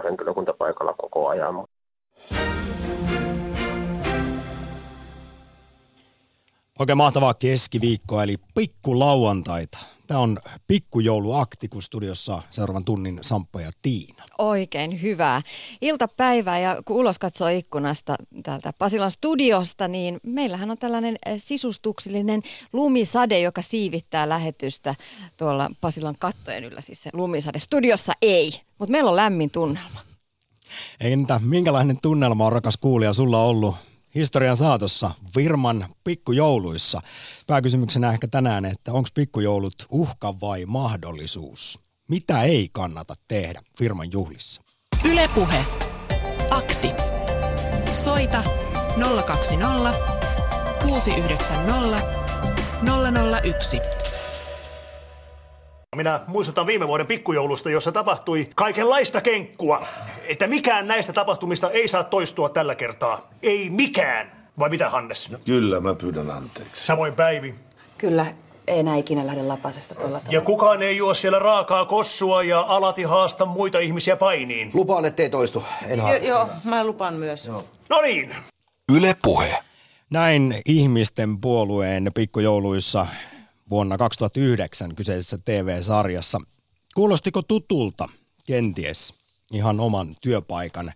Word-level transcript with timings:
siellä 0.00 0.34
on 0.36 0.56
paikalla 0.58 0.94
koko 0.98 1.28
ajan. 1.28 1.54
Oikein 6.82 6.96
mahtavaa 6.96 7.34
keskiviikkoa 7.34 8.22
eli 8.22 8.36
pikkulauantaita. 8.54 9.78
Tämä 10.06 10.20
on 10.20 10.38
pikkujouluakti, 10.66 11.68
kun 11.68 11.82
studiossa 11.82 12.42
seuraavan 12.50 12.84
tunnin 12.84 13.18
Samppa 13.20 13.60
ja 13.60 13.70
Tiina. 13.82 14.24
Oikein 14.38 15.02
hyvää 15.02 15.42
iltapäivää 15.80 16.58
ja 16.58 16.82
kun 16.84 16.96
ulos 16.96 17.18
katsoo 17.18 17.48
ikkunasta 17.48 18.16
täältä 18.42 18.72
Pasilan 18.78 19.10
studiosta, 19.10 19.88
niin 19.88 20.20
meillähän 20.22 20.70
on 20.70 20.78
tällainen 20.78 21.16
eh, 21.26 21.34
sisustuksellinen 21.38 22.42
lumisade, 22.72 23.40
joka 23.40 23.62
siivittää 23.62 24.28
lähetystä 24.28 24.94
tuolla 25.36 25.70
Pasilan 25.80 26.16
kattojen 26.18 26.64
yllä, 26.64 26.80
siis 26.80 27.02
se 27.02 27.10
lumisade. 27.12 27.58
Studiossa 27.58 28.12
ei, 28.22 28.60
mutta 28.78 28.92
meillä 28.92 29.10
on 29.10 29.16
lämmin 29.16 29.50
tunnelma. 29.50 30.00
Entä 31.00 31.40
minkälainen 31.44 32.00
tunnelma 32.00 32.46
on 32.46 32.52
rakas 32.52 32.76
kuulija 32.76 33.12
sulla 33.12 33.42
ollut 33.42 33.91
historian 34.14 34.56
saatossa 34.56 35.10
Virman 35.36 35.86
pikkujouluissa. 36.04 37.00
Pääkysymyksenä 37.46 38.12
ehkä 38.12 38.28
tänään, 38.28 38.64
että 38.64 38.92
onko 38.92 39.08
pikkujoulut 39.14 39.86
uhka 39.90 40.40
vai 40.40 40.66
mahdollisuus? 40.66 41.78
Mitä 42.08 42.42
ei 42.42 42.68
kannata 42.72 43.14
tehdä 43.28 43.62
firman 43.78 44.12
juhlissa? 44.12 44.62
Ylepuhe. 45.04 45.64
Akti. 46.50 46.88
Soita 47.92 48.44
020 49.26 49.94
690 50.82 52.22
001. 53.42 53.80
Minä 55.96 56.20
muistutan 56.26 56.66
viime 56.66 56.88
vuoden 56.88 57.06
pikkujoulusta, 57.06 57.70
jossa 57.70 57.92
tapahtui 57.92 58.48
kaikenlaista 58.54 59.20
kenkkua. 59.20 59.86
Että 60.28 60.46
mikään 60.46 60.88
näistä 60.88 61.12
tapahtumista 61.12 61.70
ei 61.70 61.88
saa 61.88 62.04
toistua 62.04 62.48
tällä 62.48 62.74
kertaa. 62.74 63.30
Ei 63.42 63.70
mikään. 63.70 64.32
Vai 64.58 64.68
mitä, 64.70 64.90
Hannes? 64.90 65.30
No, 65.30 65.38
kyllä, 65.44 65.80
mä 65.80 65.94
pyydän 65.94 66.30
anteeksi. 66.30 66.86
Samoin 66.86 67.14
Päivi. 67.14 67.54
Kyllä, 67.98 68.26
ei 68.66 68.78
enää 68.78 68.96
ikinä 68.96 69.26
lähde 69.26 69.42
lapasesta 69.42 69.94
tuolla 69.94 70.18
tavalla. 70.18 70.32
Ja 70.34 70.40
kukaan 70.40 70.82
ei 70.82 70.96
juo 70.96 71.14
siellä 71.14 71.38
raakaa 71.38 71.84
kossua 71.84 72.42
ja 72.42 72.60
alati 72.60 73.02
haasta 73.02 73.46
muita 73.46 73.78
ihmisiä 73.78 74.16
painiin. 74.16 74.70
Lupaan, 74.74 75.04
ettei 75.04 75.30
toistu. 75.30 75.64
En 75.86 76.00
haasta. 76.00 76.24
Joo, 76.24 76.48
mä 76.64 76.84
lupaan 76.84 77.14
myös. 77.14 77.46
Joo. 77.46 77.64
No 77.88 78.00
niin. 78.00 78.34
Yle 78.92 79.16
Puhe. 79.22 79.58
Näin 80.10 80.54
ihmisten 80.66 81.40
puolueen 81.40 82.10
pikkujouluissa 82.14 83.06
vuonna 83.72 83.98
2009 83.98 84.94
kyseisessä 84.94 85.38
TV-sarjassa. 85.44 86.40
Kuulostiko 86.94 87.42
tutulta 87.42 88.08
kenties 88.46 89.14
ihan 89.52 89.80
oman 89.80 90.16
työpaikan 90.20 90.92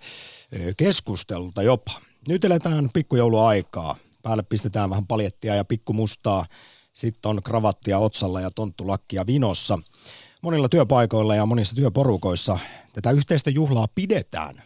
keskustelulta 0.77 1.63
jopa? 1.63 1.93
Nyt 2.29 2.45
eletään 2.45 2.91
pikkujouluaikaa. 2.93 3.97
Päälle 4.23 4.43
pistetään 4.43 4.91
vähän 4.91 5.07
paljettia 5.07 5.55
ja 5.55 5.65
pikkumustaa. 5.65 6.47
Sitten 6.93 7.29
on 7.31 7.43
kravattia 7.43 7.99
otsalla 7.99 8.41
ja 8.41 8.51
tonttulakkia 8.51 9.27
vinossa. 9.27 9.79
Monilla 10.43 10.69
työpaikoilla 10.69 11.35
ja 11.35 11.47
monissa 11.47 11.77
työporukoissa 11.77 12.59
tätä 12.93 13.11
yhteistä 13.11 13.51
juhlaa 13.51 13.89
pidetään 13.95 14.63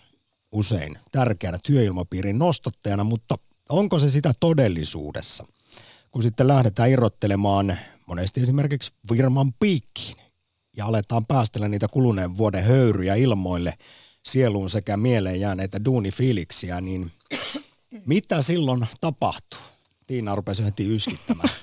usein 0.52 0.98
tärkeänä 1.12 1.58
työilmapiirin 1.66 2.38
nostattajana, 2.38 3.04
mutta 3.04 3.38
onko 3.68 3.98
se 3.98 4.10
sitä 4.10 4.32
todellisuudessa? 4.40 5.46
Kun 6.10 6.22
sitten 6.22 6.48
lähdetään 6.48 6.90
irrottelemaan 6.90 7.78
monesti 8.10 8.40
esimerkiksi 8.40 8.92
firman 9.08 9.52
piikkiin 9.52 10.16
ja 10.76 10.86
aletaan 10.86 11.26
päästellä 11.26 11.68
niitä 11.68 11.88
kuluneen 11.88 12.36
vuoden 12.36 12.64
höyryjä 12.64 13.14
ilmoille 13.14 13.74
sieluun 14.26 14.70
sekä 14.70 14.96
mieleen 14.96 15.40
jääneitä 15.40 15.84
duunifiiliksiä, 15.84 16.80
niin 16.80 17.12
mitä 18.06 18.42
silloin 18.42 18.86
tapahtuu? 19.00 19.60
Tiina 20.06 20.34
rupesi 20.34 20.64
heti 20.64 20.94
yskittämään. 20.94 21.48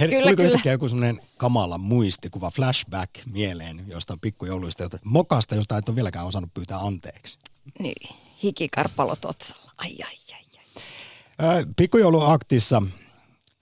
Her, 0.00 0.10
kyllä, 0.10 0.22
tuliko 0.22 0.36
kyllä. 0.36 0.48
yhtäkkiä 0.48 0.72
joku 0.72 0.88
semmoinen 0.88 1.20
kamala 1.36 1.78
muistikuva, 1.78 2.50
flashback 2.50 3.10
mieleen 3.32 3.84
jostain 3.86 4.20
pikkujouluista, 4.20 4.82
jota, 4.82 4.98
mokasta, 5.04 5.54
josta 5.54 5.76
et 5.76 5.88
ole 5.88 5.96
vieläkään 5.96 6.26
osannut 6.26 6.54
pyytää 6.54 6.78
anteeksi? 6.78 7.38
Niin, 7.78 8.16
hikikarpalot 8.42 9.24
otsalla. 9.24 9.72
Ai, 9.76 9.98
ai, 10.06 10.16
ai, 10.32 10.44
ai. 11.48 11.66
Pikkujouluaktissa 11.76 12.82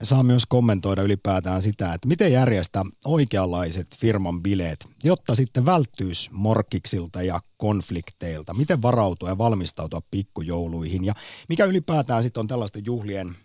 saa 0.05 0.23
myös 0.23 0.45
kommentoida 0.45 1.01
ylipäätään 1.01 1.61
sitä, 1.61 1.93
että 1.93 2.07
miten 2.07 2.31
järjestää 2.31 2.85
oikeanlaiset 3.05 3.87
firman 3.97 4.41
bileet, 4.41 4.87
jotta 5.03 5.35
sitten 5.35 5.65
välttyisi 5.65 6.29
morkkiksilta 6.33 7.23
ja 7.23 7.41
konflikteilta. 7.57 8.53
Miten 8.53 8.81
varautua 8.81 9.29
ja 9.29 9.37
valmistautua 9.37 10.01
pikkujouluihin 10.11 11.05
ja 11.05 11.13
mikä 11.49 11.65
ylipäätään 11.65 12.23
sitten 12.23 12.41
on 12.41 12.47
tällaisten 12.47 12.85
juhlien 12.85 13.35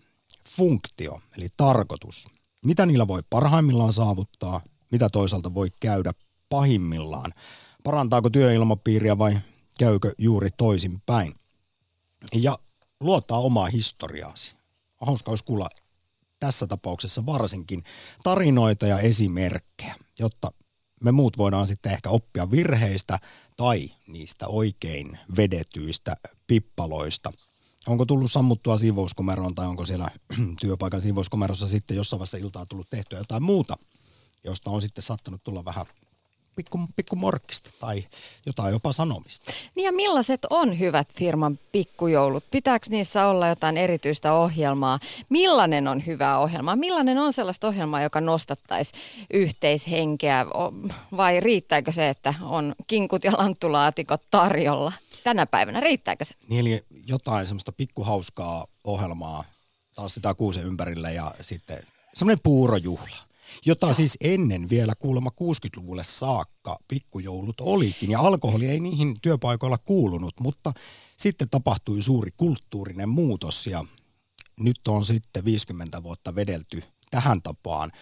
funktio, 0.48 1.20
eli 1.38 1.48
tarkoitus. 1.56 2.28
Mitä 2.64 2.86
niillä 2.86 3.08
voi 3.08 3.22
parhaimmillaan 3.30 3.92
saavuttaa, 3.92 4.60
mitä 4.92 5.08
toisaalta 5.08 5.54
voi 5.54 5.68
käydä 5.80 6.12
pahimmillaan. 6.48 7.32
Parantaako 7.84 8.30
työilmapiiriä 8.30 9.18
vai 9.18 9.38
käykö 9.78 10.12
juuri 10.18 10.50
toisinpäin? 10.56 11.34
Ja 12.34 12.58
luottaa 13.00 13.38
omaa 13.38 13.66
historiaasi. 13.66 14.56
Hauska 15.00 15.30
olisi 15.32 15.44
kuulla 15.44 15.68
tässä 16.40 16.66
tapauksessa 16.66 17.26
varsinkin 17.26 17.84
tarinoita 18.22 18.86
ja 18.86 18.98
esimerkkejä, 18.98 19.94
jotta 20.18 20.52
me 21.04 21.12
muut 21.12 21.38
voidaan 21.38 21.66
sitten 21.66 21.92
ehkä 21.92 22.10
oppia 22.10 22.50
virheistä 22.50 23.20
tai 23.56 23.90
niistä 24.06 24.46
oikein 24.48 25.18
vedetyistä 25.36 26.16
pippaloista. 26.46 27.32
Onko 27.86 28.06
tullut 28.06 28.32
sammuttua 28.32 28.78
siivouskomeroon 28.78 29.54
tai 29.54 29.66
onko 29.66 29.86
siellä 29.86 30.10
työpaikan 30.60 31.00
siivouskomerossa 31.00 31.68
sitten 31.68 31.96
jossain 31.96 32.18
vaiheessa 32.18 32.36
iltaa 32.36 32.66
tullut 32.66 32.90
tehtyä 32.90 33.18
jotain 33.18 33.42
muuta, 33.42 33.76
josta 34.44 34.70
on 34.70 34.82
sitten 34.82 35.02
saattanut 35.02 35.44
tulla 35.44 35.64
vähän 35.64 35.86
pikku, 36.56 36.80
pikku 36.96 37.16
morkkista 37.16 37.70
tai 37.78 38.04
jotain 38.46 38.72
jopa 38.72 38.92
sanomista. 38.92 39.52
Niin 39.74 39.84
ja 39.84 39.92
millaiset 39.92 40.40
on 40.50 40.78
hyvät 40.78 41.08
firman 41.12 41.58
pikkujoulut? 41.72 42.44
Pitääkö 42.50 42.86
niissä 42.90 43.26
olla 43.26 43.48
jotain 43.48 43.76
erityistä 43.76 44.32
ohjelmaa? 44.32 44.98
Millainen 45.28 45.88
on 45.88 46.06
hyvä 46.06 46.38
ohjelma? 46.38 46.76
Millainen 46.76 47.18
on 47.18 47.32
sellaista 47.32 47.66
ohjelmaa, 47.68 48.02
joka 48.02 48.20
nostattaisi 48.20 48.92
yhteishenkeä? 49.32 50.46
Vai 51.16 51.40
riittääkö 51.40 51.92
se, 51.92 52.08
että 52.08 52.34
on 52.42 52.74
kinkut 52.86 53.24
ja 53.24 53.32
lanttulaatikot 53.32 54.22
tarjolla? 54.30 54.92
Tänä 55.24 55.46
päivänä 55.46 55.80
riittääkö 55.80 56.24
se? 56.24 56.34
Niin 56.48 56.66
eli 56.66 56.84
jotain 57.06 57.46
semmoista 57.46 57.72
pikkuhauskaa 57.72 58.66
ohjelmaa 58.84 59.44
taas 59.94 60.14
sitä 60.14 60.34
kuusen 60.34 60.64
ympärillä 60.64 61.10
ja 61.10 61.34
sitten 61.40 61.78
semmoinen 62.14 62.40
puurojuhla 62.42 63.16
jota 63.66 63.92
siis 63.92 64.16
ennen 64.20 64.70
vielä 64.70 64.94
kuulemma 64.94 65.30
60-luvulle 65.30 66.04
saakka 66.04 66.78
pikkujoulut 66.88 67.60
olikin. 67.60 68.10
Ja 68.10 68.20
alkoholi 68.20 68.66
ei 68.66 68.80
niihin 68.80 69.14
työpaikoilla 69.22 69.78
kuulunut, 69.78 70.34
mutta 70.40 70.72
sitten 71.16 71.50
tapahtui 71.50 72.02
suuri 72.02 72.30
kulttuurinen 72.36 73.08
muutos 73.08 73.66
ja 73.66 73.84
nyt 74.60 74.88
on 74.88 75.04
sitten 75.04 75.44
50 75.44 76.02
vuotta 76.02 76.34
vedelty 76.34 76.82
tähän 77.10 77.42
tapaan, 77.42 77.92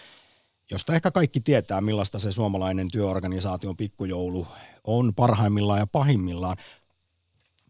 josta 0.70 0.94
ehkä 0.94 1.10
kaikki 1.10 1.40
tietää, 1.40 1.80
millaista 1.80 2.18
se 2.18 2.32
suomalainen 2.32 2.90
työorganisaation 2.90 3.76
pikkujoulu 3.76 4.46
on 4.84 5.14
parhaimmillaan 5.14 5.78
ja 5.78 5.86
pahimmillaan. 5.86 6.56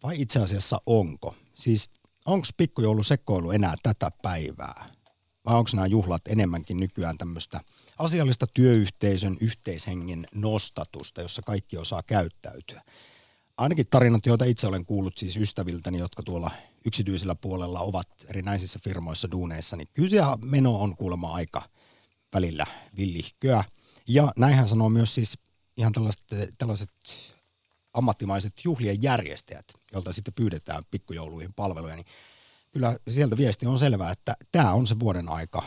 Vai 0.03 0.20
itse 0.20 0.41
asiassa 0.41 0.81
onko? 0.87 1.34
Siis 1.54 1.91
onko 2.26 2.47
pikkujoulusekoilu 2.56 3.50
enää 3.50 3.75
tätä 3.82 4.10
päivää? 4.22 5.02
Vai 5.45 5.55
onko 5.55 5.71
nämä 5.75 5.87
juhlat 5.87 6.23
enemmänkin 6.29 6.81
nykyään 6.81 7.19
tämmöistä 7.19 7.61
asiallista 7.99 8.47
työyhteisön 8.55 9.37
yhteishengen 9.41 10.27
nostatusta, 10.35 11.23
jossa 11.23 11.43
kaikki 11.43 11.77
osaa 11.77 12.03
käyttäytyä. 12.03 12.83
Ainakin 13.57 13.87
tarinat, 13.91 14.27
joita 14.27 14.44
itse 14.44 14.67
olen 14.67 14.87
kuullut 14.87 15.19
siis 15.19 15.37
ystäviltäni, 15.37 15.99
jotka 15.99 16.23
tuolla 16.23 16.50
yksityisellä 16.85 17.35
puolella 17.35 17.81
ovat 17.81 18.09
erinäisissä 18.29 18.79
firmoissa 18.85 19.31
duuneissa, 19.31 19.77
niin 19.77 19.89
kyllä 19.93 20.39
meno 20.41 20.81
on 20.81 20.97
kuulemma 20.97 21.35
aika 21.35 21.62
välillä 22.35 22.67
villihköä. 22.97 23.65
Ja 24.09 24.33
näinhän 24.37 24.69
sanoo 24.69 24.88
myös 24.88 25.15
siis 25.15 25.38
ihan 25.77 25.93
tällaiset, 25.93 26.23
tällaiset 26.59 26.91
ammattimaiset 27.95 28.53
juhlien 28.65 29.03
järjestäjät, 29.03 29.65
joilta 29.93 30.12
sitten 30.12 30.35
pyydetään 30.35 30.83
pikkujouluihin 30.91 31.55
palveluja, 31.55 31.97
niin 31.97 32.06
kyllä 32.73 32.97
sieltä 33.09 33.37
viesti 33.37 33.67
on 33.67 33.79
selvää, 33.79 34.11
että 34.11 34.37
tämä 34.53 34.73
on 34.73 34.87
se 34.87 35.01
vuoden 35.01 35.29
aika, 35.29 35.63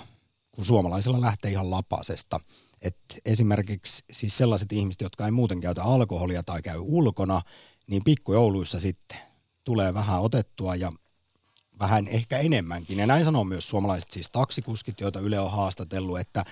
kun 0.52 0.66
suomalaisilla 0.66 1.22
lähtee 1.22 1.52
ihan 1.52 1.72
lapasesta. 1.72 2.40
Et 2.82 2.98
esimerkiksi 3.26 4.04
siis 4.12 4.38
sellaiset 4.38 4.72
ihmiset, 4.72 5.02
jotka 5.02 5.26
ei 5.26 5.32
muuten 5.32 5.62
käytä 5.62 5.84
alkoholia 5.84 6.44
tai 6.44 6.62
käy 6.62 6.80
ulkona, 6.80 7.42
niin 7.88 8.04
pikkujouluissa 8.04 8.80
sitten 8.80 9.18
tulee 9.64 9.94
vähän 9.94 10.22
otettua 10.22 10.76
ja 10.76 10.92
vähän 11.80 12.08
ehkä 12.08 12.38
enemmänkin. 12.38 13.00
Ja 13.00 13.08
näin 13.08 13.26
sanoo 13.26 13.44
myös 13.44 13.70
suomalaiset 13.70 14.12
siis 14.12 14.30
taksikuskit, 14.32 15.00
joita 15.00 15.20
Yle 15.20 15.40
on 15.40 15.52
haastatellut, 15.52 16.20
että 16.20 16.46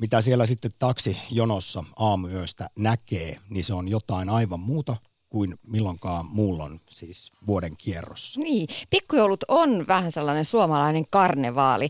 mitä 0.00 0.20
siellä 0.20 0.46
sitten 0.46 0.70
taksijonossa 0.78 1.84
aamuyöstä 1.96 2.70
näkee, 2.78 3.40
niin 3.50 3.64
se 3.64 3.74
on 3.74 3.88
jotain 3.88 4.28
aivan 4.28 4.60
muuta 4.60 4.96
kuin 5.30 5.54
milloinkaan 5.66 6.26
muulloin 6.26 6.80
siis 6.90 7.32
vuoden 7.46 7.76
kierrossa. 7.76 8.40
Niin, 8.40 8.68
pikkujoulut 8.90 9.44
on 9.48 9.84
vähän 9.88 10.12
sellainen 10.12 10.44
suomalainen 10.44 11.04
karnevaali. 11.10 11.88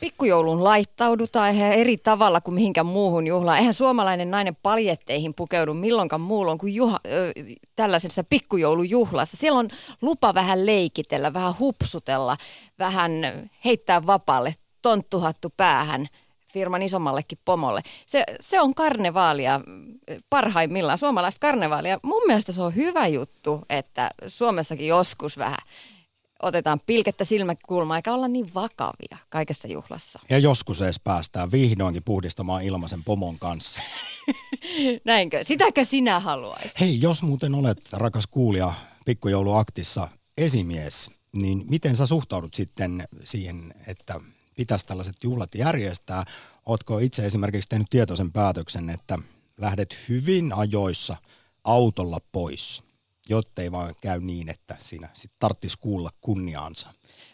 Pikkujouluun 0.00 0.64
laittaudutaan 0.64 1.54
ihan 1.54 1.72
eri 1.72 1.96
tavalla 1.96 2.40
kuin 2.40 2.54
mihinkään 2.54 2.86
muuhun 2.86 3.26
juhlaan. 3.26 3.58
Eihän 3.58 3.74
suomalainen 3.74 4.30
nainen 4.30 4.56
paljetteihin 4.62 5.34
pukeudu 5.34 5.74
milloinkaan 5.74 6.20
muulloin 6.20 6.58
kuin 6.58 6.74
juha, 6.74 7.00
ö, 7.06 7.32
tällaisessa 7.76 8.24
pikkujoulujuhlassa. 8.24 9.36
Siellä 9.36 9.58
on 9.58 9.68
lupa 10.02 10.34
vähän 10.34 10.66
leikitellä, 10.66 11.32
vähän 11.32 11.58
hupsutella, 11.58 12.36
vähän 12.78 13.12
heittää 13.64 14.06
vapaalle 14.06 14.54
tonttuhattu 14.82 15.52
päähän 15.56 16.08
firman 16.54 16.82
isommallekin 16.82 17.38
pomolle. 17.44 17.82
Se, 18.06 18.24
se 18.40 18.60
on 18.60 18.74
karnevaalia 18.74 19.60
parhaimmillaan, 20.30 20.98
suomalaista 20.98 21.40
karnevaalia. 21.40 22.00
Mun 22.02 22.22
mielestä 22.26 22.52
se 22.52 22.62
on 22.62 22.74
hyvä 22.74 23.06
juttu, 23.06 23.62
että 23.70 24.10
Suomessakin 24.26 24.86
joskus 24.86 25.38
vähän 25.38 25.58
otetaan 26.42 26.80
pilkettä 26.86 27.24
silmäkulmaa 27.24 27.96
eikä 27.96 28.14
olla 28.14 28.28
niin 28.28 28.54
vakavia 28.54 29.18
kaikessa 29.28 29.68
juhlassa. 29.68 30.18
Ja 30.30 30.38
joskus 30.38 30.82
edes 30.82 31.00
päästään 31.00 31.52
vihdoinkin 31.52 32.02
puhdistamaan 32.04 32.64
ilmaisen 32.64 33.04
pomon 33.04 33.38
kanssa. 33.38 33.80
Näinkö? 35.04 35.44
Sitäkö 35.44 35.84
sinä 35.84 36.20
haluaisit? 36.20 36.80
Hei, 36.80 37.00
jos 37.00 37.22
muuten 37.22 37.54
olet, 37.54 37.78
rakas 37.92 38.26
kuulija, 38.26 38.72
pikkujouluaktissa 39.04 40.08
esimies, 40.38 41.10
niin 41.36 41.64
miten 41.70 41.96
sä 41.96 42.06
suhtaudut 42.06 42.54
sitten 42.54 43.04
siihen, 43.24 43.74
että 43.86 44.20
pitäisi 44.54 44.86
tällaiset 44.86 45.16
juhlat 45.22 45.54
järjestää? 45.54 46.24
Ootko 46.66 46.98
itse 46.98 47.26
esimerkiksi 47.26 47.68
tehnyt 47.68 47.90
tietoisen 47.90 48.32
päätöksen, 48.32 48.90
että 48.90 49.18
lähdet 49.56 49.96
hyvin 50.08 50.52
ajoissa 50.52 51.16
autolla 51.64 52.18
pois, 52.32 52.84
jottei 53.28 53.72
vaan 53.72 53.94
käy 54.02 54.20
niin, 54.20 54.48
että 54.48 54.76
siinä 54.80 55.08
sitten 55.14 55.36
tarvitsisi 55.38 55.78
kuulla 55.80 56.10
kunniaansa? 56.20 56.88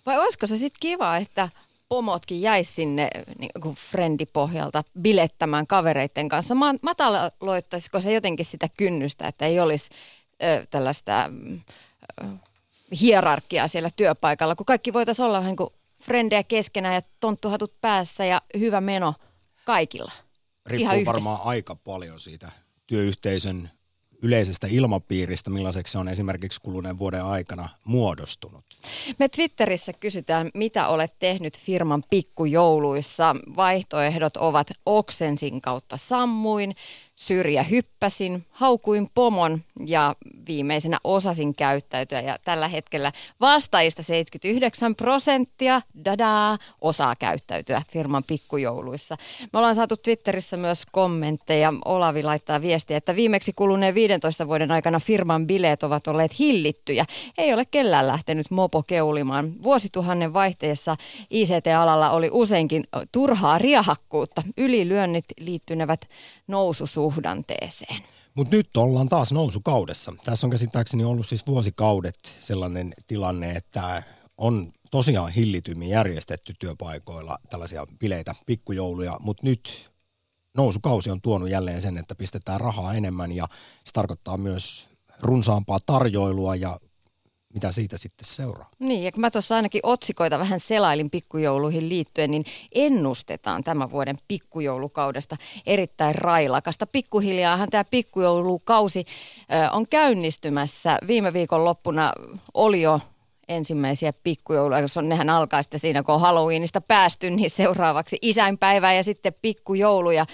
Vai 0.06 0.18
olisiko 0.18 0.46
se 0.46 0.56
sitten 0.56 0.80
kiva, 0.80 1.16
että 1.16 1.48
pomotkin 1.88 2.42
jäisi 2.42 2.72
sinne 2.72 3.10
niin 3.38 3.50
kuin 3.62 3.74
frendipohjalta 3.74 4.84
bilettämään 5.00 5.66
kavereiden 5.66 6.28
kanssa? 6.28 6.54
Mataloittaisiko 6.82 8.00
se 8.00 8.12
jotenkin 8.12 8.46
sitä 8.46 8.68
kynnystä, 8.76 9.28
että 9.28 9.46
ei 9.46 9.60
olisi 9.60 9.90
ö, 10.42 10.66
tällaista 10.70 11.30
ö, 12.22 12.26
hierarkiaa 13.00 13.68
siellä 13.68 13.90
työpaikalla, 13.96 14.54
kun 14.54 14.66
kaikki 14.66 14.92
voitaisiin 14.92 15.26
olla 15.26 15.38
vähän 15.38 15.56
kuin 15.56 15.70
frendejä 16.10 16.42
keskenään 16.42 16.94
ja 16.94 17.02
tonttuhatut 17.20 17.80
päässä 17.80 18.24
ja 18.24 18.42
hyvä 18.58 18.80
meno 18.80 19.14
kaikilla. 19.64 20.12
Riippuu 20.66 21.04
varmaan 21.04 21.40
aika 21.44 21.74
paljon 21.74 22.20
siitä 22.20 22.52
työyhteisön 22.86 23.70
yleisestä 24.22 24.66
ilmapiiristä, 24.70 25.50
millaiseksi 25.50 25.92
se 25.92 25.98
on 25.98 26.08
esimerkiksi 26.08 26.60
kuluneen 26.60 26.98
vuoden 26.98 27.24
aikana 27.24 27.68
muodostunut. 27.84 28.64
Me 29.18 29.28
Twitterissä 29.28 29.92
kysytään, 29.92 30.50
mitä 30.54 30.88
olet 30.88 31.12
tehnyt 31.18 31.58
firman 31.58 32.04
pikkujouluissa. 32.10 33.36
Vaihtoehdot 33.56 34.36
ovat 34.36 34.66
oksensin 34.86 35.60
kautta 35.60 35.96
sammuin, 35.96 36.74
syrjä 37.20 37.62
hyppäsin, 37.62 38.46
haukuin 38.50 39.10
pomon 39.14 39.60
ja 39.86 40.14
viimeisenä 40.46 40.98
osasin 41.04 41.54
käyttäytyä. 41.54 42.20
Ja 42.20 42.38
tällä 42.44 42.68
hetkellä 42.68 43.12
vastaajista 43.40 44.02
79 44.02 44.94
prosenttia 44.94 45.82
dadaa, 46.04 46.58
osaa 46.80 47.16
käyttäytyä 47.16 47.82
firman 47.92 48.24
pikkujouluissa. 48.26 49.16
Me 49.52 49.58
ollaan 49.58 49.74
saatu 49.74 49.96
Twitterissä 49.96 50.56
myös 50.56 50.86
kommentteja. 50.92 51.72
Olavi 51.84 52.22
laittaa 52.22 52.60
viestiä, 52.60 52.96
että 52.96 53.16
viimeksi 53.16 53.52
kuluneen 53.52 53.94
15 53.94 54.48
vuoden 54.48 54.70
aikana 54.70 55.00
firman 55.00 55.46
bileet 55.46 55.82
ovat 55.82 56.06
olleet 56.06 56.38
hillittyjä. 56.38 57.04
Ei 57.38 57.54
ole 57.54 57.64
kellään 57.64 58.06
lähtenyt 58.06 58.50
mopo 58.50 58.82
keulimaan. 58.82 59.62
Vuosituhannen 59.62 60.32
vaihteessa 60.32 60.96
ICT-alalla 61.30 62.10
oli 62.10 62.28
useinkin 62.32 62.84
turhaa 63.12 63.58
riahakkuutta. 63.58 64.42
Ylilyönnit 64.56 65.24
liittynevät 65.38 66.00
noususuhdanteeseen. 67.10 68.02
Mutta 68.34 68.56
nyt 68.56 68.76
ollaan 68.76 69.08
taas 69.08 69.32
nousukaudessa. 69.32 70.14
Tässä 70.24 70.46
on 70.46 70.50
käsittääkseni 70.50 71.04
ollut 71.04 71.26
siis 71.26 71.46
vuosikaudet 71.46 72.14
sellainen 72.40 72.94
tilanne, 73.06 73.50
että 73.50 74.02
on 74.38 74.72
tosiaan 74.90 75.32
hillitymmin 75.32 75.88
järjestetty 75.88 76.54
työpaikoilla 76.58 77.38
tällaisia 77.50 77.86
bileitä, 77.98 78.34
pikkujouluja, 78.46 79.16
mutta 79.20 79.46
nyt 79.46 79.90
nousukausi 80.56 81.10
on 81.10 81.20
tuonut 81.20 81.50
jälleen 81.50 81.82
sen, 81.82 81.98
että 81.98 82.14
pistetään 82.14 82.60
rahaa 82.60 82.94
enemmän 82.94 83.32
ja 83.32 83.48
se 83.84 83.92
tarkoittaa 83.92 84.36
myös 84.36 84.90
runsaampaa 85.22 85.78
tarjoilua 85.86 86.56
ja 86.56 86.80
mitä 87.54 87.72
siitä 87.72 87.98
sitten 87.98 88.24
seuraa. 88.24 88.70
Niin, 88.78 89.02
ja 89.02 89.12
kun 89.12 89.20
mä 89.20 89.30
tuossa 89.30 89.56
ainakin 89.56 89.80
otsikoita 89.82 90.38
vähän 90.38 90.60
selailin 90.60 91.10
pikkujouluihin 91.10 91.88
liittyen, 91.88 92.30
niin 92.30 92.44
ennustetaan 92.74 93.64
tämän 93.64 93.90
vuoden 93.90 94.18
pikkujoulukaudesta 94.28 95.36
erittäin 95.66 96.14
railakasta. 96.14 96.86
Pikkuhiljaahan 96.86 97.68
tämä 97.70 97.84
pikkujoulukausi 97.84 99.04
on 99.72 99.86
käynnistymässä. 99.90 100.98
Viime 101.06 101.32
viikon 101.32 101.64
loppuna 101.64 102.12
oli 102.54 102.82
jo 102.82 103.00
ensimmäisiä 103.48 104.12
pikkujouluja, 104.24 104.82
koska 104.82 105.02
nehän 105.02 105.30
alkaa 105.30 105.62
sitten 105.62 105.80
siinä, 105.80 106.02
kun 106.02 106.14
on 106.14 106.20
Halloweenista 106.20 106.80
päästy, 106.80 107.30
niin 107.30 107.50
seuraavaksi 107.50 108.18
isänpäivä 108.22 108.92
ja 108.92 109.02
sitten 109.02 109.34
pikkujouluja. 109.42 110.26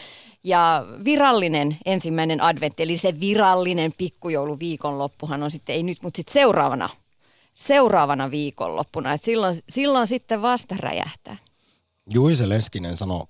Ja 0.44 0.86
virallinen 1.04 1.76
ensimmäinen 1.86 2.40
adventti, 2.40 2.82
eli 2.82 2.96
se 2.96 3.20
virallinen 3.20 3.92
pikkujoulu 3.98 4.58
viikonloppuhan 4.58 5.42
on 5.42 5.50
sitten, 5.50 5.74
ei 5.74 5.82
nyt, 5.82 5.98
mutta 6.02 6.16
sitten 6.16 6.32
seuraavana 6.32 6.88
seuraavana 7.56 8.30
viikonloppuna. 8.30 9.12
Et 9.12 9.22
silloin, 9.22 9.56
silloin 9.68 10.06
sitten 10.06 10.42
vasta 10.42 10.76
räjähtää. 10.78 11.36
Juise 12.14 12.48
Leskinen 12.48 12.96
sanoi 12.96 13.26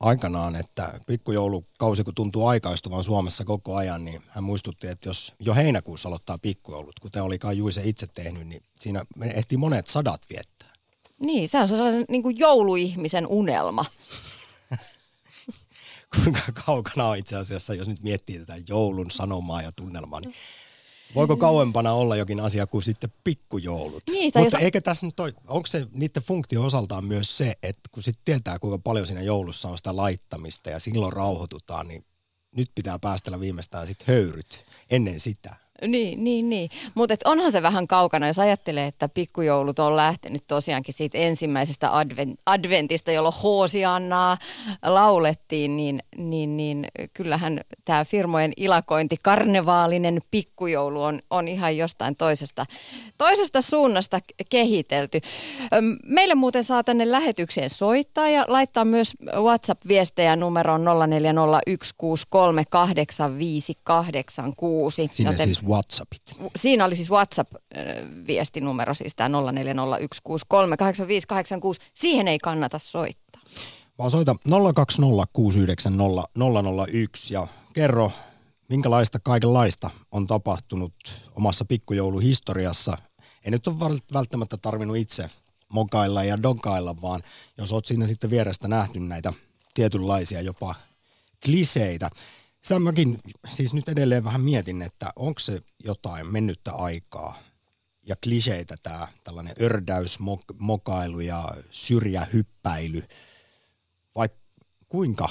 aikanaan, 0.00 0.56
että 0.56 1.00
pikkujoulukausi 1.06 2.04
kun 2.04 2.14
tuntuu 2.14 2.46
aikaistuvan 2.46 3.04
Suomessa 3.04 3.44
koko 3.44 3.76
ajan, 3.76 4.04
niin 4.04 4.22
hän 4.28 4.44
muistutti, 4.44 4.86
että 4.86 5.08
jos 5.08 5.34
jo 5.40 5.54
heinäkuussa 5.54 6.08
aloittaa 6.08 6.38
pikkujoulut, 6.38 7.00
kuten 7.00 7.22
oli 7.22 7.38
kai 7.38 7.56
Juise 7.56 7.82
itse 7.84 8.06
tehnyt, 8.06 8.46
niin 8.46 8.62
siinä 8.78 9.04
ehti 9.34 9.56
monet 9.56 9.86
sadat 9.86 10.20
viettää. 10.30 10.72
Niin, 11.18 11.48
se 11.48 11.58
on 11.58 11.68
sellainen 11.68 12.04
niin 12.08 12.22
kuin 12.22 12.38
jouluihmisen 12.38 13.26
unelma. 13.26 13.84
Kuinka 16.14 16.40
kaukana 16.66 17.08
on 17.08 17.16
itse 17.16 17.36
asiassa, 17.36 17.74
jos 17.74 17.88
nyt 17.88 18.02
miettii 18.02 18.38
tätä 18.38 18.54
joulun 18.68 19.10
sanomaa 19.10 19.62
ja 19.62 19.72
tunnelmaa, 19.72 20.20
niin 20.20 20.34
Voiko 21.14 21.36
kauempana 21.36 21.92
olla 21.92 22.16
jokin 22.16 22.40
asia 22.40 22.66
kuin 22.66 22.82
sitten 22.82 23.12
pikkujoulut? 23.24 24.02
Niin, 24.10 24.32
Mutta 24.34 24.56
jos... 24.56 24.62
eikä 24.62 24.80
tässä 24.80 25.06
nyt 25.06 25.16
toi, 25.16 25.32
onko 25.46 25.66
se 25.66 25.86
niiden 25.92 26.22
funktio 26.22 26.64
osaltaan 26.64 27.04
myös 27.04 27.38
se, 27.38 27.54
että 27.62 27.88
kun 27.92 28.02
sitten 28.02 28.24
tietää 28.24 28.58
kuinka 28.58 28.78
paljon 28.78 29.06
siinä 29.06 29.22
joulussa 29.22 29.68
on 29.68 29.76
sitä 29.76 29.96
laittamista 29.96 30.70
ja 30.70 30.80
silloin 30.80 31.12
rauhoitutaan, 31.12 31.88
niin 31.88 32.04
nyt 32.56 32.70
pitää 32.74 32.98
päästellä 32.98 33.40
viimeistään 33.40 33.86
sitten 33.86 34.06
höyryt 34.06 34.64
ennen 34.90 35.20
sitä. 35.20 35.56
Niin, 35.86 36.24
niin, 36.24 36.48
niin. 36.50 36.70
Mutta 36.94 37.14
onhan 37.24 37.52
se 37.52 37.62
vähän 37.62 37.86
kaukana, 37.86 38.26
jos 38.26 38.38
ajattelee, 38.38 38.86
että 38.86 39.08
pikkujoulut 39.08 39.78
on 39.78 39.96
lähtenyt 39.96 40.44
tosiaankin 40.46 40.94
siitä 40.94 41.18
ensimmäisestä 41.18 41.96
advent, 41.96 42.40
adventista, 42.46 43.12
jolloin 43.12 43.34
Hoosiannaa 43.42 44.38
laulettiin, 44.82 45.76
niin, 45.76 46.02
niin, 46.16 46.56
niin 46.56 46.88
kyllähän 47.14 47.60
tämä 47.84 48.04
firmojen 48.04 48.52
ilakointi, 48.56 49.16
karnevaalinen 49.22 50.20
pikkujoulu 50.30 51.02
on, 51.02 51.20
on 51.30 51.48
ihan 51.48 51.76
jostain 51.76 52.16
toisesta, 52.16 52.66
toisesta 53.18 53.62
suunnasta 53.62 54.20
kehitelty. 54.48 55.20
Meille 56.02 56.34
muuten 56.34 56.64
saa 56.64 56.84
tänne 56.84 57.10
lähetykseen 57.10 57.70
soittaa 57.70 58.28
ja 58.28 58.44
laittaa 58.48 58.84
myös 58.84 59.14
WhatsApp-viestejä 59.34 60.36
numeroon 60.36 60.84
0401638586. 60.84 60.90
Sinne 65.10 65.30
joten... 65.30 65.46
siis 65.46 65.65
WhatsAppit? 65.66 66.22
Siinä 66.56 66.84
oli 66.84 66.96
siis 66.96 67.10
WhatsApp-viestinumero, 67.10 68.94
siis 68.94 69.14
tämä 69.14 69.38
0401638586. 69.38 69.44
Siihen 71.94 72.28
ei 72.28 72.38
kannata 72.38 72.78
soittaa. 72.78 73.42
Vaan 73.98 74.10
soita 74.10 74.36
02069001 74.48 74.54
ja 77.30 77.46
kerro, 77.72 78.12
minkälaista 78.68 79.18
kaikenlaista 79.22 79.90
on 80.12 80.26
tapahtunut 80.26 80.94
omassa 81.34 81.64
pikkujouluhistoriassa. 81.64 82.98
Ei 83.44 83.50
nyt 83.50 83.66
ole 83.66 83.76
välttämättä 84.12 84.56
tarvinnut 84.56 84.96
itse 84.96 85.30
mokailla 85.72 86.24
ja 86.24 86.42
dokailla, 86.42 87.02
vaan 87.02 87.22
jos 87.58 87.72
oot 87.72 87.86
siinä 87.86 88.06
sitten 88.06 88.30
vierestä 88.30 88.68
nähty 88.68 89.00
näitä 89.00 89.32
tietynlaisia 89.74 90.40
jopa 90.40 90.74
kliseitä. 91.44 92.10
Sitä 92.66 92.78
mäkin 92.78 93.18
siis 93.48 93.74
nyt 93.74 93.88
edelleen 93.88 94.24
vähän 94.24 94.40
mietin, 94.40 94.82
että 94.82 95.12
onko 95.16 95.38
se 95.38 95.62
jotain 95.84 96.32
mennyttä 96.32 96.72
aikaa 96.72 97.38
ja 98.06 98.16
kliseitä 98.22 98.76
tämä 98.82 99.08
tällainen 99.24 99.54
ördäys, 99.60 100.18
mok- 100.20 100.56
mokailu 100.58 101.20
ja 101.20 101.54
syrjähyppäily, 101.70 103.02
vai 104.14 104.28
kuinka 104.88 105.28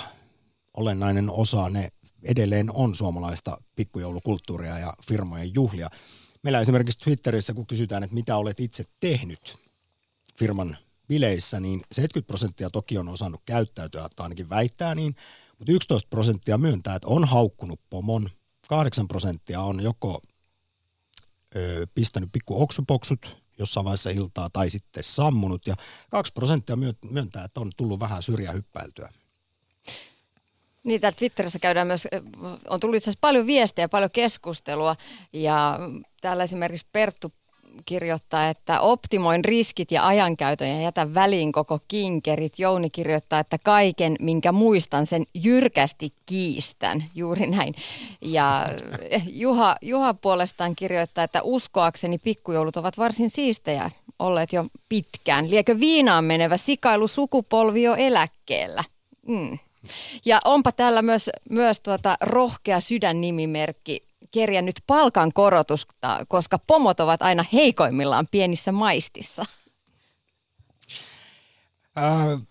olennainen 0.73 1.29
osa 1.29 1.69
ne 1.69 1.89
edelleen 2.23 2.71
on 2.73 2.95
suomalaista 2.95 3.57
pikkujoulukulttuuria 3.75 4.79
ja 4.79 4.93
firmojen 5.07 5.53
juhlia. 5.53 5.89
Meillä 6.43 6.59
esimerkiksi 6.59 6.99
Twitterissä, 6.99 7.53
kun 7.53 7.67
kysytään, 7.67 8.03
että 8.03 8.15
mitä 8.15 8.37
olet 8.37 8.59
itse 8.59 8.83
tehnyt 8.99 9.57
firman 10.39 10.77
bileissä, 11.07 11.59
niin 11.59 11.81
70 11.91 12.27
prosenttia 12.27 12.69
toki 12.69 12.97
on 12.97 13.09
osannut 13.09 13.41
käyttäytyä, 13.45 14.07
tai 14.15 14.25
ainakin 14.25 14.49
väittää 14.49 14.95
niin, 14.95 15.15
mutta 15.59 15.71
11 15.71 16.09
prosenttia 16.09 16.57
myöntää, 16.57 16.95
että 16.95 17.07
on 17.07 17.25
haukkunut 17.25 17.79
pomon, 17.89 18.29
8 18.67 19.07
prosenttia 19.07 19.61
on 19.61 19.83
joko 19.83 20.21
ö, 21.55 21.87
pistänyt 21.93 22.29
pikku 22.31 22.61
oksupoksut 22.61 23.45
jossain 23.59 23.83
vaiheessa 23.83 24.09
iltaa 24.09 24.49
tai 24.49 24.69
sitten 24.69 25.03
sammunut, 25.03 25.67
ja 25.67 25.75
2 26.11 26.33
prosenttia 26.33 26.77
myöntää, 27.09 27.43
että 27.43 27.59
on 27.59 27.71
tullut 27.77 27.99
vähän 27.99 28.23
syrjähyppäiltyä. 28.23 29.09
Niin, 30.83 31.01
täällä 31.01 31.17
Twitterissä 31.17 31.59
käydään 31.59 31.87
myös, 31.87 32.07
on 32.69 32.79
tullut 32.79 32.95
itse 32.95 33.09
asiassa 33.09 33.21
paljon 33.21 33.45
viestejä, 33.47 33.89
paljon 33.89 34.11
keskustelua. 34.11 34.95
Ja 35.33 35.79
täällä 36.21 36.43
esimerkiksi 36.43 36.87
Perttu 36.91 37.31
kirjoittaa, 37.85 38.49
että 38.49 38.79
optimoin 38.79 39.45
riskit 39.45 39.91
ja 39.91 40.07
ajankäytön 40.07 40.69
ja 40.69 40.81
jätä 40.81 41.13
väliin 41.13 41.51
koko 41.51 41.79
kinkerit. 41.87 42.59
Jouni 42.59 42.89
kirjoittaa, 42.89 43.39
että 43.39 43.57
kaiken, 43.63 44.15
minkä 44.19 44.51
muistan, 44.51 45.05
sen 45.05 45.23
jyrkästi 45.33 46.13
kiistän. 46.25 47.03
Juuri 47.15 47.47
näin. 47.47 47.75
Ja 48.21 48.65
Juha, 49.27 49.75
Juha 49.81 50.13
puolestaan 50.13 50.75
kirjoittaa, 50.75 51.23
että 51.23 51.41
uskoakseni 51.41 52.17
pikkujoulut 52.17 52.77
ovat 52.77 52.97
varsin 52.97 53.29
siistejä 53.29 53.91
olleet 54.19 54.53
jo 54.53 54.65
pitkään. 54.89 55.49
Liekö 55.49 55.79
viinaan 55.79 56.23
menevä 56.23 56.57
sikailu 56.57 57.07
sukupolvi 57.07 57.83
jo 57.83 57.95
eläkkeellä? 57.95 58.83
Mm. 59.27 59.59
Ja 60.25 60.39
onpa 60.45 60.71
täällä 60.71 61.01
myös, 61.01 61.29
myös 61.49 61.79
tuota 61.79 62.17
rohkea 62.21 62.79
sydännimimerkki 62.79 64.01
kerjännyt 64.35 64.75
palkan 64.87 65.33
korotusta, 65.33 66.25
koska 66.27 66.59
pomot 66.67 66.99
ovat 66.99 67.21
aina 67.21 67.45
heikoimmillaan 67.53 68.27
pienissä 68.31 68.71
maistissa. 68.71 69.45
Äh, 71.97 72.41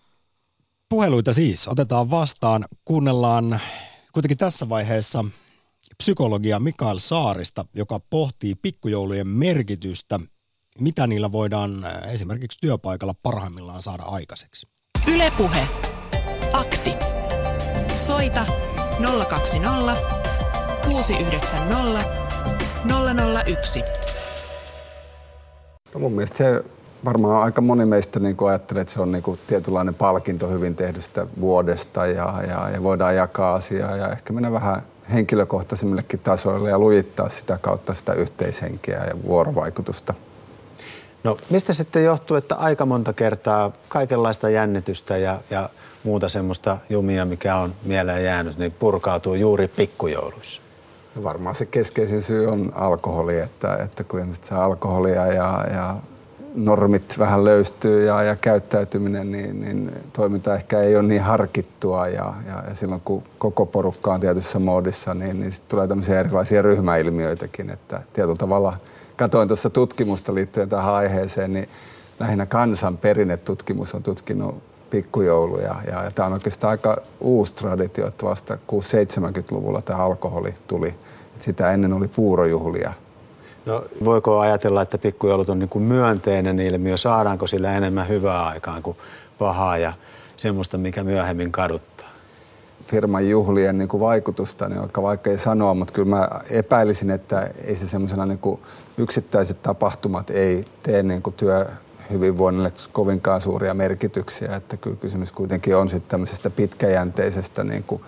puheluita 0.89 1.33
siis 1.33 1.67
otetaan 1.67 2.09
vastaan. 2.09 2.65
Kuunnellaan 2.85 3.59
kuitenkin 4.13 4.37
tässä 4.37 4.69
vaiheessa 4.69 5.25
psykologia 5.97 6.59
Mikael 6.59 6.99
Saarista, 6.99 7.65
joka 7.73 7.99
pohtii 8.09 8.55
pikkujoulujen 8.55 9.27
merkitystä, 9.27 10.19
mitä 10.79 11.07
niillä 11.07 11.31
voidaan 11.31 11.85
esimerkiksi 12.11 12.59
työpaikalla 12.61 13.15
parhaimmillaan 13.23 13.81
saada 13.81 14.03
aikaiseksi. 14.03 14.67
Ylepuhe. 15.07 15.67
Akti. 16.53 16.91
Soita 17.95 18.45
020 19.29 20.24
690 20.85 22.05
001. 23.45 23.83
No 25.93 25.99
mun 25.99 26.11
mielestä 26.11 26.37
se 26.37 26.63
varmaan 27.05 27.43
aika 27.43 27.61
moni 27.61 27.85
meistä 27.85 28.19
niin 28.19 28.37
ajattelee, 28.47 28.81
että 28.81 28.93
se 28.93 29.01
on 29.01 29.11
niin 29.11 29.23
kuin 29.23 29.39
tietynlainen 29.47 29.93
palkinto 29.93 30.47
hyvin 30.47 30.75
tehdystä 30.75 31.27
vuodesta 31.41 32.05
ja, 32.05 32.33
ja, 32.47 32.69
ja 32.69 32.83
voidaan 32.83 33.15
jakaa 33.15 33.53
asiaa 33.53 33.95
ja 33.95 34.11
ehkä 34.11 34.33
mennä 34.33 34.51
vähän 34.51 34.83
henkilökohtaisemmillekin 35.13 36.19
tasoille 36.19 36.69
ja 36.69 36.79
lujittaa 36.79 37.29
sitä 37.29 37.57
kautta 37.61 37.93
sitä 37.93 38.13
yhteishenkeä 38.13 39.05
ja 39.05 39.23
vuorovaikutusta. 39.23 40.13
No 41.23 41.37
mistä 41.49 41.73
sitten 41.73 42.03
johtuu, 42.03 42.37
että 42.37 42.55
aika 42.55 42.85
monta 42.85 43.13
kertaa 43.13 43.71
kaikenlaista 43.87 44.49
jännitystä 44.49 45.17
ja, 45.17 45.39
ja 45.49 45.69
muuta 46.03 46.29
semmoista 46.29 46.77
jumia, 46.89 47.25
mikä 47.25 47.55
on 47.55 47.75
mieleen 47.83 48.23
jäänyt, 48.23 48.57
niin 48.57 48.71
purkautuu 48.71 49.33
juuri 49.33 49.67
pikkujouluissa? 49.67 50.64
No 51.15 51.23
varmaan 51.23 51.55
se 51.55 51.65
keskeisin 51.65 52.21
syy 52.21 52.47
on 52.47 52.71
alkoholi, 52.75 53.39
että, 53.39 53.75
että 53.75 54.03
kun 54.03 54.19
ihmiset 54.19 54.43
saa 54.43 54.63
alkoholia 54.63 55.27
ja, 55.27 55.65
ja 55.73 55.95
normit 56.55 57.19
vähän 57.19 57.45
löystyy 57.45 58.05
ja, 58.05 58.23
ja 58.23 58.35
käyttäytyminen, 58.35 59.31
niin, 59.31 59.61
niin 59.61 59.91
toiminta 60.13 60.55
ehkä 60.55 60.79
ei 60.79 60.95
ole 60.95 61.07
niin 61.07 61.21
harkittua 61.21 62.07
ja, 62.07 62.33
ja, 62.47 62.63
ja 62.69 62.75
silloin 62.75 63.01
kun 63.05 63.23
koko 63.37 63.65
porukka 63.65 64.13
on 64.13 64.19
tietyssä 64.19 64.59
moodissa, 64.59 65.13
niin, 65.13 65.39
niin 65.39 65.51
sitten 65.51 65.69
tulee 65.69 65.87
tämmöisiä 65.87 66.19
erilaisia 66.19 66.61
ryhmäilmiöitäkin, 66.61 67.69
että 67.69 68.01
tietyllä 68.13 68.35
tavalla 68.35 68.77
katoin 69.15 69.47
tuossa 69.47 69.69
tutkimusta 69.69 70.35
liittyen 70.35 70.69
tähän 70.69 70.93
aiheeseen, 70.93 71.53
niin 71.53 71.69
lähinnä 72.19 72.45
kansan 72.45 72.97
perinnetutkimus 72.97 73.95
on 73.95 74.03
tutkinut 74.03 74.63
pikkujouluja. 74.95 75.75
Ja, 75.91 76.03
ja 76.03 76.11
tämä 76.11 76.25
on 76.25 76.33
oikeastaan 76.33 76.71
aika 76.71 76.97
uusi 77.19 77.53
traditio, 77.53 78.07
että 78.07 78.25
vasta 78.25 78.57
6-70-luvulla 78.71 79.81
tämä 79.81 79.99
alkoholi 79.99 80.53
tuli. 80.67 80.87
Et 81.35 81.41
sitä 81.41 81.71
ennen 81.71 81.93
oli 81.93 82.07
puurojuhlia. 82.07 82.93
No, 83.65 83.83
voiko 84.05 84.39
ajatella, 84.39 84.81
että 84.81 84.97
pikkujoulut 84.97 85.49
on 85.49 85.59
niin 85.59 85.69
kuin 85.69 85.83
myönteinen 85.83 86.59
ilmiö? 86.59 86.97
Saadaanko 86.97 87.47
sillä 87.47 87.73
enemmän 87.73 88.07
hyvää 88.07 88.45
aikaan 88.45 88.83
kuin 88.83 88.97
pahaa 89.39 89.77
ja 89.77 89.93
semmoista, 90.37 90.77
mikä 90.77 91.03
myöhemmin 91.03 91.51
kaduttaa? 91.51 92.09
Firman 92.87 93.29
juhlien 93.29 93.77
niin 93.77 93.87
kuin 93.87 94.01
vaikutusta 94.01 94.69
niin 94.69 94.77
on 94.77 94.83
aika 94.83 95.01
vaikea 95.01 95.37
sanoa, 95.37 95.73
mutta 95.73 95.93
kyllä 95.93 96.09
mä 96.09 96.29
epäilisin, 96.49 97.11
että 97.11 97.49
ei 97.63 97.75
se 97.75 97.87
semmoisena 97.87 98.25
niin 98.25 98.59
yksittäiset 98.97 99.61
tapahtumat 99.63 100.29
ei 100.29 100.65
tee 100.83 101.03
niin 101.03 101.21
kuin 101.21 101.33
työ, 101.33 101.65
hyvinvoinnille 102.11 102.73
kovinkaan 102.91 103.41
suuria 103.41 103.73
merkityksiä. 103.73 104.55
Että 104.55 104.77
kyllä 104.77 104.95
kysymys 104.95 105.31
kuitenkin 105.31 105.75
on 105.75 105.89
sitten 105.89 106.09
tämmöisestä 106.09 106.49
pitkäjänteisestä 106.49 107.63
niin 107.63 107.83
kuin 107.83 108.01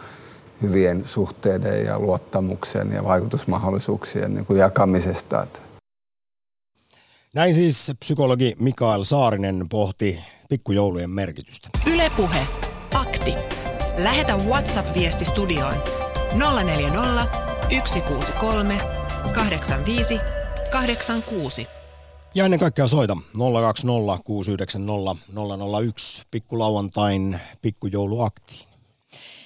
hyvien 0.62 1.06
suhteiden 1.06 1.86
ja 1.86 2.00
luottamuksen 2.00 2.92
ja 2.92 3.04
vaikutusmahdollisuuksien 3.04 4.34
niin 4.34 4.46
kuin 4.46 4.60
jakamisesta. 4.60 5.48
Näin 7.34 7.54
siis 7.54 7.92
psykologi 8.00 8.56
Mikael 8.60 9.04
Saarinen 9.04 9.66
pohti 9.70 10.20
pikkujoulujen 10.50 11.10
merkitystä. 11.10 11.70
Ylepuhe. 11.94 12.48
Akti. 12.94 13.34
Lähetä 13.98 14.36
WhatsApp-viesti 14.36 15.26
studioon 15.26 15.76
040 16.64 17.26
163 17.86 18.78
85 19.34 20.20
86. 20.72 21.77
Ja 22.36 22.46
ennen 22.46 22.60
kaikkea 22.60 22.88
soita 22.88 23.18
020 23.62 24.24
690 24.24 25.16
001 25.82 26.22
pikkulauantain 26.32 27.40
pikkujouluaktiin. 27.62 28.68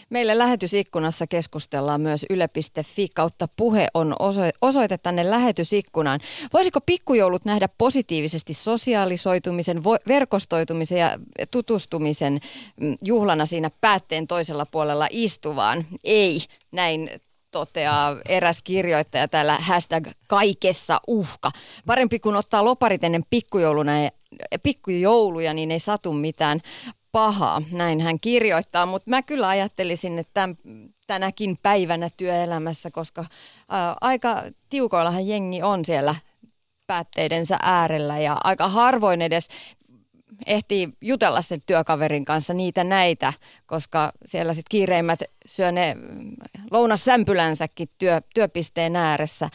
Meille 0.09 0.37
lähetysikkunassa 0.37 1.27
keskustellaan 1.27 2.01
myös 2.01 2.25
yle.fi 2.29 3.07
kautta 3.15 3.47
puhe 3.57 3.87
on 3.93 4.15
osoite 4.61 4.97
tänne 4.97 5.29
lähetysikkunaan. 5.29 6.19
Voisiko 6.53 6.81
pikkujoulut 6.81 7.45
nähdä 7.45 7.69
positiivisesti 7.77 8.53
sosiaalisoitumisen, 8.53 9.83
verkostoitumisen 10.07 10.99
ja 10.99 11.19
tutustumisen 11.51 12.39
mm, 12.81 12.95
juhlana 13.01 13.45
siinä 13.45 13.71
päätteen 13.81 14.27
toisella 14.27 14.65
puolella 14.65 15.07
istuvaan? 15.11 15.85
Ei, 16.03 16.39
näin 16.71 17.09
toteaa 17.51 18.17
eräs 18.27 18.61
kirjoittaja 18.61 19.27
täällä 19.27 19.57
hashtag 19.57 20.07
kaikessa 20.27 21.01
uhka. 21.07 21.51
Parempi 21.85 22.19
kuin 22.19 22.35
ottaa 22.35 22.65
loparit 22.65 23.03
ennen 23.03 23.25
pikkujouluna 23.29 24.01
ja, 24.03 24.09
pikkujouluja, 24.63 25.53
niin 25.53 25.71
ei 25.71 25.79
satu 25.79 26.13
mitään 26.13 26.61
pahaa. 27.11 27.61
Näin 27.71 28.01
hän 28.01 28.19
kirjoittaa, 28.19 28.85
mutta 28.85 29.09
mä 29.09 29.21
kyllä 29.21 29.47
ajattelisin, 29.47 30.19
että 30.19 30.31
tämän, 30.33 30.57
tänäkin 31.07 31.57
päivänä 31.63 32.09
työelämässä, 32.17 32.91
koska 32.91 33.25
ää, 33.69 33.95
aika 34.01 34.43
tiukoillahan 34.69 35.27
jengi 35.27 35.63
on 35.63 35.85
siellä 35.85 36.15
päätteidensä 36.87 37.57
äärellä 37.61 38.19
ja 38.19 38.37
aika 38.43 38.67
harvoin 38.67 39.21
edes 39.21 39.47
ehtii 40.45 40.89
jutella 41.01 41.41
sen 41.41 41.61
työkaverin 41.65 42.25
kanssa 42.25 42.53
niitä 42.53 42.83
näitä, 42.83 43.33
koska 43.65 44.11
siellä 44.25 44.53
sitten 44.53 44.69
kiireimmät 44.69 45.19
syö 45.45 45.71
ne 45.71 45.97
lounassämpylänsäkin 46.71 47.89
työ, 47.97 48.21
työpisteen 48.33 48.95
ääressä, 48.95 49.49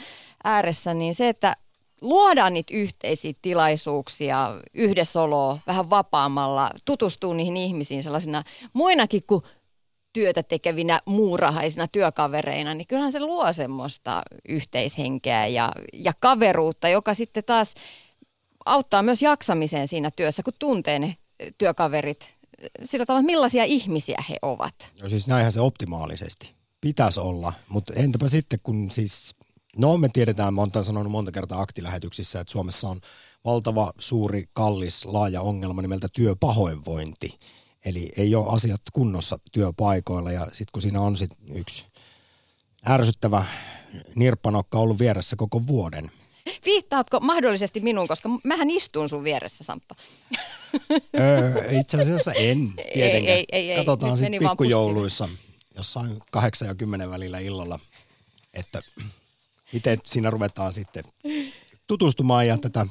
ääressä, 0.45 0.95
niin 0.95 1.15
se, 1.15 1.29
että 1.29 1.57
luodaan 2.01 2.55
niitä 2.55 2.75
yhteisiä 2.75 3.33
tilaisuuksia, 3.43 4.61
yhdessäoloa 4.75 5.59
vähän 5.67 5.91
vapaammalla, 5.91 6.71
tutustuu 6.85 7.33
niihin 7.33 7.57
ihmisiin 7.57 8.03
sellaisina 8.03 8.43
muinakin 8.73 9.23
kuin 9.27 9.43
työtä 10.13 10.43
tekevinä 10.43 11.01
muurahaisina 11.07 11.89
työkavereina, 11.89 12.75
niin 12.75 12.87
kyllähän 12.87 13.13
se 13.13 13.21
luo 13.21 13.53
semmoista 13.53 14.23
yhteishenkeä 14.49 15.47
ja, 15.47 15.73
ja 15.93 16.13
kaveruutta, 16.21 16.89
joka 16.89 17.15
sitten 17.15 17.45
taas 17.45 17.75
auttaa 18.67 19.03
myös 19.03 19.23
jaksamiseen 19.23 19.89
siinä 19.89 20.11
työssä, 20.11 20.43
kun 20.43 20.53
tuntee 20.59 20.99
ne 20.99 21.17
työkaverit 21.59 22.37
sillä 22.85 23.07
tavalla, 23.07 23.27
millaisia 23.27 23.65
ihmisiä 23.65 24.25
he 24.29 24.37
ovat. 24.43 24.93
No 25.03 25.09
siis 25.09 25.27
näinhän 25.27 25.53
se 25.53 25.61
optimaalisesti 25.61 26.55
pitäisi 26.81 27.21
olla, 27.21 27.53
mutta 27.69 27.93
entäpä 27.97 28.29
sitten 28.29 28.61
kun 28.63 28.91
siis, 28.91 29.35
no 29.77 29.99
me 29.99 30.09
tiedetään, 30.13 30.55
mä 30.55 30.61
oon 30.61 30.85
sanonut 30.85 31.13
monta 31.13 31.33
kertaa 31.33 31.61
aktilähetyksissä, 31.61 32.41
että 32.41 32.53
Suomessa 32.53 32.89
on 32.89 33.01
valtava, 33.45 33.93
suuri, 33.99 34.45
kallis, 34.53 35.05
laaja 35.05 35.41
ongelma 35.41 35.83
nimeltä 35.83 36.09
työpahoinvointi. 36.13 37.39
Eli 37.85 38.13
ei 38.17 38.35
ole 38.35 38.55
asiat 38.55 38.81
kunnossa 38.93 39.39
työpaikoilla 39.53 40.33
ja 40.33 40.47
sitten 40.47 40.67
kun 40.73 40.83
siinä 40.83 41.01
on 41.01 41.17
sit 41.17 41.31
yksi 41.55 41.87
ärsyttävä 42.89 43.45
nirppanokka 44.15 44.79
ollut 44.79 44.99
vieressä 44.99 45.37
koko 45.37 45.67
vuoden. 45.67 46.11
Viittaatko 46.67 47.21
mahdollisesti 47.21 47.81
minuun, 47.81 48.09
koska 48.09 48.29
mähän 48.45 48.71
istun 48.71 49.09
sun 49.09 49.25
vieressä, 49.25 49.65
Samppa. 49.65 49.95
öö, 51.19 51.71
itse 51.81 52.03
asiassa 52.03 52.33
en 52.33 52.73
tietenkään. 52.95 53.39
Ei, 53.39 53.45
ei, 53.53 53.71
ei, 53.71 53.77
Katsotaan 53.77 54.19
sitten 54.19 54.41
pikkujouluissa 54.41 55.29
jossain 55.77 56.19
kahdeksan 56.31 56.69
ja 56.69 56.75
kymmenen 56.75 57.11
välillä 57.11 57.39
illalla, 57.39 57.79
että 58.55 58.81
miten 59.73 59.99
siinä 60.05 60.31
ruvetaan 60.31 60.73
sitten 60.73 61.05
tutustumaan 61.87 62.47
ja 62.47 62.59
tätä 62.59 62.87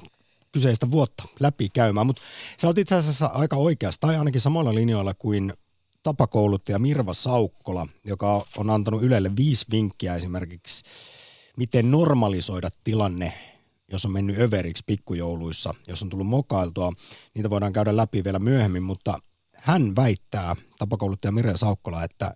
kyseistä 0.51 0.91
vuotta 0.91 1.23
läpi 1.39 1.69
käymään. 1.69 2.07
Mutta 2.07 2.21
sä 2.57 2.67
oot 2.67 2.77
itse 2.77 2.95
asiassa 2.95 3.25
aika 3.25 3.55
oikeassa, 3.55 4.01
tai 4.01 4.15
ainakin 4.15 4.41
samalla 4.41 4.75
linjoilla 4.75 5.13
kuin 5.13 5.53
tapakouluttaja 6.03 6.79
Mirva 6.79 7.13
Saukkola, 7.13 7.87
joka 8.05 8.45
on 8.57 8.69
antanut 8.69 9.03
Ylelle 9.03 9.35
viisi 9.35 9.65
vinkkiä 9.71 10.15
esimerkiksi, 10.15 10.83
miten 11.57 11.91
normalisoida 11.91 12.69
tilanne, 12.83 13.33
jos 13.91 14.05
on 14.05 14.11
mennyt 14.11 14.39
överiksi 14.39 14.83
pikkujouluissa, 14.85 15.73
jos 15.87 16.03
on 16.03 16.09
tullut 16.09 16.27
mokailtua. 16.27 16.91
Niitä 17.33 17.49
voidaan 17.49 17.73
käydä 17.73 17.97
läpi 17.97 18.23
vielä 18.23 18.39
myöhemmin, 18.39 18.83
mutta 18.83 19.19
hän 19.55 19.95
väittää, 19.95 20.55
tapakouluttaja 20.77 21.31
Mirva 21.31 21.57
Saukkola, 21.57 22.03
että 22.03 22.35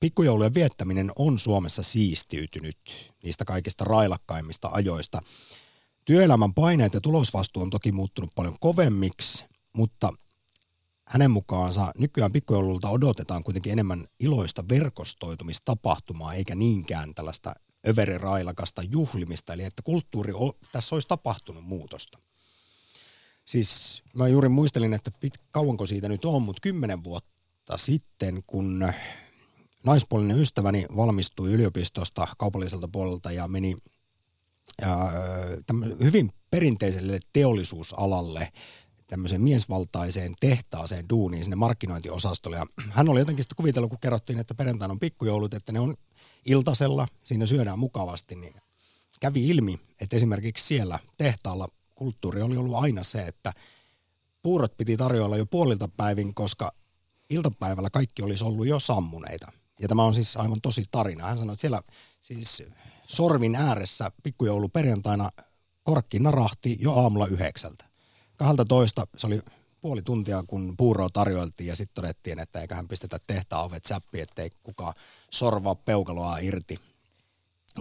pikkujoulujen 0.00 0.54
viettäminen 0.54 1.10
on 1.18 1.38
Suomessa 1.38 1.82
siistiytynyt 1.82 3.12
niistä 3.22 3.44
kaikista 3.44 3.84
railakkaimmista 3.84 4.68
ajoista. 4.72 5.22
Työelämän 6.04 6.54
paineet 6.54 6.94
ja 6.94 7.00
tulosvastuu 7.00 7.62
on 7.62 7.70
toki 7.70 7.92
muuttunut 7.92 8.30
paljon 8.34 8.56
kovemmiksi, 8.60 9.44
mutta 9.72 10.12
hänen 11.06 11.30
mukaansa 11.30 11.92
nykyään 11.98 12.32
pikkujoululta 12.32 12.90
odotetaan 12.90 13.44
kuitenkin 13.44 13.72
enemmän 13.72 14.04
iloista 14.20 14.64
verkostoitumistapahtumaa, 14.68 16.34
eikä 16.34 16.54
niinkään 16.54 17.14
tällaista 17.14 17.54
överirailakasta 17.88 18.82
juhlimista, 18.82 19.52
eli 19.52 19.62
että 19.62 19.82
kulttuuri, 19.82 20.32
tässä 20.72 20.96
olisi 20.96 21.08
tapahtunut 21.08 21.64
muutosta. 21.64 22.18
Siis 23.44 24.02
mä 24.14 24.28
juuri 24.28 24.48
muistelin, 24.48 24.94
että 24.94 25.10
pit, 25.20 25.34
kauanko 25.50 25.86
siitä 25.86 26.08
nyt 26.08 26.24
on, 26.24 26.42
mutta 26.42 26.60
kymmenen 26.60 27.04
vuotta 27.04 27.76
sitten, 27.76 28.42
kun 28.46 28.92
naispuolinen 29.84 30.38
ystäväni 30.38 30.86
valmistui 30.96 31.52
yliopistosta 31.52 32.28
kaupalliselta 32.38 32.88
puolelta 32.88 33.32
ja 33.32 33.48
meni 33.48 33.76
ja, 34.80 35.12
hyvin 36.02 36.32
perinteiselle 36.50 37.20
teollisuusalalle 37.32 38.52
tämmöiseen 39.06 39.42
miesvaltaiseen 39.42 40.34
tehtaaseen 40.40 41.08
duuniin 41.08 41.44
sinne 41.44 41.56
markkinointiosastolle. 41.56 42.56
Ja 42.56 42.66
hän 42.90 43.08
oli 43.08 43.20
jotenkin 43.20 43.42
sitten 43.42 43.56
kuvitellut, 43.56 43.90
kun 43.90 44.00
kerrottiin, 44.00 44.38
että 44.38 44.54
perjantaina 44.54 44.92
on 44.92 45.00
pikkujoulut, 45.00 45.54
että 45.54 45.72
ne 45.72 45.80
on 45.80 45.96
iltasella, 46.46 47.06
siinä 47.22 47.46
syödään 47.46 47.78
mukavasti, 47.78 48.36
niin 48.36 48.54
kävi 49.20 49.48
ilmi, 49.48 49.80
että 50.00 50.16
esimerkiksi 50.16 50.64
siellä 50.64 50.98
tehtaalla 51.16 51.68
kulttuuri 51.94 52.42
oli 52.42 52.56
ollut 52.56 52.76
aina 52.76 53.02
se, 53.02 53.22
että 53.22 53.52
puurot 54.42 54.76
piti 54.76 54.96
tarjoilla 54.96 55.36
jo 55.36 55.46
puolilta 55.46 55.88
päivin, 55.88 56.34
koska 56.34 56.72
iltapäivällä 57.30 57.90
kaikki 57.90 58.22
olisi 58.22 58.44
ollut 58.44 58.66
jo 58.66 58.80
sammuneita. 58.80 59.52
Ja 59.80 59.88
tämä 59.88 60.04
on 60.04 60.14
siis 60.14 60.36
aivan 60.36 60.60
tosi 60.60 60.84
tarina. 60.90 61.26
Hän 61.26 61.38
sanoi, 61.38 61.52
että 61.52 61.60
siellä 61.60 61.82
siis 62.20 62.62
sorvin 63.06 63.54
ääressä 63.54 64.10
pikkujoulu 64.22 64.68
perjantaina 64.68 65.30
korkki 65.82 66.18
narahti 66.18 66.76
jo 66.80 66.92
aamulla 66.92 67.26
yhdeksältä. 67.26 67.84
12 68.36 69.06
se 69.16 69.26
oli 69.26 69.40
puoli 69.80 70.02
tuntia, 70.02 70.44
kun 70.46 70.76
puuroa 70.76 71.08
tarjoiltiin 71.12 71.68
ja 71.68 71.76
sitten 71.76 71.94
todettiin, 71.94 72.38
että 72.38 72.60
eiköhän 72.60 72.88
pistetä 72.88 73.18
tehtaan 73.26 73.64
ovet 73.64 73.84
säppi, 73.84 74.20
ettei 74.20 74.50
kukaan 74.62 74.94
sorvaa 75.30 75.74
peukaloa 75.74 76.38
irti 76.38 76.78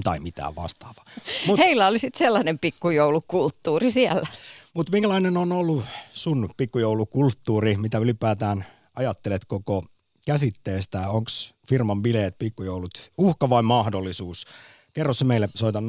tai 0.04 0.20
mitään 0.20 0.56
vastaavaa. 0.56 1.06
Mut, 1.48 1.60
Heillä 1.60 1.88
oli 1.88 2.00
sitten 2.00 2.20
sellainen 2.20 2.60
pikkujoulukulttuuri 2.60 3.92
siellä. 3.92 4.28
Mutta 4.74 4.92
minkälainen 4.92 5.38
on 5.38 5.52
ollut 5.52 5.86
sun 6.10 6.50
pikkujoulukulttuuri, 6.58 7.78
mitä 7.78 7.98
ylipäätään 7.98 8.66
ajattelet 8.96 9.46
koko 9.46 9.86
käsitteestä? 10.26 11.10
Onko 11.10 11.32
firman 11.70 12.02
bileet, 12.02 12.38
pikkujoulut 12.38 13.12
uhka 13.18 13.50
vai 13.50 13.64
mahdollisuus? 13.64 14.46
Kerro 14.94 15.14
se 15.14 15.26
meille, 15.26 15.50
soita 15.56 15.80
020690001. 15.80 15.84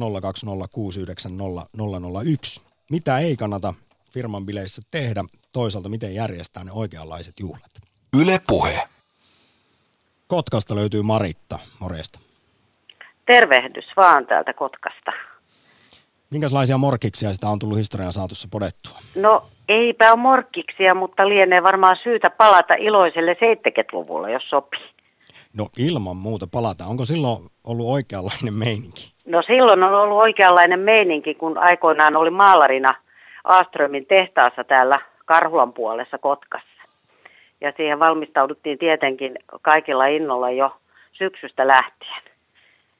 Mitä 2.91 3.19
ei 3.19 3.37
kannata 3.37 3.73
firman 4.11 4.45
bileissä 4.45 4.81
tehdä, 4.91 5.23
toisaalta 5.51 5.89
miten 5.89 6.15
järjestää 6.15 6.63
ne 6.63 6.71
oikeanlaiset 6.71 7.39
juhlat. 7.39 7.71
Yle 8.17 8.41
Puhe. 8.47 8.89
Kotkasta 10.27 10.75
löytyy 10.75 11.01
Maritta, 11.01 11.59
morjesta. 11.79 12.19
Tervehdys 13.25 13.85
vaan 13.97 14.27
täältä 14.27 14.53
Kotkasta. 14.53 15.11
Minkälaisia 16.31 16.77
morkiksia 16.77 17.33
sitä 17.33 17.49
on 17.49 17.59
tullut 17.59 17.77
historian 17.77 18.13
saatossa 18.13 18.47
podettua? 18.51 18.97
No 19.15 19.47
eipä 19.69 20.11
ole 20.11 20.19
morkkiksia, 20.19 20.95
mutta 20.95 21.29
lienee 21.29 21.63
varmaan 21.63 21.97
syytä 22.03 22.29
palata 22.29 22.73
iloiselle 22.73 23.33
70-luvulle, 23.33 24.31
jos 24.31 24.49
sopii. 24.49 24.89
No 25.53 25.67
ilman 25.77 26.17
muuta 26.17 26.47
palata. 26.47 26.85
Onko 26.85 27.05
silloin 27.05 27.49
ollut 27.63 27.87
oikeanlainen 27.87 28.53
meininki? 28.53 29.13
No 29.25 29.41
silloin 29.41 29.83
on 29.83 29.93
ollut 29.93 30.17
oikeanlainen 30.17 30.79
meininki, 30.79 31.35
kun 31.35 31.57
aikoinaan 31.57 32.15
oli 32.15 32.29
maalarina– 32.29 32.95
Aströmin 33.47 34.05
tehtaassa 34.05 34.63
täällä 34.63 34.99
Karhulan 35.25 35.73
puolessa 35.73 36.17
Kotkassa. 36.17 36.76
Ja 37.61 37.73
siihen 37.77 37.99
valmistauduttiin 37.99 38.77
tietenkin 38.77 39.35
kaikilla 39.61 40.05
innolla 40.05 40.51
jo 40.51 40.75
syksystä 41.13 41.67
lähtien. 41.67 42.23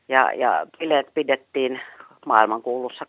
Ja, 0.07 0.31
ja 0.33 0.65
bileet 0.79 1.07
pidettiin 1.13 1.81
maailmankuulussa 2.25 3.05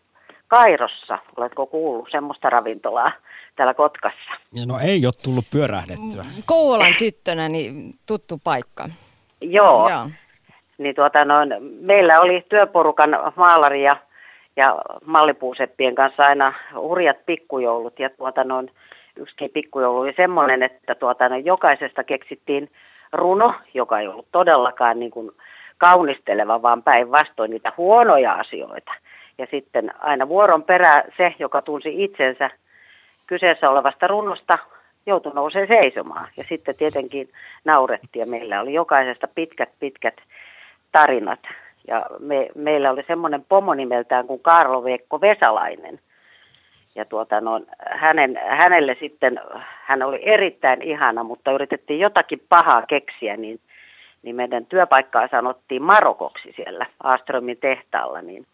Kairossa. 0.47 1.19
Oletko 1.37 1.65
kuullut 1.65 2.07
semmoista 2.11 2.49
ravintolaa 2.49 3.11
täällä 3.55 3.73
Kotkassa? 3.73 4.31
Ja 4.53 4.65
no 4.65 4.79
ei 4.79 5.05
ole 5.05 5.13
tullut 5.23 5.45
pyörähdettyä. 5.51 6.25
Kouvolan 6.45 6.95
tyttönä, 6.97 7.49
niin 7.49 7.93
tuttu 8.05 8.39
paikka. 8.43 8.89
Joo. 9.41 9.89
Joo. 9.89 10.09
Niin 10.77 10.95
tuota, 10.95 11.25
no, 11.25 11.35
meillä 11.87 12.19
oli 12.19 12.45
työporukan 12.49 13.09
maalari 13.35 13.83
ja 13.83 13.91
ja 14.55 14.81
mallipuuseppien 15.05 15.95
kanssa 15.95 16.23
aina 16.23 16.53
hurjat 16.75 17.25
pikkujoulut. 17.25 17.99
Ja 17.99 18.09
tuota, 18.09 18.43
no, 18.43 18.63
yksikin 19.19 19.49
pikkujoulu 19.49 19.99
oli 19.99 20.13
semmoinen, 20.17 20.63
että 20.63 20.95
tuota, 20.95 21.29
no, 21.29 21.35
jokaisesta 21.37 22.03
keksittiin 22.03 22.69
runo, 23.13 23.53
joka 23.73 23.99
ei 23.99 24.07
ollut 24.07 24.27
todellakaan 24.31 24.99
niin 24.99 25.11
kuin 25.11 25.31
kaunisteleva, 25.77 26.61
vaan 26.61 26.83
päinvastoin 26.83 27.51
niitä 27.51 27.73
huonoja 27.77 28.33
asioita. 28.33 28.91
Ja 29.37 29.47
sitten 29.51 29.91
aina 29.99 30.27
vuoron 30.27 30.63
perä 30.63 31.03
se, 31.17 31.35
joka 31.39 31.61
tunsi 31.61 32.03
itsensä 32.03 32.49
kyseessä 33.27 33.69
olevasta 33.69 34.07
runosta, 34.07 34.57
joutui 35.05 35.31
nousee 35.35 35.67
seisomaan. 35.67 36.27
Ja 36.37 36.43
sitten 36.49 36.75
tietenkin 36.75 37.29
naurettiin 37.65 38.19
ja 38.19 38.25
meillä 38.25 38.61
oli 38.61 38.73
jokaisesta 38.73 39.27
pitkät, 39.35 39.69
pitkät 39.79 40.15
tarinat. 40.91 41.39
Ja 41.87 42.05
me, 42.19 42.47
meillä 42.55 42.91
oli 42.91 43.03
semmoinen 43.07 43.45
pomo 43.49 43.73
nimeltään 43.73 44.27
kuin 44.27 44.41
Karlo 44.41 44.83
Veikko 44.83 45.21
Vesalainen. 45.21 45.99
Ja 46.95 47.05
tuota, 47.05 47.41
no, 47.41 47.61
hänen, 47.91 48.39
hänelle 48.47 48.97
sitten, 48.99 49.41
hän 49.85 50.03
oli 50.03 50.19
erittäin 50.21 50.81
ihana, 50.81 51.23
mutta 51.23 51.51
yritettiin 51.51 51.99
jotakin 51.99 52.41
pahaa 52.49 52.81
keksiä, 52.85 53.37
niin, 53.37 53.59
niin 54.23 54.35
meidän 54.35 54.65
työpaikkaa 54.65 55.27
sanottiin 55.27 55.81
Marokoksi 55.81 56.53
siellä 56.55 56.85
Aströmin 57.03 57.57
tehtaalla. 57.57 58.21
Niin 58.21 58.45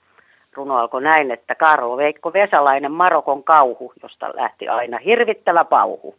runo 0.53 0.75
alkoi 0.75 1.01
näin, 1.01 1.31
että 1.31 1.55
Karlo 1.55 1.97
Veikko 1.97 2.33
Vesalainen 2.33 2.91
Marokon 2.91 3.43
kauhu, 3.43 3.93
josta 4.03 4.31
lähti 4.35 4.67
aina 4.67 4.97
hirvittävä 4.97 5.63
pauhu. 5.63 6.15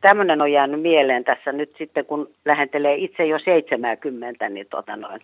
Tämmöinen 0.00 0.42
on 0.42 0.52
jäänyt 0.52 0.82
mieleen 0.82 1.24
tässä 1.24 1.52
nyt 1.52 1.74
sitten, 1.78 2.06
kun 2.06 2.30
lähentelee 2.44 2.94
itse 2.94 3.26
jo 3.26 3.38
70, 3.38 4.48
niin 4.48 4.66
tota 4.70 4.96
noin, 4.96 5.20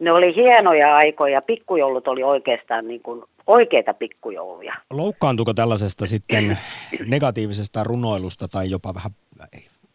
ne 0.00 0.12
oli 0.12 0.34
hienoja 0.34 0.96
aikoja. 0.96 1.42
Pikkujoulut 1.42 2.08
oli 2.08 2.22
oikeastaan 2.22 2.88
niin 2.88 3.02
kuin 3.02 3.22
oikeita 3.46 3.94
pikkujouluja. 3.94 4.74
Loukkaantuuko 4.92 5.54
tällaisesta 5.54 6.06
sitten 6.06 6.58
negatiivisesta 7.06 7.84
runoilusta 7.84 8.48
tai 8.48 8.70
jopa 8.70 8.94
vähän 8.94 9.10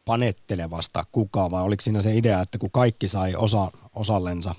panettelevasta 0.05 1.03
kukaan 1.11 1.51
vai 1.51 1.63
oliko 1.63 1.81
siinä 1.81 2.01
se 2.01 2.11
idea, 2.15 2.41
että 2.41 2.57
kun 2.57 2.71
kaikki 2.71 3.07
sai 3.07 3.35
osa, 3.37 3.67
osallensa? 3.95 4.55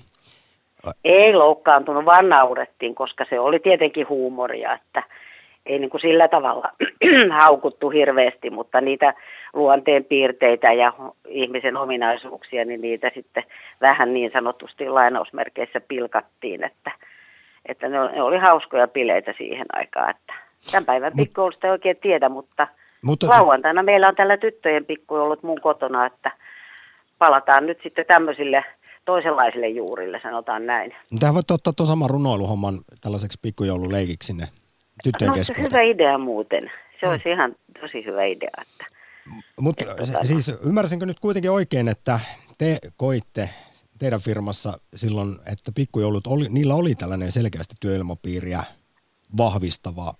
Ei 1.03 1.33
loukkaantunut, 1.33 2.05
vaan 2.05 2.29
naurettiin, 2.29 2.95
koska 2.95 3.25
se 3.29 3.39
oli 3.39 3.59
tietenkin 3.59 4.09
huumoria, 4.09 4.73
että 4.73 5.03
ei 5.65 5.79
niin 5.79 5.89
kuin 5.89 6.01
sillä 6.01 6.27
tavalla 6.27 6.69
haukuttu 7.39 7.89
hirveästi, 7.89 8.49
mutta 8.49 8.81
niitä 8.81 9.13
luonteen 9.53 10.05
piirteitä 10.05 10.73
ja 10.73 10.93
ihmisen 11.27 11.77
ominaisuuksia, 11.77 12.65
niin 12.65 12.81
niitä 12.81 13.11
sitten 13.13 13.43
vähän 13.81 14.13
niin 14.13 14.31
sanotusti 14.33 14.89
lainausmerkeissä 14.89 15.81
pilkattiin, 15.87 16.63
että, 16.63 16.91
että 17.65 17.89
ne, 17.89 17.97
ne 17.97 18.21
oli 18.21 18.37
hauskoja 18.37 18.87
bileitä 18.87 19.33
siihen 19.37 19.65
aikaan. 19.73 20.09
Että 20.09 20.33
tämän 20.71 20.85
päivän 20.85 21.13
pikkujoulusta 21.17 21.67
ei 21.67 21.71
oikein 21.71 21.97
tiedä, 22.01 22.29
mutta, 22.29 22.67
mutta 23.03 23.29
lauantaina 23.29 23.83
meillä 23.83 24.07
on 24.07 24.15
tällä 24.15 24.37
tyttöjen 24.37 24.85
pikkujolut 24.85 25.43
mun 25.43 25.61
kotona, 25.61 26.05
että 26.05 26.31
palataan 27.19 27.65
nyt 27.65 27.79
sitten 27.83 28.05
tämmöisille 28.05 28.65
toisenlaisille 29.05 29.67
juurille, 29.67 30.19
sanotaan 30.23 30.65
näin. 30.65 30.95
Tähän 31.19 31.35
voit 31.35 31.51
ottaa 31.51 31.73
tuon 31.73 31.87
saman 31.87 32.09
runoiluhomman 32.09 32.79
tällaiseksi 33.01 33.39
pikkujoululeikiksi 33.41 34.27
sinne 34.27 34.47
tyttöjen 35.03 35.29
no, 35.29 35.35
keskuuteen. 35.35 35.71
hyvä 35.71 35.81
idea 35.81 36.17
muuten. 36.17 36.71
Se 36.99 37.07
olisi 37.07 37.25
mm. 37.25 37.31
ihan 37.31 37.55
tosi 37.81 38.05
hyvä 38.05 38.23
idea. 38.23 38.49
Että, 38.61 38.85
Mutta 39.59 39.85
siis 40.23 40.59
ymmärsinkö 40.65 41.05
nyt 41.05 41.19
kuitenkin 41.19 41.51
oikein, 41.51 41.87
että 41.87 42.19
te 42.57 42.77
koitte 42.97 43.49
teidän 43.99 44.19
firmassa 44.19 44.73
silloin, 44.95 45.29
että 45.29 45.71
pikkujoulut, 45.75 46.27
oli, 46.27 46.49
niillä 46.49 46.75
oli 46.75 46.95
tällainen 46.95 47.31
selkeästi 47.31 47.75
työilmapiiriä 47.81 48.63
vahvistava 49.37 50.13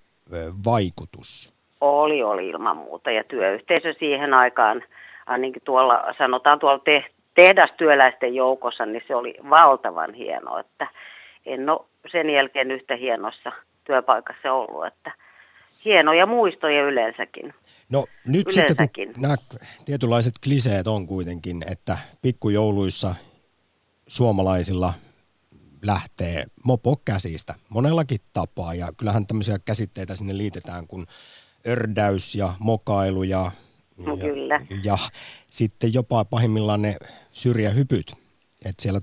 vaikutus? 0.65 1.53
Oli, 1.81 2.23
oli 2.23 2.49
ilman 2.49 2.77
muuta. 2.77 3.11
Ja 3.11 3.23
työyhteisö 3.23 3.93
siihen 3.99 4.33
aikaan, 4.33 4.83
ainakin 5.25 5.61
tuolla, 5.65 6.13
sanotaan 6.17 6.59
tuolla 6.59 6.79
te, 6.79 7.05
tehdastyöläisten 7.35 8.35
joukossa, 8.35 8.85
niin 8.85 9.03
se 9.07 9.15
oli 9.15 9.35
valtavan 9.49 10.13
hieno, 10.13 10.57
että 10.57 10.87
en 11.45 11.69
ole 11.69 11.85
sen 12.11 12.29
jälkeen 12.29 12.71
yhtä 12.71 12.95
hienossa 12.95 13.51
työpaikassa 13.83 14.53
ollut, 14.53 14.85
että 14.85 15.11
hienoja 15.85 16.25
muistoja 16.25 16.83
yleensäkin. 16.83 17.53
No 17.89 18.05
nyt 18.25 18.47
yleensäkin. 18.47 18.87
sitten 18.87 19.13
kun 19.13 19.21
nämä 19.21 19.35
tietynlaiset 19.85 20.33
kliseet 20.43 20.87
on 20.87 21.07
kuitenkin, 21.07 21.63
että 21.71 21.97
pikkujouluissa 22.21 23.15
suomalaisilla 24.07 24.93
lähtee 25.85 26.45
mopo 26.65 27.01
käsistä 27.05 27.55
monellakin 27.69 28.19
tapaa 28.33 28.73
ja 28.73 28.91
kyllähän 28.97 29.27
tämmöisiä 29.27 29.57
käsitteitä 29.65 30.15
sinne 30.15 30.37
liitetään 30.37 30.87
kuin 30.87 31.05
ördäys 31.67 32.35
ja 32.35 32.53
mokailu 32.59 33.23
ja, 33.23 33.51
no, 33.97 34.15
ja, 34.15 34.59
ja 34.83 34.97
sitten 35.49 35.93
jopa 35.93 36.25
pahimmillaan 36.25 36.81
ne 36.81 36.95
syrjähypyt. 37.31 38.22
Että 38.69 38.81
siellä 38.81 38.99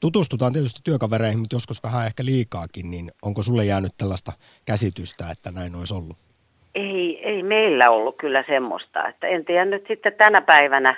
tutustutaan 0.00 0.52
tietysti 0.52 0.80
työkavereihin, 0.84 1.38
mutta 1.38 1.56
joskus 1.56 1.82
vähän 1.82 2.06
ehkä 2.06 2.24
liikaakin, 2.24 2.90
niin 2.90 3.10
onko 3.22 3.42
sulle 3.42 3.64
jäänyt 3.64 3.92
tällaista 3.98 4.32
käsitystä, 4.64 5.30
että 5.30 5.50
näin 5.50 5.74
olisi 5.74 5.94
ollut? 5.94 6.16
Ei, 6.74 7.20
ei 7.24 7.42
meillä 7.42 7.90
ollut 7.90 8.16
kyllä 8.16 8.44
semmoista. 8.46 9.08
Että 9.08 9.26
en 9.26 9.44
tiedä 9.44 9.64
nyt 9.64 9.84
sitten 9.88 10.12
tänä 10.12 10.40
päivänä, 10.40 10.96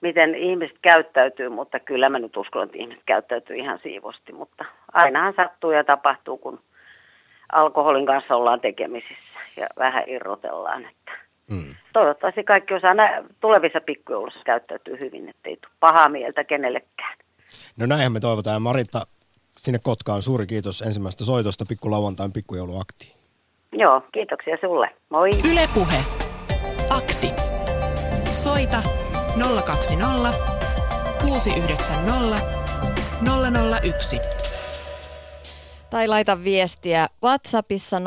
miten 0.00 0.34
ihmiset 0.34 0.78
käyttäytyy, 0.82 1.48
mutta 1.48 1.80
kyllä 1.80 2.08
mä 2.08 2.18
nyt 2.18 2.36
uskon, 2.36 2.64
että 2.64 2.78
ihmiset 2.78 3.02
käyttäytyy 3.06 3.56
ihan 3.56 3.78
siivosti. 3.82 4.32
Mutta 4.32 4.64
ainahan 4.92 5.34
sattuu 5.36 5.70
ja 5.70 5.84
tapahtuu, 5.84 6.38
kun 6.38 6.60
alkoholin 7.52 8.06
kanssa 8.06 8.36
ollaan 8.36 8.60
tekemisissä 8.60 9.40
ja 9.56 9.66
vähän 9.78 10.04
irrotellaan. 10.06 10.84
Että 10.84 11.12
mm. 11.50 11.74
Toivottavasti 11.92 12.44
kaikki 12.44 12.74
osaa 12.74 12.94
nä- 12.94 13.24
tulevissa 13.40 13.80
pikkujoulussa 13.80 14.40
käyttäytyy 14.44 15.00
hyvin, 15.00 15.28
ettei 15.28 15.56
tule 15.56 15.72
pahaa 15.80 16.08
mieltä 16.08 16.44
kenellekään. 16.44 17.16
No 17.76 17.86
näinhän 17.86 18.12
me 18.12 18.20
toivotaan. 18.20 18.62
Maritta, 18.62 19.06
sinne 19.58 19.78
Kotkaan 19.78 20.22
suuri 20.22 20.46
kiitos 20.46 20.82
ensimmäistä 20.82 21.24
soitosta 21.24 21.66
pikkulauantain 21.66 22.32
pikkujouluaktiin. 22.32 23.12
Joo, 23.72 24.02
kiitoksia 24.12 24.56
sulle. 24.60 24.88
Moi. 25.10 25.30
Ylepuhe. 25.52 26.04
Akti. 26.90 27.28
Soita 28.32 28.82
020 29.64 30.32
690 31.22 32.38
001. 33.82 34.41
Tai 35.92 36.08
laita 36.08 36.44
viestiä 36.44 37.08
WhatsAppissa 37.24 37.98
0401638586 37.98 38.02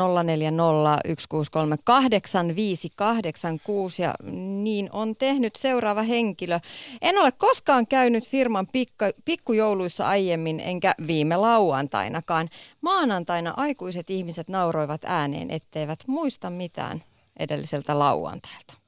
ja 3.98 4.14
niin 4.62 4.88
on 4.92 5.16
tehnyt 5.16 5.56
seuraava 5.56 6.02
henkilö. 6.02 6.58
En 7.02 7.18
ole 7.18 7.32
koskaan 7.32 7.86
käynyt 7.86 8.28
firman 8.28 8.66
pikku, 8.72 9.04
pikkujouluissa 9.24 10.08
aiemmin 10.08 10.60
enkä 10.60 10.94
viime 11.06 11.36
lauantainakaan. 11.36 12.48
Maanantaina 12.80 13.54
aikuiset 13.56 14.10
ihmiset 14.10 14.48
nauroivat 14.48 15.00
ääneen, 15.04 15.50
etteivät 15.50 15.98
muista 16.06 16.50
mitään 16.50 17.04
edelliseltä 17.38 17.98
lauantailta 17.98 18.85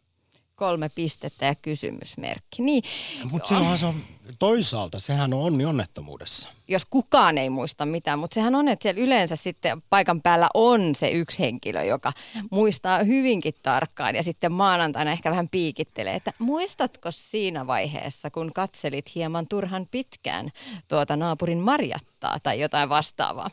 kolme 0.59 0.88
pistettä 0.88 1.47
ja 1.47 1.55
kysymysmerkki. 1.55 2.62
Niin, 2.62 2.85
mutta 3.31 3.49
silloinhan 3.49 3.79
se 3.79 3.87
on 3.87 3.94
toisaalta, 4.38 5.01
sehän 5.01 5.35
on 5.35 5.40
onni 5.40 5.64
onnettomuudessa. 5.64 6.49
Jos 6.68 6.85
kukaan 6.85 7.38
ei 7.38 7.51
muista 7.51 7.87
mitään, 7.87 8.18
mutta 8.18 8.35
sehän 8.35 8.55
on, 8.55 8.68
että 8.68 8.83
siellä 8.83 9.01
yleensä 9.01 9.37
sitten 9.37 9.83
paikan 9.90 10.23
päällä 10.23 10.49
on 10.55 10.94
se 10.94 11.11
yksi 11.11 11.38
henkilö, 11.38 11.85
joka 11.85 12.12
muistaa 12.51 13.03
hyvinkin 13.03 13.55
tarkkaan 13.62 14.16
ja 14.16 14.23
sitten 14.23 14.53
maanantaina 14.53 15.12
ehkä 15.12 15.31
vähän 15.31 15.49
piikittelee, 15.49 16.14
että 16.14 16.33
muistatko 16.38 17.11
siinä 17.11 17.66
vaiheessa, 17.66 18.31
kun 18.31 18.53
katselit 18.55 19.14
hieman 19.14 19.49
turhan 19.49 19.87
pitkään 19.90 20.51
tuota 20.88 21.16
naapurin 21.16 21.59
marjattaa 21.59 22.40
tai 22.42 22.61
jotain 22.61 22.88
vastaavaa? 22.88 23.51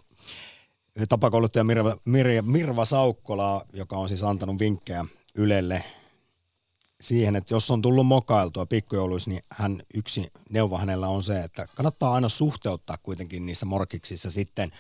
Tapakouluttaja 1.10 1.63
Mirva, 1.63 1.98
Mirva, 2.06 2.41
Mirva 2.41 2.86
Saukkola, 2.86 3.65
joka 3.74 3.98
on 3.98 4.10
siis 4.10 4.24
antanut 4.24 4.60
vinkkejä 4.60 5.06
Ylelle 5.36 5.84
siihen, 7.01 7.36
että 7.36 7.53
jos 7.53 7.71
on 7.71 7.81
tullut 7.81 8.08
mokailtua 8.08 8.65
pikkujouluissa, 8.65 9.29
niin 9.29 9.43
hän 9.51 9.81
yksi 9.93 10.31
neuvo 10.49 10.77
hänellä 10.77 11.08
on 11.08 11.23
se, 11.23 11.43
että 11.43 11.67
kannattaa 11.75 12.13
aina 12.13 12.29
suhteuttaa 12.29 12.97
kuitenkin 13.03 13.45
niissä 13.45 13.65
morkiksissa 13.65 14.31
sitten 14.31 14.71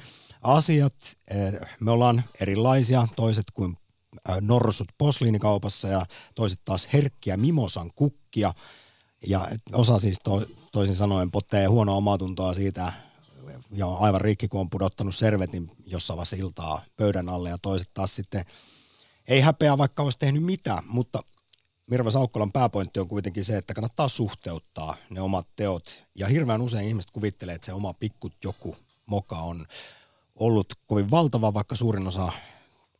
asiat. 0.41 0.93
Eh, 1.31 1.53
me 1.81 1.91
ollaan 1.91 2.23
erilaisia, 2.39 3.07
toiset 3.15 3.45
kuin 3.53 3.77
eh, 4.29 4.35
norsut 4.41 4.87
posliinikaupassa 4.97 5.87
ja 5.87 6.05
toiset 6.35 6.59
taas 6.65 6.87
herkkiä 6.93 7.37
mimosan 7.37 7.91
kukkia. 7.95 8.53
Ja 9.27 9.47
osa 9.73 9.99
siis 9.99 10.17
to, 10.23 10.45
toisin 10.71 10.95
sanoen 10.95 11.31
potee 11.31 11.65
huonoa 11.65 11.95
omatuntoa 11.95 12.53
siitä 12.53 12.93
ja 13.71 13.87
on 13.87 13.97
aivan 13.99 14.21
rikki, 14.21 14.47
kun 14.47 14.59
on 14.59 14.69
pudottanut 14.69 15.15
servetin 15.15 15.71
jossain 15.85 16.17
vaiheessa 16.17 16.35
iltaa 16.35 16.81
pöydän 16.97 17.29
alle 17.29 17.49
ja 17.49 17.57
toiset 17.57 17.89
taas 17.93 18.15
sitten 18.15 18.45
ei 19.27 19.41
häpeä, 19.41 19.77
vaikka 19.77 20.03
olisi 20.03 20.19
tehnyt 20.19 20.43
mitään, 20.43 20.83
mutta 20.87 21.23
Mirva 21.87 22.09
Saukkolan 22.09 22.51
pääpointti 22.51 22.99
on 22.99 23.07
kuitenkin 23.07 23.43
se, 23.43 23.57
että 23.57 23.73
kannattaa 23.73 24.07
suhteuttaa 24.07 24.95
ne 25.09 25.21
omat 25.21 25.47
teot. 25.55 26.03
Ja 26.15 26.27
hirveän 26.27 26.61
usein 26.61 26.87
ihmiset 26.87 27.11
kuvittelee, 27.11 27.55
että 27.55 27.65
se 27.65 27.73
oma 27.73 27.93
pikkut 27.93 28.33
joku 28.43 28.77
moka 29.05 29.35
on 29.35 29.65
ollut 30.35 30.73
kovin 30.87 31.11
valtava, 31.11 31.53
vaikka 31.53 31.75
suurin 31.75 32.07
osa 32.07 32.31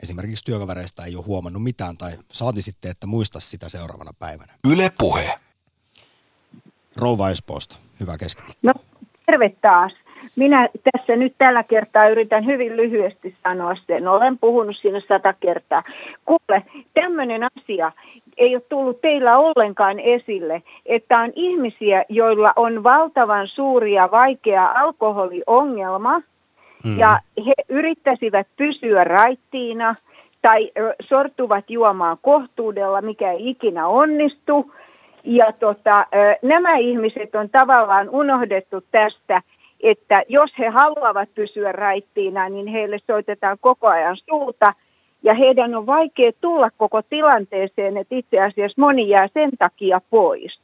esimerkiksi 0.04 0.46
työkavereista 0.46 1.06
ei 1.06 1.16
ole 1.16 1.26
huomannut 1.26 1.64
mitään 1.64 1.98
tai 1.98 2.18
saati 2.32 2.62
sitten, 2.62 2.92
että 2.92 3.08
muista 3.08 3.40
sitä 3.40 3.70
seuraavana 3.70 4.12
päivänä. 4.20 4.54
Yle 4.68 4.92
Puhe. 4.98 5.40
Rouva 6.96 7.30
Espoosta, 7.30 7.76
hyvä 8.00 8.18
keskiviikko. 8.18 8.60
No, 8.62 8.74
terve 9.26 9.50
taas. 9.62 9.92
Minä 10.36 10.70
tässä 10.92 11.16
nyt 11.16 11.34
tällä 11.38 11.64
kertaa 11.64 12.08
yritän 12.08 12.46
hyvin 12.46 12.78
lyhyesti 12.78 13.36
sanoa 13.44 13.76
sen. 13.88 14.08
Olen 14.08 14.38
puhunut 14.38 14.78
siinä 14.82 15.02
sata 15.08 15.34
kertaa. 15.40 15.84
Kuule, 16.26 16.64
tämmöinen 16.94 17.42
asia 17.44 17.92
ei 18.38 18.56
ole 18.56 18.64
tullut 18.70 19.02
teillä 19.02 19.38
ollenkaan 19.38 20.00
esille, 20.00 20.64
että 20.86 21.20
on 21.20 21.32
ihmisiä, 21.36 22.06
joilla 22.10 22.54
on 22.56 22.84
valtavan 22.84 23.48
suuri 23.48 23.94
ja 23.94 24.12
vaikea 24.12 24.72
alkoholiongelma, 24.76 26.22
mm. 26.86 27.00
ja 27.00 27.20
he 27.46 27.54
yrittäisivät 27.70 28.48
pysyä 28.58 29.04
raittiina 29.04 29.96
tai 30.42 30.72
sortuvat 31.02 31.70
juomaan 31.70 32.18
kohtuudella, 32.22 33.02
mikä 33.02 33.32
ei 33.32 33.50
ikinä 33.50 33.88
onnistu. 33.88 34.72
Ja 35.24 35.52
tota, 35.60 36.06
nämä 36.42 36.78
ihmiset 36.78 37.36
on 37.36 37.50
tavallaan 37.50 38.10
unohdettu 38.10 38.84
tästä– 38.92 39.42
että 39.86 40.24
jos 40.30 40.52
he 40.60 40.68
haluavat 40.68 41.30
pysyä 41.36 41.72
raittiina, 41.72 42.50
niin 42.50 42.68
heille 42.68 43.00
soitetaan 43.08 43.58
koko 43.62 43.88
ajan 43.88 44.18
suuta 44.30 44.74
ja 45.24 45.34
heidän 45.34 45.76
on 45.76 45.86
vaikea 45.86 46.32
tulla 46.42 46.70
koko 46.78 47.02
tilanteeseen, 47.02 47.98
että 47.98 48.16
itse 48.16 48.40
asiassa 48.40 48.82
moni 48.82 49.10
jää 49.10 49.28
sen 49.34 49.50
takia 49.60 50.02
pois. 50.10 50.60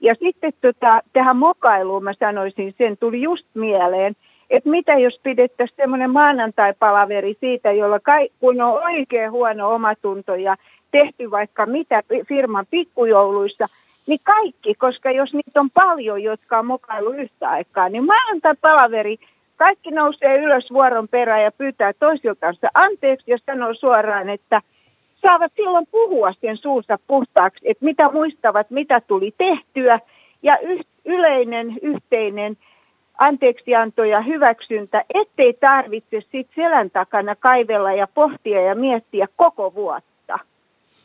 Ja 0.00 0.14
sitten 0.14 0.52
tota, 0.60 1.00
tähän 1.12 1.36
mokailuun 1.36 2.04
mä 2.04 2.14
sanoisin, 2.20 2.74
sen 2.78 2.96
tuli 2.96 3.22
just 3.22 3.46
mieleen, 3.54 4.16
että 4.50 4.70
mitä 4.70 4.94
jos 4.94 5.20
pidettäisiin 5.22 5.76
semmoinen 5.76 6.10
maanantai-palaveri 6.10 7.36
siitä, 7.40 7.72
jolla 7.72 8.00
kai, 8.00 8.28
kun 8.40 8.60
on 8.60 8.82
oikein 8.84 9.30
huono 9.30 9.70
omatunto 9.70 10.34
ja 10.34 10.56
tehty 10.90 11.30
vaikka 11.30 11.66
mitä 11.66 12.02
firman 12.28 12.66
pikkujouluissa, 12.70 13.66
niin 14.08 14.20
kaikki, 14.22 14.74
koska 14.74 15.10
jos 15.10 15.32
niitä 15.32 15.60
on 15.60 15.70
paljon, 15.70 16.22
jotka 16.22 16.58
on 16.58 16.66
mokailu 16.66 17.10
yhtä 17.10 17.48
aikaa, 17.48 17.88
niin 17.88 18.06
maanantai 18.06 18.54
palaveri, 18.60 19.18
kaikki 19.56 19.90
nousee 19.90 20.38
ylös 20.38 20.70
vuoron 20.72 21.08
perään 21.08 21.42
ja 21.42 21.52
pyytää 21.52 21.92
toisiltansa 21.92 22.68
anteeksi 22.74 23.30
ja 23.30 23.38
sanoo 23.46 23.74
suoraan, 23.74 24.28
että 24.28 24.62
saavat 25.22 25.52
silloin 25.56 25.86
puhua 25.90 26.32
sen 26.40 26.56
suusta 26.56 26.98
puhtaaksi, 27.06 27.60
että 27.64 27.84
mitä 27.84 28.10
muistavat, 28.12 28.70
mitä 28.70 29.00
tuli 29.00 29.34
tehtyä 29.38 30.00
ja 30.42 30.58
yleinen, 31.04 31.78
yhteinen 31.82 32.56
anteeksianto 33.18 34.04
ja 34.04 34.20
hyväksyntä, 34.20 35.04
ettei 35.14 35.52
tarvitse 35.52 36.20
sit 36.32 36.48
selän 36.54 36.90
takana 36.90 37.36
kaivella 37.36 37.92
ja 37.92 38.06
pohtia 38.14 38.60
ja 38.60 38.74
miettiä 38.74 39.28
koko 39.36 39.74
vuotta. 39.74 40.38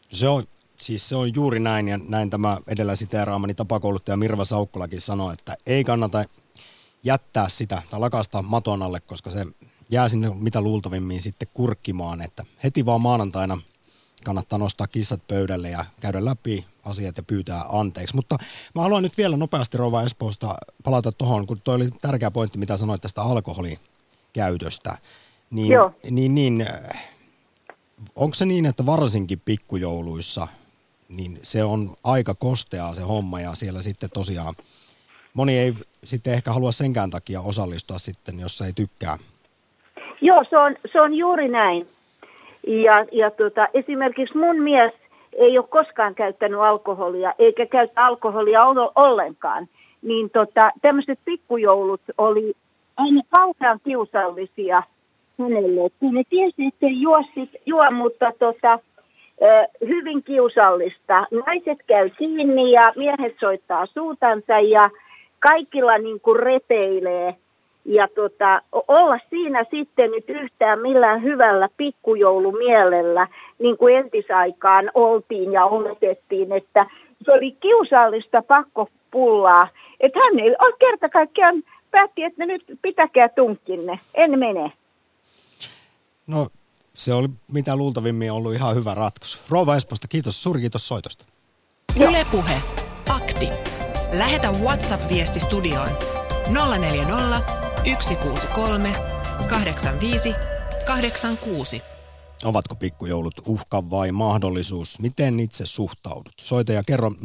Se 0.10 0.28
on 0.28 0.44
Siis 0.84 1.10
se 1.10 1.15
on 1.15 1.36
juuri 1.36 1.60
näin, 1.60 1.88
ja 1.88 2.00
näin 2.08 2.30
tämä 2.30 2.58
edellä 2.67 2.96
siteeraamani 2.96 3.54
tapakouluttaja 3.54 4.17
Mirva 4.17 4.46
Saukkolakin 4.46 5.02
sanoi, 5.02 5.34
että 5.34 5.58
ei 5.65 5.84
kannata 5.84 6.26
jättää 7.04 7.50
sitä 7.50 7.82
tai 7.89 8.00
lakasta 8.00 8.41
maton 8.41 8.84
alle, 8.84 9.00
koska 9.00 9.32
se 9.32 9.46
jää 9.89 10.10
sinne 10.10 10.32
mitä 10.36 10.62
luultavimmin 10.62 11.22
sitten 11.22 11.48
kurkkimaan, 11.54 12.22
että 12.22 12.46
heti 12.63 12.86
vaan 12.86 13.02
maanantaina 13.02 13.58
kannattaa 14.26 14.60
nostaa 14.60 14.88
kissat 14.88 15.28
pöydälle 15.28 15.69
ja 15.69 15.86
käydä 16.00 16.26
läpi 16.26 16.65
asiat 16.84 17.17
ja 17.17 17.24
pyytää 17.24 17.65
anteeksi. 17.69 18.15
Mutta 18.15 18.38
mä 18.76 18.82
haluan 18.82 19.04
nyt 19.04 19.17
vielä 19.17 19.38
nopeasti 19.38 19.78
Rova 19.78 20.04
Espoosta 20.04 20.56
palata 20.84 21.12
tuohon, 21.12 21.48
kun 21.48 21.62
toi 21.62 21.76
oli 21.76 21.89
tärkeä 22.02 22.32
pointti, 22.32 22.58
mitä 22.58 22.78
sanoit 22.78 23.02
tästä 23.02 23.22
alkoholikäytöstä. 23.22 24.98
Niin, 25.52 25.72
Joo. 25.72 25.91
niin, 26.10 26.36
niin 26.36 26.65
onko 28.15 28.34
se 28.34 28.46
niin, 28.46 28.65
että 28.65 28.86
varsinkin 28.86 29.41
pikkujouluissa, 29.46 30.48
niin 31.17 31.39
se 31.41 31.63
on 31.63 31.89
aika 32.04 32.34
kosteaa 32.34 32.93
se 32.93 33.02
homma 33.02 33.39
ja 33.39 33.56
siellä 33.56 33.82
sitten 33.82 34.10
tosiaan 34.13 34.54
moni 35.34 35.58
ei 35.58 35.73
sitten 36.04 36.34
ehkä 36.34 36.52
halua 36.52 36.71
senkään 36.71 37.10
takia 37.10 37.41
osallistua 37.41 37.97
sitten, 37.97 38.39
jos 38.39 38.62
ei 38.62 38.73
tykkää. 38.73 39.17
Joo, 40.21 40.43
se 40.49 40.58
on, 40.58 40.76
se 40.91 41.02
on 41.02 41.13
juuri 41.13 41.47
näin. 41.47 41.88
Ja, 42.67 43.06
ja 43.12 43.32
tota, 43.32 43.67
esimerkiksi 43.73 44.38
mun 44.38 44.63
mies 44.63 44.93
ei 45.38 45.58
ole 45.58 45.67
koskaan 45.67 46.15
käyttänyt 46.15 46.60
alkoholia, 46.60 47.34
eikä 47.39 47.65
käytä 47.65 48.06
alkoholia 48.06 48.65
ollenkaan. 48.95 49.67
Niin 50.02 50.30
tota, 50.30 50.71
tämmöiset 50.82 51.19
pikkujoulut 51.26 52.02
oli 52.17 52.54
aina 52.97 53.21
kauhean 53.30 53.80
kiusallisia 53.84 54.84
hänelle. 55.39 55.89
Kun 55.99 56.13
ne 56.13 56.23
tiesi, 56.30 56.65
että 56.65 56.86
ei 56.86 57.02
juo, 57.02 57.23
sit, 57.34 57.49
juo 57.65 57.91
mutta 57.91 58.32
tota, 58.39 58.80
hyvin 59.88 60.24
kiusallista. 60.24 61.28
Naiset 61.32 61.80
käy 61.88 62.10
kiinni 62.10 62.72
ja 62.72 62.94
miehet 62.96 63.36
soittaa 63.40 63.86
suutansa 63.86 64.60
ja 64.60 64.90
kaikilla 65.40 65.98
niin 65.98 66.20
kuin 66.20 66.40
repeilee. 66.40 67.36
Ja 67.86 68.08
tota, 68.16 68.62
olla 68.88 69.20
siinä 69.30 69.66
sitten 69.72 70.12
nyt 70.12 70.30
yhtään 70.30 70.80
millään 70.80 71.24
hyvällä 71.24 71.70
pikkujoulumielellä, 71.78 73.28
niin 73.60 73.78
kuin 73.78 73.96
entisaikaan 73.96 74.92
oltiin 74.94 75.52
ja 75.52 75.66
oletettiin, 75.66 76.52
että 76.52 76.86
se 77.26 77.32
oli 77.32 77.52
kiusallista 77.52 78.42
pakkopullaa. 78.42 79.68
Että 80.00 80.20
hän 80.20 80.40
ei 80.40 80.56
ole 80.60 80.76
kerta 80.80 81.10
kaikkiaan 81.10 81.64
päätti, 81.92 82.24
että 82.24 82.46
nyt 82.46 82.64
pitäkää 82.82 83.30
tunkkinne, 83.30 84.00
en 84.16 84.40
mene. 84.40 84.72
No 86.28 86.48
se 86.96 87.14
oli 87.14 87.30
mitä 87.52 87.76
luultavimmin 87.76 88.32
ollut 88.32 88.54
ihan 88.54 88.76
hyvä 88.76 88.94
ratkaisu. 88.94 89.38
Rouva 89.50 89.76
Esposta, 89.76 90.08
kiitos, 90.08 90.44
suuri 90.44 90.62
kiitos 90.62 90.88
soitosta. 90.88 91.26
Ylepuhe 91.96 92.62
Akti. 93.10 93.50
Lähetä 94.12 94.52
WhatsApp-viesti 94.52 95.40
studioon 95.40 95.90
040 96.80 97.42
163 98.00 98.94
85 99.48 100.34
86. 100.86 101.82
Ovatko 102.44 102.76
pikkujoulut 102.76 103.42
uhka 103.48 103.90
vai 103.90 104.12
mahdollisuus? 104.12 105.00
Miten 105.00 105.40
itse 105.40 105.66
suhtaudut? 105.66 106.34
Soita 106.42 106.74
ja 106.74 106.84
kerro 106.84 107.10
020690001. 107.10 107.16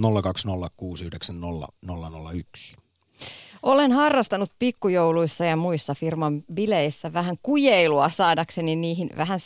Olen 3.62 3.92
harrastanut 3.92 4.50
pikkujouluissa 4.58 5.44
ja 5.44 5.56
muissa 5.56 5.94
firman 5.94 6.42
bileissä 6.54 7.12
vähän 7.12 7.36
kujeilua 7.42 8.10
saadakseni 8.10 8.76
niihin 8.76 9.10
vähän 9.16 9.40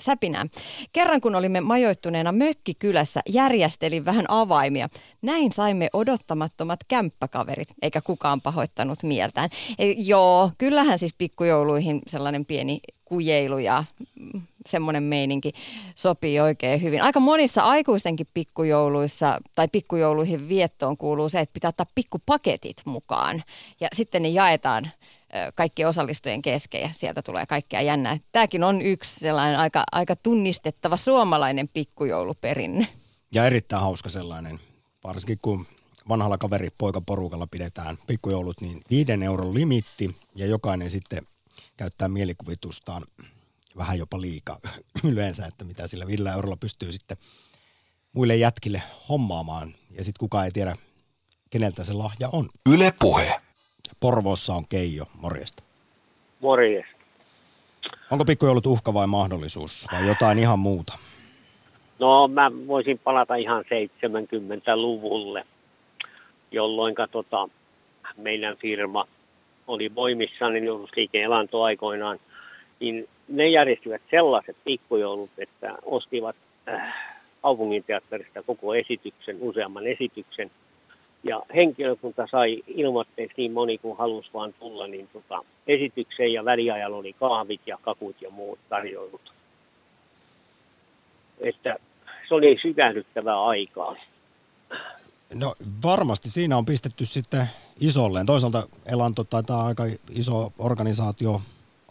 säpinää. 0.00 0.46
Kerran 0.92 1.20
kun 1.20 1.34
olimme 1.34 1.60
majoittuneena 1.60 2.32
mökkikylässä, 2.32 3.20
järjestelin 3.28 4.04
vähän 4.04 4.24
avaimia. 4.28 4.88
Näin 5.22 5.52
saimme 5.52 5.88
odottamattomat 5.92 6.80
kämppäkaverit, 6.88 7.68
eikä 7.82 8.00
kukaan 8.00 8.40
pahoittanut 8.40 9.02
mieltään. 9.02 9.50
E, 9.78 9.90
joo, 9.90 10.50
kyllähän 10.58 10.98
siis 10.98 11.14
pikkujouluihin 11.18 12.00
sellainen 12.06 12.46
pieni 12.46 12.80
kujeilu 13.04 13.58
ja 13.58 13.84
semmoinen 14.70 15.02
meininki 15.02 15.52
sopii 15.94 16.40
oikein 16.40 16.82
hyvin. 16.82 17.02
Aika 17.02 17.20
monissa 17.20 17.62
aikuistenkin 17.62 18.26
pikkujouluissa 18.34 19.40
tai 19.54 19.68
pikkujouluihin 19.72 20.48
viettoon 20.48 20.96
kuuluu 20.96 21.28
se, 21.28 21.40
että 21.40 21.52
pitää 21.52 21.68
ottaa 21.68 21.86
pikkupaketit 21.94 22.76
mukaan 22.84 23.44
ja 23.80 23.88
sitten 23.92 24.22
ne 24.22 24.28
jaetaan 24.28 24.90
kaikkien 25.54 25.88
osallistujien 25.88 26.42
kesken 26.42 26.80
ja 26.80 26.90
sieltä 26.92 27.22
tulee 27.22 27.46
kaikkea 27.46 27.80
jännää. 27.80 28.18
Tämäkin 28.32 28.64
on 28.64 28.82
yksi 28.82 29.20
sellainen 29.20 29.58
aika, 29.58 29.84
aika 29.92 30.16
tunnistettava 30.16 30.96
suomalainen 30.96 31.68
pikkujouluperinne. 31.74 32.86
Ja 33.32 33.46
erittäin 33.46 33.82
hauska 33.82 34.08
sellainen, 34.08 34.60
varsinkin 35.04 35.38
kun 35.42 35.66
vanhalla 36.08 36.38
kaveri 36.38 36.68
poikaporukalla 36.78 37.46
pidetään 37.46 37.96
pikkujoulut, 38.06 38.60
niin 38.60 38.82
viiden 38.90 39.22
euron 39.22 39.54
limitti 39.54 40.16
ja 40.34 40.46
jokainen 40.46 40.90
sitten 40.90 41.22
käyttää 41.76 42.08
mielikuvitustaan 42.08 43.02
vähän 43.78 43.98
jopa 43.98 44.20
liikaa 44.20 44.58
yleensä, 45.10 45.46
että 45.46 45.64
mitä 45.64 45.86
sillä 45.86 46.06
villä 46.06 46.32
eurolla 46.32 46.56
pystyy 46.56 46.92
sitten 46.92 47.16
muille 48.12 48.36
jätkille 48.36 48.82
hommaamaan. 49.08 49.68
Ja 49.90 50.04
sitten 50.04 50.20
kukaan 50.20 50.44
ei 50.44 50.50
tiedä, 50.50 50.76
keneltä 51.50 51.84
se 51.84 51.92
lahja 51.92 52.28
on. 52.32 52.48
Yle 52.74 52.92
Puhe. 53.00 53.40
Porvoossa 54.00 54.54
on 54.54 54.68
Keijo, 54.68 55.06
morjesta. 55.20 55.62
Morjesta. 56.40 56.98
Onko 58.10 58.24
pikkujoulut 58.24 58.66
uhka 58.66 58.94
vai 58.94 59.06
mahdollisuus 59.06 59.86
vai 59.92 60.06
jotain 60.06 60.38
ihan 60.38 60.58
muuta? 60.58 60.98
No 61.98 62.28
mä 62.28 62.50
voisin 62.66 62.98
palata 62.98 63.34
ihan 63.34 63.64
70-luvulle, 63.64 65.46
jolloin 66.52 66.94
tota, 67.12 67.48
meidän 68.16 68.56
firma 68.56 69.08
oli 69.66 69.94
voimissaan, 69.94 70.52
niin 70.52 70.64
liike 70.96 71.22
elantoaikoinaan, 71.22 72.18
niin 72.80 73.08
ne 73.28 73.48
järjestivät 73.48 74.02
sellaiset 74.10 74.56
pikkujoulut, 74.64 75.30
että 75.38 75.78
ostivat 75.84 76.36
äh, 76.68 76.94
kaupunginteatterista 77.42 78.42
koko 78.42 78.74
esityksen, 78.74 79.36
useamman 79.40 79.86
esityksen. 79.86 80.50
Ja 81.24 81.42
henkilökunta 81.54 82.26
sai 82.30 82.62
ilmoitteeksi 82.66 83.34
niin 83.36 83.52
moni 83.52 83.78
kuin 83.78 83.98
halusi 83.98 84.30
vaan 84.34 84.54
tulla, 84.58 84.86
niin 84.86 85.08
tota, 85.12 85.44
esitykseen 85.66 86.32
ja 86.32 86.44
väliajalla 86.44 86.96
oli 86.96 87.12
kahvit 87.12 87.60
ja 87.66 87.78
kakut 87.82 88.22
ja 88.22 88.30
muut 88.30 88.58
tarjoilut. 88.68 89.32
Että 91.40 91.76
se 92.28 92.34
oli 92.34 92.58
sykähdyttävää 92.62 93.44
aikaa. 93.44 93.96
No 95.34 95.54
varmasti 95.82 96.30
siinä 96.30 96.56
on 96.56 96.66
pistetty 96.66 97.04
sitten 97.04 97.46
isolleen. 97.80 98.26
Toisaalta 98.26 98.68
Elanto 98.86 99.24
taitaa 99.24 99.66
aika 99.66 99.84
iso 100.10 100.52
organisaatio 100.58 101.40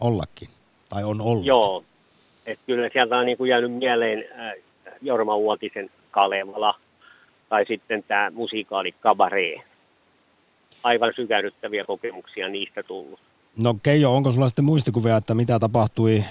ollakin, 0.00 0.48
tai 0.88 1.04
on 1.04 1.20
ollut. 1.20 1.44
Joo, 1.44 1.84
että 2.46 2.64
kyllä 2.66 2.88
sieltä 2.92 3.18
on 3.18 3.26
niin 3.26 3.38
kuin 3.38 3.50
jäänyt 3.50 3.72
mieleen 3.72 4.24
äh, 4.38 4.52
Jorma 5.02 5.36
Uotisen 5.36 5.90
Kalevala, 6.10 6.74
tai 7.48 7.64
sitten 7.68 8.04
tämä 8.08 8.30
musikaali 8.30 8.92
Kabaree. 8.92 9.62
Aivan 10.82 11.12
sykähdyttäviä 11.16 11.84
kokemuksia 11.84 12.48
niistä 12.48 12.82
tullut. 12.82 13.20
No 13.58 13.74
Keijo, 13.82 14.16
onko 14.16 14.32
sulla 14.32 14.48
sitten 14.48 14.64
muistikuvia, 14.64 15.16
että 15.16 15.34
mitä 15.34 15.58
tapahtui 15.58 16.24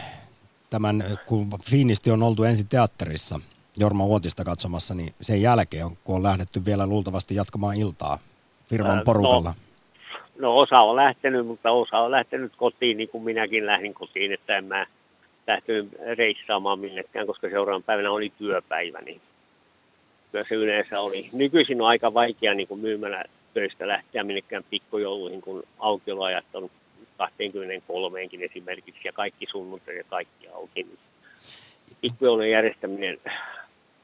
tämän, 0.69 1.03
kun 1.25 1.49
Fiinisti 1.63 2.11
on 2.11 2.23
oltu 2.23 2.43
ensin 2.43 2.67
teatterissa 2.67 3.39
Jorma 3.77 4.05
Uotista 4.05 4.43
katsomassa, 4.43 4.93
niin 4.93 5.13
sen 5.21 5.41
jälkeen, 5.41 5.87
kun 6.03 6.15
on 6.15 6.23
lähdetty 6.23 6.65
vielä 6.65 6.87
luultavasti 6.87 7.35
jatkamaan 7.35 7.75
iltaa 7.77 8.19
firman 8.69 9.01
porukalla? 9.05 9.49
No, 9.49 9.66
no 10.39 10.57
osa 10.57 10.79
on 10.79 10.95
lähtenyt, 10.95 11.47
mutta 11.47 11.71
osa 11.71 11.99
on 11.99 12.11
lähtenyt 12.11 12.51
kotiin 12.57 12.97
niin 12.97 13.09
kuin 13.09 13.23
minäkin 13.23 13.65
lähdin 13.65 13.93
kotiin, 13.93 14.33
että 14.33 14.57
en 14.57 14.65
mä 14.65 14.85
lähtenyt 15.47 15.89
reissaamaan 16.17 16.79
minnekään, 16.79 17.27
koska 17.27 17.49
seuraavan 17.49 17.83
päivänä 17.83 18.11
oli 18.11 18.31
työpäivä, 18.37 18.99
niin 19.01 19.21
kyllä 20.31 20.45
se 20.49 20.55
yleensä 20.55 20.99
oli. 20.99 21.29
Nykyisin 21.33 21.81
on 21.81 21.87
aika 21.87 22.13
vaikea 22.13 22.53
niin 22.53 22.67
kuin 22.67 22.79
myymälä 22.79 23.23
töistä 23.53 23.87
lähteä 23.87 24.23
minnekään 24.23 24.63
pikkujouluihin, 24.69 25.41
kun 25.41 25.63
aukioloajat 25.79 26.45
on 26.53 26.69
23 27.17 28.19
esimerkiksi 28.41 29.01
ja 29.03 29.13
kaikki 29.13 29.45
sunnuntai 29.51 29.97
ja 29.97 30.03
kaikki 30.03 30.47
auki. 30.47 30.87
Pikkujoulujen 32.01 32.51
järjestäminen 32.51 33.17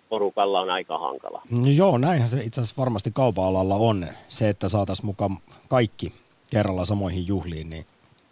porukalla 0.09 0.61
on 0.61 0.69
aika 0.69 0.97
hankala. 0.97 1.41
No 1.51 1.67
joo, 1.75 1.97
näinhän 1.97 2.29
se 2.29 2.43
itse 2.43 2.61
asiassa 2.61 2.81
varmasti 2.81 3.11
kaupan 3.13 3.45
alalla 3.45 3.75
on. 3.75 4.07
Se, 4.27 4.49
että 4.49 4.69
saataisiin 4.69 5.05
mukaan 5.05 5.37
kaikki 5.67 6.13
kerralla 6.53 6.85
samoihin 6.85 7.27
juhliin, 7.27 7.69
niin 7.69 7.85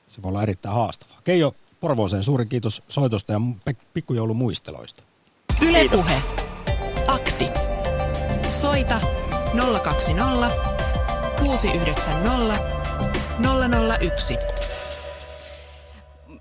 se 0.09 0.21
voi 0.21 0.29
olla 0.29 0.43
erittäin 0.43 0.75
haastavaa. 0.75 1.17
Keijo 1.23 1.55
Porvooseen 1.79 2.23
suuri 2.23 2.45
kiitos 2.45 2.83
soitosta 2.87 3.33
ja 3.33 3.39
pikkujoulumuisteloista. 3.93 5.03
Ylepuhe. 5.61 6.21
Akti. 7.07 7.45
Soita 8.49 9.01
020 9.83 10.51
690 11.39 12.81
001. 14.01 14.37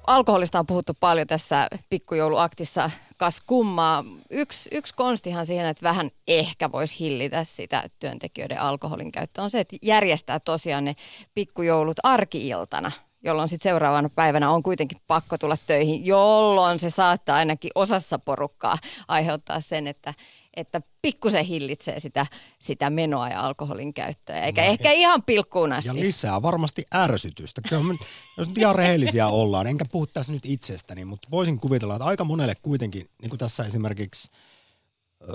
alkoholista 0.07 0.59
on 0.59 0.67
puhuttu 0.67 0.93
paljon 1.01 1.27
tässä 1.27 1.69
pikkujouluaktissa, 1.91 2.91
kas 3.21 3.41
kummaa. 3.47 4.05
Yksi, 4.31 4.69
yksi 4.73 4.95
konstihan 4.95 5.47
siihen, 5.47 5.67
että 5.67 5.83
vähän 5.83 6.11
ehkä 6.29 6.73
voisi 6.73 6.99
hillitä 7.01 7.45
sitä 7.45 7.83
työntekijöiden 7.99 8.61
alkoholin 8.61 9.13
käyttöä, 9.13 9.45
on 9.45 9.51
se, 9.51 9.61
että 9.61 9.77
järjestää 9.83 10.41
tosiaan 10.41 10.85
ne 10.85 10.97
pikkujoulut 11.35 11.97
arkiiltana 12.03 12.93
jolloin 13.23 13.49
sitten 13.49 13.71
seuraavana 13.71 14.09
päivänä 14.09 14.51
on 14.51 14.63
kuitenkin 14.63 14.99
pakko 15.07 15.39
tulla 15.39 15.57
töihin, 15.67 16.07
jolloin 16.07 16.79
se 16.79 16.91
saattaa 16.91 17.37
ainakin 17.37 17.71
osassa 17.75 18.19
porukkaa 18.19 18.79
aiheuttaa 19.09 19.61
sen, 19.61 19.87
että 19.87 20.15
että 20.57 20.81
pikkusen 21.03 21.45
hillitsee 21.45 22.01
sitä, 22.01 22.27
sitä 22.59 22.91
menoa 22.91 23.29
ja 23.29 23.41
alkoholin 23.41 23.95
käyttöä, 23.95 24.45
eikä 24.45 24.65
no, 24.65 24.71
ehkä 24.71 24.93
ihan 24.93 25.23
pilkkuun 25.23 25.73
asti. 25.73 25.89
Ja 25.89 25.95
lisää 25.95 26.43
varmasti 26.43 26.85
ärsytystä. 26.95 27.61
Kyllä 27.69 27.83
me, 27.83 27.95
jos 28.37 28.49
nyt 28.49 28.59
ihan 28.59 28.77
rehellisiä 28.77 29.29
ollaan, 29.29 29.67
enkä 29.67 29.85
puhu 29.93 30.07
tässä 30.07 30.33
nyt 30.33 30.47
itsestäni, 30.47 31.05
mutta 31.05 31.29
voisin 31.31 31.61
kuvitella, 31.61 31.97
että 31.97 32.05
aika 32.05 32.25
monelle 32.25 32.55
kuitenkin, 32.63 33.07
niin 33.23 33.31
kuin 33.31 33.39
tässä 33.39 33.65
esimerkiksi 33.65 34.31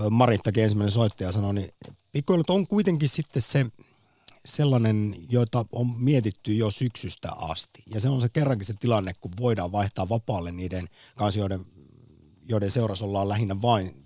Marittakin 0.10 0.64
ensimmäinen 0.64 0.92
soittaja 0.92 1.32
sanoi, 1.32 1.54
niin 1.54 1.70
pikkuilut 2.12 2.50
on 2.50 2.68
kuitenkin 2.68 3.10
sitten 3.10 3.42
se 3.42 3.66
sellainen, 4.46 5.16
jota 5.30 5.66
on 5.72 5.96
mietitty 5.98 6.54
jo 6.54 6.72
syksystä 6.72 7.32
asti. 7.32 7.84
Ja 7.88 8.00
se 8.00 8.10
on 8.10 8.22
se 8.22 8.30
kerrankin 8.30 8.66
se 8.66 8.74
tilanne, 8.80 9.14
kun 9.22 9.32
voidaan 9.40 9.72
vaihtaa 9.72 10.10
vapaalle 10.10 10.52
niiden 10.52 10.90
kanssa, 11.16 11.40
joiden, 11.40 11.66
joiden 12.44 12.72
seurassa 12.72 13.06
ollaan 13.06 13.30
lähinnä 13.30 13.62
vain 13.62 14.05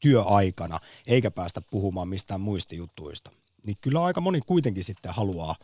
työaikana, 0.00 0.80
eikä 1.06 1.30
päästä 1.30 1.60
puhumaan 1.70 2.08
mistään 2.08 2.40
muista 2.40 2.74
jutuista. 2.74 3.30
Niin 3.66 3.76
kyllä 3.80 4.04
aika 4.04 4.20
moni 4.20 4.40
kuitenkin 4.40 4.84
sitten 4.84 5.14
haluaa 5.14 5.56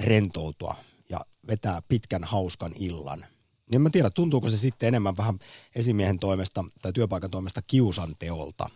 rentoutua 0.00 0.76
ja 1.08 1.20
vetää 1.48 1.82
pitkän 1.88 2.24
hauskan 2.24 2.72
illan. 2.78 3.26
En 3.74 3.80
mä 3.80 3.90
tiedä, 3.90 4.10
tuntuuko 4.10 4.50
se 4.50 4.56
sitten 4.56 4.86
enemmän 4.86 5.16
vähän 5.16 5.38
esimiehen 5.74 6.18
toimesta 6.18 6.64
tai 6.82 6.92
työpaikan 6.92 7.30
toimesta 7.30 7.62
kiusanteolta, 7.62 8.70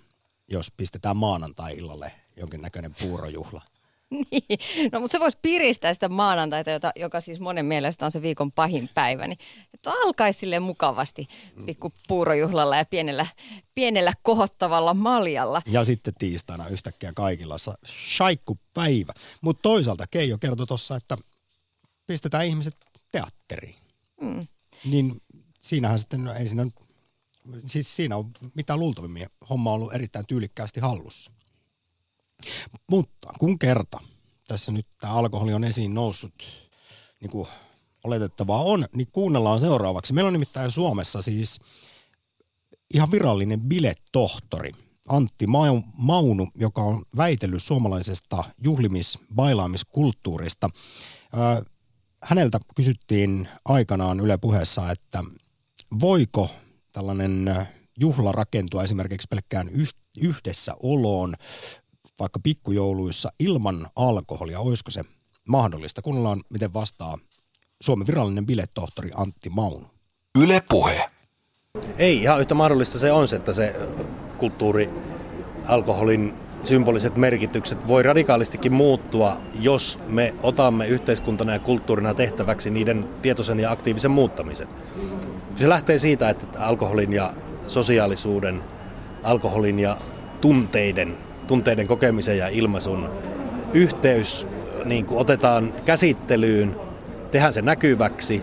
jos 0.48 0.70
pistetään 0.70 1.16
maanantai-illalle 1.16 2.12
jonkinnäköinen 2.36 2.94
puurojuhla. 3.00 3.62
Niin, 4.30 4.90
no 4.92 5.00
mutta 5.00 5.12
se 5.12 5.20
voisi 5.20 5.38
piristää 5.42 5.94
sitä 5.94 6.08
maanantaita, 6.08 6.70
jota, 6.70 6.92
joka 6.96 7.20
siis 7.20 7.40
monen 7.40 7.64
mielestä 7.66 8.04
on 8.04 8.12
se 8.12 8.22
viikon 8.22 8.52
pahin 8.52 8.90
päivä, 8.94 9.26
niin 9.26 9.38
että 9.74 9.90
alkaisi 9.90 10.38
sille 10.38 10.60
mukavasti 10.60 11.28
pikku 11.66 11.92
puurojuhlalla 12.08 12.76
ja 12.76 12.84
pienellä, 12.84 13.26
pienellä 13.74 14.12
kohottavalla 14.22 14.94
maljalla. 14.94 15.62
Ja 15.66 15.84
sitten 15.84 16.14
tiistaina 16.18 16.68
yhtäkkiä 16.68 17.12
kaikilla 17.14 17.56
shaikkupäivä. 18.16 19.12
Mutta 19.40 19.62
toisaalta 19.62 20.06
Keijo 20.06 20.38
kertoi 20.38 20.66
tuossa, 20.66 20.96
että 20.96 21.16
pistetään 22.06 22.46
ihmiset 22.46 22.76
teatteriin. 23.12 23.76
Mm. 24.20 24.46
Niin 24.84 25.22
siinähän 25.60 25.98
sitten, 25.98 26.24
no 26.24 26.34
ei 26.34 26.48
siinä, 26.48 26.66
siis 27.66 27.96
siinä 27.96 28.16
on 28.16 28.30
mitä 28.54 28.76
luultavimmin 28.76 29.26
homma 29.50 29.70
on 29.70 29.74
ollut 29.74 29.94
erittäin 29.94 30.26
tyylikkäästi 30.26 30.80
hallussa. 30.80 31.32
Mutta 32.90 33.28
kun 33.38 33.58
kerta 33.58 33.98
tässä 34.48 34.72
nyt 34.72 34.86
tämä 35.00 35.12
alkoholi 35.12 35.54
on 35.54 35.64
esiin 35.64 35.94
noussut, 35.94 36.34
niin 37.20 37.30
kuin 37.30 37.48
oletettavaa 38.04 38.62
on, 38.62 38.86
niin 38.94 39.08
kuunnellaan 39.12 39.60
seuraavaksi. 39.60 40.12
Meillä 40.12 40.28
on 40.28 40.32
nimittäin 40.32 40.70
Suomessa 40.70 41.22
siis 41.22 41.60
ihan 42.94 43.10
virallinen 43.10 43.60
biletohtori 43.60 44.72
Antti 45.08 45.46
Maunu, 45.96 46.48
joka 46.54 46.82
on 46.82 47.02
väitellyt 47.16 47.62
suomalaisesta 47.62 48.44
juhlimis-bailaamiskulttuurista. 48.64 50.70
Häneltä 52.22 52.60
kysyttiin 52.76 53.48
aikanaan 53.64 54.20
Yle 54.20 54.38
puheessa, 54.38 54.90
että 54.90 55.24
voiko 56.00 56.50
tällainen 56.92 57.66
juhla 58.00 58.32
rakentua 58.32 58.84
esimerkiksi 58.84 59.28
pelkkään 59.30 59.70
yhdessä 60.20 60.74
oloon 60.82 61.34
vaikka 62.20 62.40
pikkujouluissa 62.42 63.32
ilman 63.38 63.86
alkoholia, 63.96 64.60
olisiko 64.60 64.90
se 64.90 65.02
mahdollista? 65.48 66.02
Kuunnellaan, 66.02 66.40
miten 66.52 66.74
vastaa 66.74 67.18
Suomen 67.82 68.06
virallinen 68.06 68.46
biletohtori 68.46 69.10
Antti 69.14 69.50
Maunu. 69.50 69.86
Yle 70.38 70.62
Puhe. 70.68 71.10
Ei 71.98 72.22
ihan 72.22 72.40
yhtä 72.40 72.54
mahdollista 72.54 72.98
se 72.98 73.12
on, 73.12 73.26
että 73.36 73.52
se 73.52 73.76
kulttuuri, 74.38 74.90
alkoholin 75.66 76.34
symboliset 76.62 77.16
merkitykset 77.16 77.86
voi 77.86 78.02
radikaalistikin 78.02 78.72
muuttua, 78.72 79.36
jos 79.60 79.98
me 80.06 80.34
otamme 80.42 80.86
yhteiskuntana 80.86 81.52
ja 81.52 81.58
kulttuurina 81.58 82.14
tehtäväksi 82.14 82.70
niiden 82.70 83.08
tietoisen 83.22 83.60
ja 83.60 83.70
aktiivisen 83.70 84.10
muuttamisen. 84.10 84.68
Se 85.56 85.68
lähtee 85.68 85.98
siitä, 85.98 86.30
että 86.30 86.46
alkoholin 86.64 87.12
ja 87.12 87.34
sosiaalisuuden, 87.66 88.62
alkoholin 89.22 89.78
ja 89.78 89.96
tunteiden 90.40 91.16
tunteiden 91.50 91.86
kokemisen 91.86 92.38
ja 92.38 92.48
ilmaisun 92.48 93.10
yhteys 93.72 94.46
niin 94.84 95.06
kuin 95.06 95.18
otetaan 95.18 95.74
käsittelyyn, 95.84 96.76
tehdään 97.30 97.52
se 97.52 97.62
näkyväksi 97.62 98.42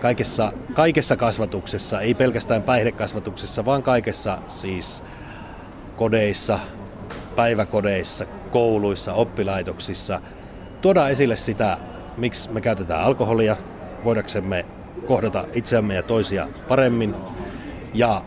kaikessa, 0.00 0.52
kaikessa 0.74 1.16
kasvatuksessa, 1.16 2.00
ei 2.00 2.14
pelkästään 2.14 2.62
päihdekasvatuksessa, 2.62 3.64
vaan 3.64 3.82
kaikessa 3.82 4.38
siis 4.48 5.04
kodeissa, 5.96 6.58
päiväkodeissa, 7.36 8.26
kouluissa, 8.50 9.12
oppilaitoksissa. 9.12 10.20
Tuodaan 10.80 11.10
esille 11.10 11.36
sitä, 11.36 11.78
miksi 12.16 12.50
me 12.50 12.60
käytetään 12.60 13.04
alkoholia, 13.04 13.56
voidaksemme 14.04 14.66
kohdata 15.06 15.44
itseämme 15.54 15.94
ja 15.94 16.02
toisia 16.02 16.48
paremmin 16.68 17.14
ja 17.94 18.22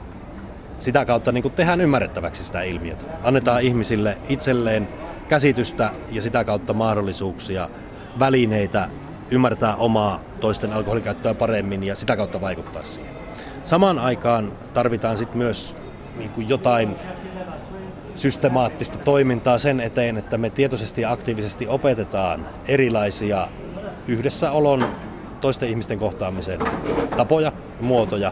sitä 0.80 1.06
kautta 1.06 1.32
niin 1.32 1.42
kuin 1.42 1.54
tehdään 1.54 1.82
ymmärrettäväksi 1.82 2.44
sitä 2.44 2.62
ilmiötä. 2.62 3.06
Annetaan 3.24 3.62
ihmisille 3.62 4.18
itselleen 4.30 4.88
käsitystä 5.28 5.90
ja 6.12 6.22
sitä 6.22 6.44
kautta 6.44 6.74
mahdollisuuksia, 6.74 7.70
välineitä 8.20 8.90
ymmärtää 9.32 9.76
omaa 9.76 10.20
toisten 10.40 10.74
alkoholikäyttöä 10.74 11.34
paremmin 11.34 11.84
ja 11.84 11.96
sitä 11.96 12.18
kautta 12.18 12.42
vaikuttaa 12.42 12.84
siihen. 12.84 13.16
Samaan 13.64 14.00
aikaan 14.00 14.52
tarvitaan 14.74 15.18
sitten 15.18 15.38
myös 15.38 15.78
niin 16.18 16.30
kuin 16.30 16.50
jotain 16.50 16.96
systemaattista 18.16 18.98
toimintaa 18.98 19.58
sen 19.58 19.80
eteen, 19.80 20.18
että 20.18 20.38
me 20.38 20.50
tietoisesti 20.50 21.02
ja 21.02 21.12
aktiivisesti 21.12 21.68
opetetaan 21.68 22.50
erilaisia 22.68 23.48
yhdessäolon, 24.08 24.86
toisten 25.42 25.70
ihmisten 25.70 26.00
kohtaamisen 26.00 26.60
tapoja, 27.18 27.52
muotoja, 27.82 28.32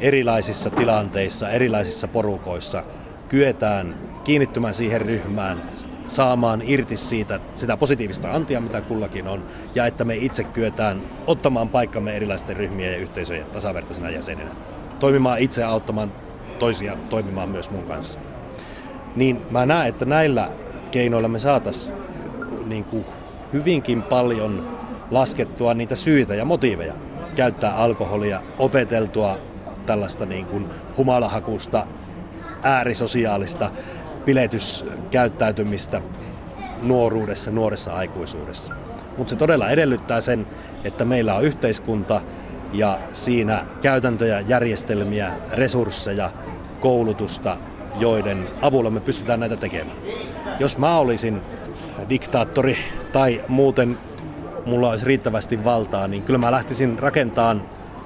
erilaisissa 0.00 0.70
tilanteissa, 0.70 1.50
erilaisissa 1.50 2.08
porukoissa 2.08 2.84
kyetään 3.28 3.94
kiinnittymään 4.24 4.74
siihen 4.74 5.00
ryhmään, 5.00 5.62
saamaan 6.06 6.62
irti 6.64 6.96
siitä 6.96 7.40
sitä 7.56 7.76
positiivista 7.76 8.32
antia, 8.32 8.60
mitä 8.60 8.80
kullakin 8.80 9.28
on, 9.28 9.44
ja 9.74 9.86
että 9.86 10.04
me 10.04 10.16
itse 10.16 10.44
kyetään 10.44 11.02
ottamaan 11.26 11.68
paikkamme 11.68 12.16
erilaisten 12.16 12.56
ryhmien 12.56 12.92
ja 12.92 12.98
yhteisöjen 12.98 13.46
tasavertaisena 13.46 14.10
jäsenenä. 14.10 14.50
Toimimaan 15.00 15.38
itse 15.38 15.64
auttamaan 15.64 16.12
toisia 16.58 16.96
toimimaan 17.10 17.48
myös 17.48 17.70
mun 17.70 17.84
kanssa. 17.84 18.20
Niin 19.16 19.40
mä 19.50 19.66
näen, 19.66 19.88
että 19.88 20.04
näillä 20.04 20.48
keinoilla 20.90 21.28
me 21.28 21.38
saataisiin 21.38 21.98
niin 22.66 22.86
hyvinkin 23.52 24.02
paljon 24.02 24.78
laskettua 25.10 25.74
niitä 25.74 25.94
syitä 25.94 26.34
ja 26.34 26.44
motiiveja 26.44 26.94
käyttää 27.36 27.76
alkoholia, 27.76 28.42
opeteltua 28.58 29.38
tällaista 29.88 30.26
niin 30.26 30.46
kuin 30.46 30.68
humalahakusta, 30.96 31.86
äärisosiaalista 32.62 33.70
piletyskäyttäytymistä 34.24 36.02
nuoruudessa, 36.82 37.50
nuoressa 37.50 37.92
aikuisuudessa. 37.92 38.74
Mutta 39.16 39.30
se 39.30 39.36
todella 39.36 39.70
edellyttää 39.70 40.20
sen, 40.20 40.46
että 40.84 41.04
meillä 41.04 41.34
on 41.34 41.44
yhteiskunta 41.44 42.20
ja 42.72 42.98
siinä 43.12 43.66
käytäntöjä, 43.80 44.40
järjestelmiä, 44.40 45.32
resursseja, 45.52 46.30
koulutusta, 46.80 47.56
joiden 47.98 48.48
avulla 48.62 48.90
me 48.90 49.00
pystytään 49.00 49.40
näitä 49.40 49.56
tekemään. 49.56 49.96
Jos 50.58 50.78
mä 50.78 50.98
olisin 50.98 51.40
diktaattori 52.08 52.78
tai 53.12 53.44
muuten 53.48 53.98
mulla 54.66 54.90
olisi 54.90 55.06
riittävästi 55.06 55.64
valtaa, 55.64 56.08
niin 56.08 56.22
kyllä 56.22 56.38
mä 56.38 56.52
lähtisin 56.52 56.98
rakentamaan 56.98 57.62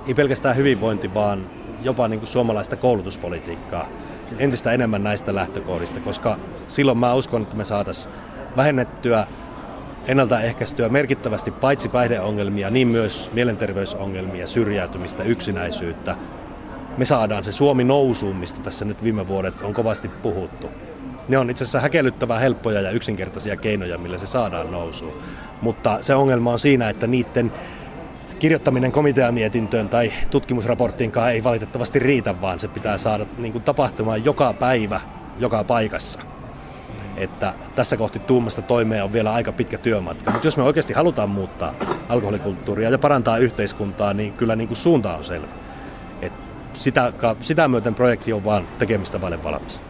ei 0.09 0.15
pelkästään 0.15 0.57
hyvinvointi, 0.57 1.15
vaan 1.15 1.47
jopa 1.85 2.09
niin 2.09 2.21
kuin 2.21 2.29
suomalaista 2.29 2.77
koulutuspolitiikkaa 2.77 3.89
entistä 4.39 4.73
enemmän 4.73 5.05
näistä 5.05 5.35
lähtökohdista, 5.35 6.01
koska 6.01 6.37
silloin 6.69 6.99
mä 6.99 7.15
uskon, 7.15 7.43
että 7.43 7.57
me 7.57 7.65
saataisiin 7.65 8.15
vähennettyä 8.57 9.27
ennaltaehkäistyä 10.09 10.89
merkittävästi 10.89 11.51
paitsi 11.51 11.89
päihdeongelmia, 11.89 12.71
niin 12.71 12.89
myös 12.89 13.31
mielenterveysongelmia, 13.33 14.47
syrjäytymistä, 14.47 15.23
yksinäisyyttä. 15.23 16.17
Me 16.97 17.05
saadaan 17.05 17.45
se 17.45 17.53
Suomi 17.53 17.85
nousuun, 17.85 18.37
mistä 18.37 18.61
tässä 18.61 18.85
nyt 18.85 19.05
viime 19.05 19.29
vuodet 19.29 19.63
on 19.63 19.75
kovasti 19.75 20.09
puhuttu. 20.09 20.71
Ne 21.29 21.39
on 21.39 21.51
itse 21.51 21.65
asiassa 21.65 21.81
häkellyttävän 21.81 22.41
helppoja 22.41 22.81
ja 22.81 22.91
yksinkertaisia 22.91 23.57
keinoja, 23.57 23.99
millä 23.99 24.19
se 24.19 24.27
saadaan 24.27 24.71
nousuun. 24.71 25.15
Mutta 25.61 25.99
se 26.01 26.15
ongelma 26.15 26.53
on 26.53 26.59
siinä, 26.59 26.89
että 26.89 27.07
niiden 27.07 27.53
kirjoittaminen 28.43 28.93
komiteamietintöön 28.93 29.89
tai 29.89 30.13
tutkimusraporttiinkaan 30.31 31.33
ei 31.33 31.45
valitettavasti 31.45 31.99
riitä, 31.99 32.41
vaan 32.41 32.61
se 32.61 32.69
pitää 32.69 32.99
saada 32.99 33.27
niin 33.39 33.53
kuin 33.53 33.65
tapahtumaan 33.65 34.25
joka 34.25 34.53
päivä, 34.53 35.01
joka 35.39 35.65
paikassa. 35.65 36.21
Että 37.17 37.55
tässä 37.75 37.97
kohti 37.97 38.19
tuumasta 38.19 38.63
toimeen 38.63 39.05
on 39.05 39.13
vielä 39.13 39.33
aika 39.33 39.53
pitkä 39.53 39.79
työmatka. 39.79 40.31
Mutta 40.31 40.47
jos 40.47 40.57
me 40.57 40.63
oikeasti 40.63 40.93
halutaan 40.93 41.31
muuttaa 41.31 41.75
alkoholikulttuuria 42.09 42.91
ja 42.91 42.99
parantaa 42.99 43.39
yhteiskuntaa, 43.39 44.15
niin 44.15 44.33
kyllä 44.33 44.57
niin 44.57 44.69
kuin 44.69 44.79
suunta 44.79 45.17
on 45.17 45.25
selvä. 45.25 45.53
Et 46.23 46.33
sitä, 46.73 47.13
sitä 47.41 47.69
myöten 47.69 47.95
projekti 47.95 48.33
on 48.33 48.45
vaan 48.45 48.69
tekemistä 48.79 49.21
vaille 49.21 49.45
valmis. 49.45 49.83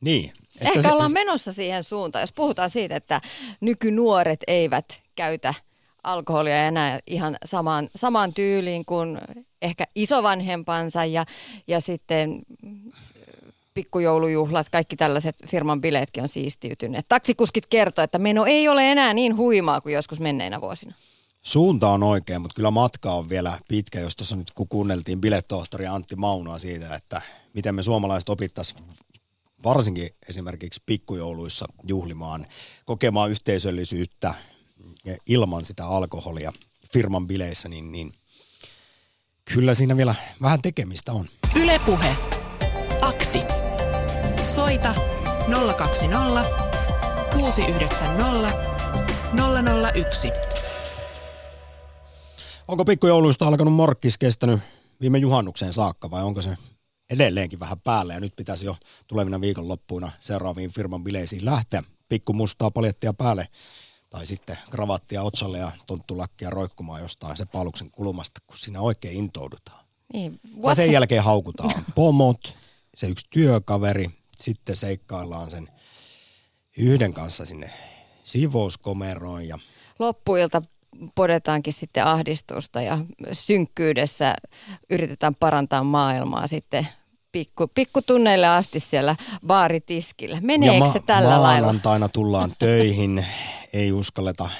Niin. 0.00 0.32
Että 0.54 0.68
Ehkä 0.68 0.82
se, 0.82 0.92
ollaan 0.92 1.12
menossa 1.12 1.52
siihen 1.52 1.84
suuntaan, 1.84 2.22
jos 2.22 2.32
puhutaan 2.32 2.70
siitä, 2.70 2.96
että 2.96 3.20
nykynuoret 3.60 4.40
eivät 4.46 5.02
käytä 5.16 5.54
alkoholia 6.04 6.66
enää 6.66 6.98
ihan 7.06 7.36
samaan, 7.44 7.88
samaan 7.96 8.34
tyyliin 8.34 8.84
kuin 8.84 9.18
ehkä 9.62 9.86
isovanhempansa 9.94 11.04
ja, 11.04 11.26
ja 11.66 11.80
sitten 11.80 12.42
pikkujoulujuhlat, 13.74 14.68
kaikki 14.68 14.96
tällaiset 14.96 15.36
firman 15.46 15.80
bileetkin 15.80 16.22
on 16.22 16.28
siistiytyneet. 16.28 17.06
Taksikuskit 17.08 17.66
kertoo, 17.66 18.04
että 18.04 18.18
meno 18.18 18.46
ei 18.46 18.68
ole 18.68 18.92
enää 18.92 19.14
niin 19.14 19.36
huimaa 19.36 19.80
kuin 19.80 19.94
joskus 19.94 20.20
menneinä 20.20 20.60
vuosina. 20.60 20.94
Suunta 21.42 21.88
on 21.88 22.02
oikein, 22.02 22.40
mutta 22.40 22.54
kyllä 22.54 22.70
matka 22.70 23.12
on 23.12 23.28
vielä 23.28 23.58
pitkä, 23.68 24.00
jos 24.00 24.16
tuossa 24.16 24.36
nyt 24.36 24.50
kun 24.50 24.68
kuunneltiin 24.68 25.20
biletohtori 25.20 25.86
Antti 25.86 26.16
Maunua 26.16 26.58
siitä, 26.58 26.94
että 26.94 27.22
miten 27.54 27.74
me 27.74 27.82
suomalaiset 27.82 28.28
opittaisiin 28.28 28.82
varsinkin 29.64 30.10
esimerkiksi 30.28 30.82
pikkujouluissa 30.86 31.66
juhlimaan, 31.84 32.46
kokemaan 32.84 33.30
yhteisöllisyyttä 33.30 34.34
ilman 35.26 35.64
sitä 35.64 35.86
alkoholia 35.86 36.52
firman 36.92 37.26
bileissä, 37.26 37.68
niin, 37.68 37.92
niin 37.92 38.12
kyllä 39.44 39.74
siinä 39.74 39.96
vielä 39.96 40.14
vähän 40.42 40.62
tekemistä 40.62 41.12
on. 41.12 41.26
Ylepuhe. 41.54 42.16
Akti. 43.00 43.42
Soita 44.44 44.94
020 45.76 46.44
690 47.32 48.68
001. 49.94 50.30
Onko 52.68 52.84
pikkujouluista 52.84 53.46
alkanut 53.46 53.74
morkkis 53.74 54.18
kestänyt 54.18 54.60
viime 55.00 55.18
juhannukseen 55.18 55.72
saakka 55.72 56.10
vai 56.10 56.22
onko 56.22 56.42
se 56.42 56.56
edelleenkin 57.10 57.60
vähän 57.60 57.80
päällä 57.80 58.14
ja 58.14 58.20
nyt 58.20 58.36
pitäisi 58.36 58.66
jo 58.66 58.76
tulevina 59.06 59.40
viikonloppuina 59.40 60.10
seuraaviin 60.20 60.70
firman 60.70 61.04
bileisiin 61.04 61.44
lähteä. 61.44 61.82
Pikku 62.08 62.32
mustaa 62.32 62.70
paljettia 62.70 63.12
päälle 63.12 63.48
tai 64.10 64.26
sitten 64.26 64.58
kravattia 64.70 65.22
otsalle 65.22 65.58
ja 65.58 65.72
tonttulakkia 65.86 66.50
roikkumaan 66.50 67.02
jostain 67.02 67.36
se 67.36 67.46
paluksen 67.46 67.90
kulmasta, 67.90 68.40
kun 68.46 68.58
siinä 68.58 68.80
oikein 68.80 69.16
intoudutaan. 69.16 69.84
Niin, 70.12 70.40
ja 70.62 70.74
sen 70.74 70.92
jälkeen 70.92 71.22
haukutaan 71.22 71.84
pomot, 71.94 72.58
se 72.96 73.06
yksi 73.06 73.26
työkaveri, 73.30 74.06
sitten 74.36 74.76
seikkaillaan 74.76 75.50
sen 75.50 75.68
yhden 76.78 77.12
kanssa 77.12 77.46
sinne 77.46 77.70
siivouskomeroon. 78.24 79.48
Ja... 79.48 79.58
Loppuilta 79.98 80.62
podetaankin 81.14 81.72
sitten 81.72 82.04
ahdistusta 82.04 82.82
ja 82.82 82.98
synkkyydessä 83.32 84.34
yritetään 84.90 85.34
parantaa 85.34 85.84
maailmaa 85.84 86.46
sitten 86.46 86.88
pikku, 87.32 87.66
pikkutunneille 87.74 88.46
asti 88.46 88.80
siellä 88.80 89.16
baaritiskillä. 89.46 90.38
Meneekö 90.40 90.78
ma- 90.78 90.92
se 90.92 91.00
tällä 91.06 91.42
lailla? 91.42 91.66
Maanantaina 91.66 92.08
tullaan 92.08 92.52
töihin, 92.58 93.26
ei 93.72 93.92
uskalleta 93.92 94.50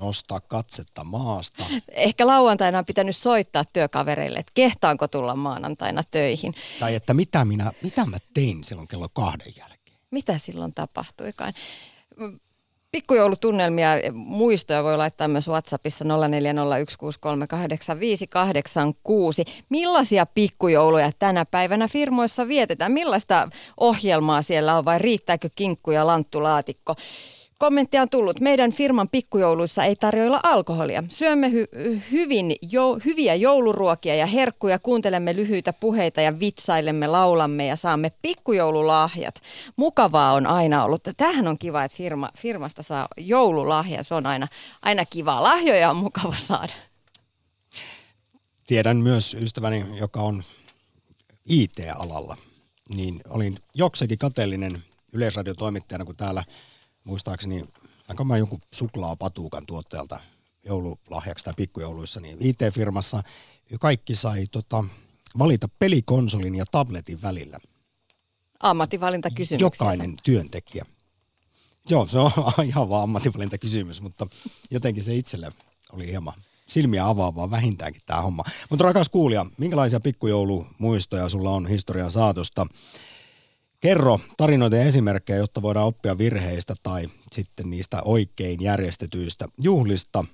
nostaa 0.00 0.40
katsetta 0.40 1.04
maasta. 1.04 1.64
Ehkä 1.88 2.26
lauantaina 2.26 2.78
on 2.78 2.84
pitänyt 2.84 3.16
soittaa 3.16 3.64
työkavereille, 3.72 4.38
että 4.38 4.52
kehtaanko 4.54 5.08
tulla 5.08 5.36
maanantaina 5.36 6.02
töihin. 6.10 6.54
Tai 6.80 6.94
että 6.94 7.14
mitä, 7.14 7.44
minä, 7.44 7.72
mitä 7.82 8.06
mä 8.06 8.16
tein 8.34 8.64
silloin 8.64 8.88
kello 8.88 9.08
kahden 9.12 9.52
jälkeen. 9.58 9.98
Mitä 10.10 10.38
silloin 10.38 10.74
tapahtuikaan? 10.74 11.52
Pikkujoulutunnelmia, 12.92 13.88
muistoja 14.12 14.84
voi 14.84 14.96
laittaa 14.96 15.28
myös 15.28 15.48
WhatsAppissa 15.48 16.04
0401638586. 16.04 16.08
Millaisia 19.68 20.26
pikkujouluja 20.26 21.12
tänä 21.18 21.44
päivänä 21.44 21.88
firmoissa 21.88 22.48
vietetään? 22.48 22.92
Millaista 22.92 23.48
ohjelmaa 23.76 24.42
siellä 24.42 24.78
on 24.78 24.84
vai 24.84 24.98
riittääkö 24.98 25.48
kinkku 25.56 25.90
ja 25.90 26.06
lanttulaatikko? 26.06 26.96
Kommenttia 27.62 28.02
on 28.02 28.08
tullut. 28.08 28.40
Meidän 28.40 28.72
firman 28.72 29.08
pikkujouluissa 29.08 29.84
ei 29.84 29.96
tarjoilla 29.96 30.40
alkoholia. 30.42 31.04
Syömme 31.08 31.48
hy- 31.48 32.00
hyvin 32.10 32.56
jo- 32.62 32.98
hyviä 33.04 33.34
jouluruokia 33.34 34.14
ja 34.14 34.26
herkkuja, 34.26 34.78
kuuntelemme 34.78 35.36
lyhyitä 35.36 35.72
puheita 35.72 36.20
ja 36.20 36.40
vitsailemme, 36.40 37.06
laulamme 37.06 37.66
ja 37.66 37.76
saamme 37.76 38.12
pikkujoululahjat. 38.22 39.34
Mukavaa 39.76 40.32
on 40.32 40.46
aina 40.46 40.84
ollut. 40.84 41.02
Tähän 41.16 41.48
on 41.48 41.58
kiva, 41.58 41.84
että 41.84 41.96
firma, 41.96 42.30
firmasta 42.38 42.82
saa 42.82 43.08
joululahja. 43.16 44.02
Se 44.02 44.14
on 44.14 44.26
aina, 44.26 44.48
aina 44.82 45.04
kiva. 45.04 45.42
Lahjoja 45.42 45.90
on 45.90 45.96
mukava 45.96 46.36
saada. 46.36 46.72
Tiedän 48.66 48.96
myös 48.96 49.34
ystäväni, 49.34 49.84
joka 49.98 50.22
on 50.22 50.42
IT-alalla, 51.48 52.36
niin 52.94 53.20
olin 53.28 53.58
joksekin 53.74 54.18
kateellinen 54.18 54.82
yleisradiotoimittajana, 55.12 56.04
kun 56.04 56.16
täällä– 56.16 56.44
muistaakseni, 57.04 57.64
aika 58.08 58.24
mä 58.24 58.36
joku 58.36 58.60
suklaapatuukan 58.70 59.66
tuottajalta 59.66 60.20
joululahjaksi 60.64 61.44
tai 61.44 61.54
pikkujouluissa, 61.56 62.20
niin 62.20 62.36
IT-firmassa 62.40 63.22
kaikki 63.80 64.14
sai 64.14 64.44
tota, 64.52 64.84
valita 65.38 65.68
pelikonsolin 65.78 66.54
ja 66.54 66.64
tabletin 66.70 67.22
välillä. 67.22 67.58
Ammattivalintakysymys. 68.60 69.60
Jokainen 69.60 70.14
työntekijä. 70.22 70.86
Joo, 71.90 72.06
se 72.06 72.18
on 72.18 72.32
ihan 72.66 72.88
vaan 72.88 73.02
ammattivalintakysymys, 73.02 74.00
mutta 74.00 74.26
jotenkin 74.70 75.02
se 75.02 75.14
itselle 75.14 75.52
oli 75.92 76.06
hieman 76.06 76.34
silmiä 76.68 77.08
avaavaa 77.08 77.50
vähintäänkin 77.50 78.02
tämä 78.06 78.20
homma. 78.20 78.44
Mutta 78.70 78.84
rakas 78.84 79.08
kuulija, 79.08 79.46
minkälaisia 79.58 80.00
pikkujoulumuistoja 80.00 81.28
sulla 81.28 81.50
on 81.50 81.66
historian 81.66 82.10
saatosta? 82.10 82.66
Kerro 83.82 84.18
tarinoita 84.36 84.76
ja 84.76 84.82
esimerkkejä, 84.82 85.38
jotta 85.38 85.62
voidaan 85.62 85.86
oppia 85.86 86.18
virheistä 86.18 86.74
tai 86.82 87.04
sitten 87.32 87.70
niistä 87.70 87.96
oikein 88.04 88.58
järjestetyistä 88.62 89.44
juhlista. 89.62 90.24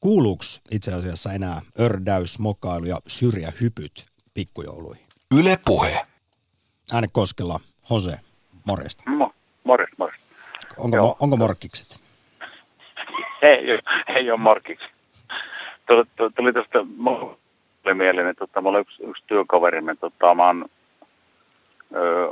Kuuluuko 0.00 0.44
itse 0.70 0.92
asiassa 0.94 1.32
enää 1.32 1.60
ördäys, 1.80 2.38
mokailu 2.38 2.84
ja 2.84 2.98
syrjähypyt 3.06 4.06
pikkujouluihin? 4.34 5.06
Yle 5.38 5.58
puhe. 5.64 6.06
Ääne 6.92 7.06
Koskela, 7.12 7.60
Jose, 7.90 8.20
morjesta. 8.66 9.02
Mo, 9.10 9.34
morjesta, 9.64 9.96
morjesta. 9.98 10.26
Onko, 10.76 11.16
onko 11.20 11.36
morkkikset? 11.36 12.00
ei, 13.42 13.78
ei 14.16 14.30
ole 14.30 14.40
morkkiksi. 14.40 14.86
Tuli 16.36 16.52
tuosta 16.52 16.86
mieleen, 17.94 18.26
että 18.26 18.46
tota, 18.46 18.60
mulla 18.60 18.78
yksi, 18.78 19.02
yksi 19.02 19.24
työkaverimme, 19.26 19.94
tota, 19.96 20.34
mä 20.34 20.46
oon 20.46 20.68
öö, 21.96 22.28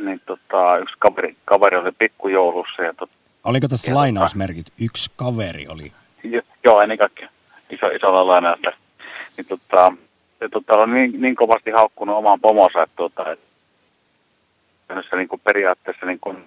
niin 0.00 0.20
tota, 0.26 0.78
yksi 0.78 0.94
kaveri, 0.98 1.36
kaveri 1.44 1.76
oli 1.76 1.92
pikkujoulussa. 1.98 2.82
Ja 2.82 2.94
tot, 2.94 3.10
Oliko 3.44 3.68
tässä 3.68 3.90
ja 3.90 3.94
tota- 3.94 3.98
lainausmerkit? 3.98 4.66
Tota, 4.66 4.84
yksi 4.84 5.10
kaveri 5.16 5.66
oli? 5.68 5.92
Jo, 6.22 6.42
joo, 6.64 6.80
ennen 6.80 6.98
kaikkea. 6.98 7.28
Iso, 7.70 7.86
isolla 7.86 8.26
lainausta. 8.26 8.72
Niin 9.36 9.46
tota, 9.46 9.92
se 10.38 10.48
tota, 10.48 10.74
on 10.74 10.94
niin, 10.94 11.22
niin 11.22 11.36
kovasti 11.36 11.70
haukkunut 11.70 12.16
omaan 12.16 12.40
pomosa, 12.40 12.82
että 12.82 12.96
tota, 12.96 13.32
et, 13.32 13.40
se 15.10 15.16
niin 15.16 15.28
kuin 15.28 15.40
periaatteessa 15.44 16.06
niin 16.06 16.20
kuin, 16.20 16.44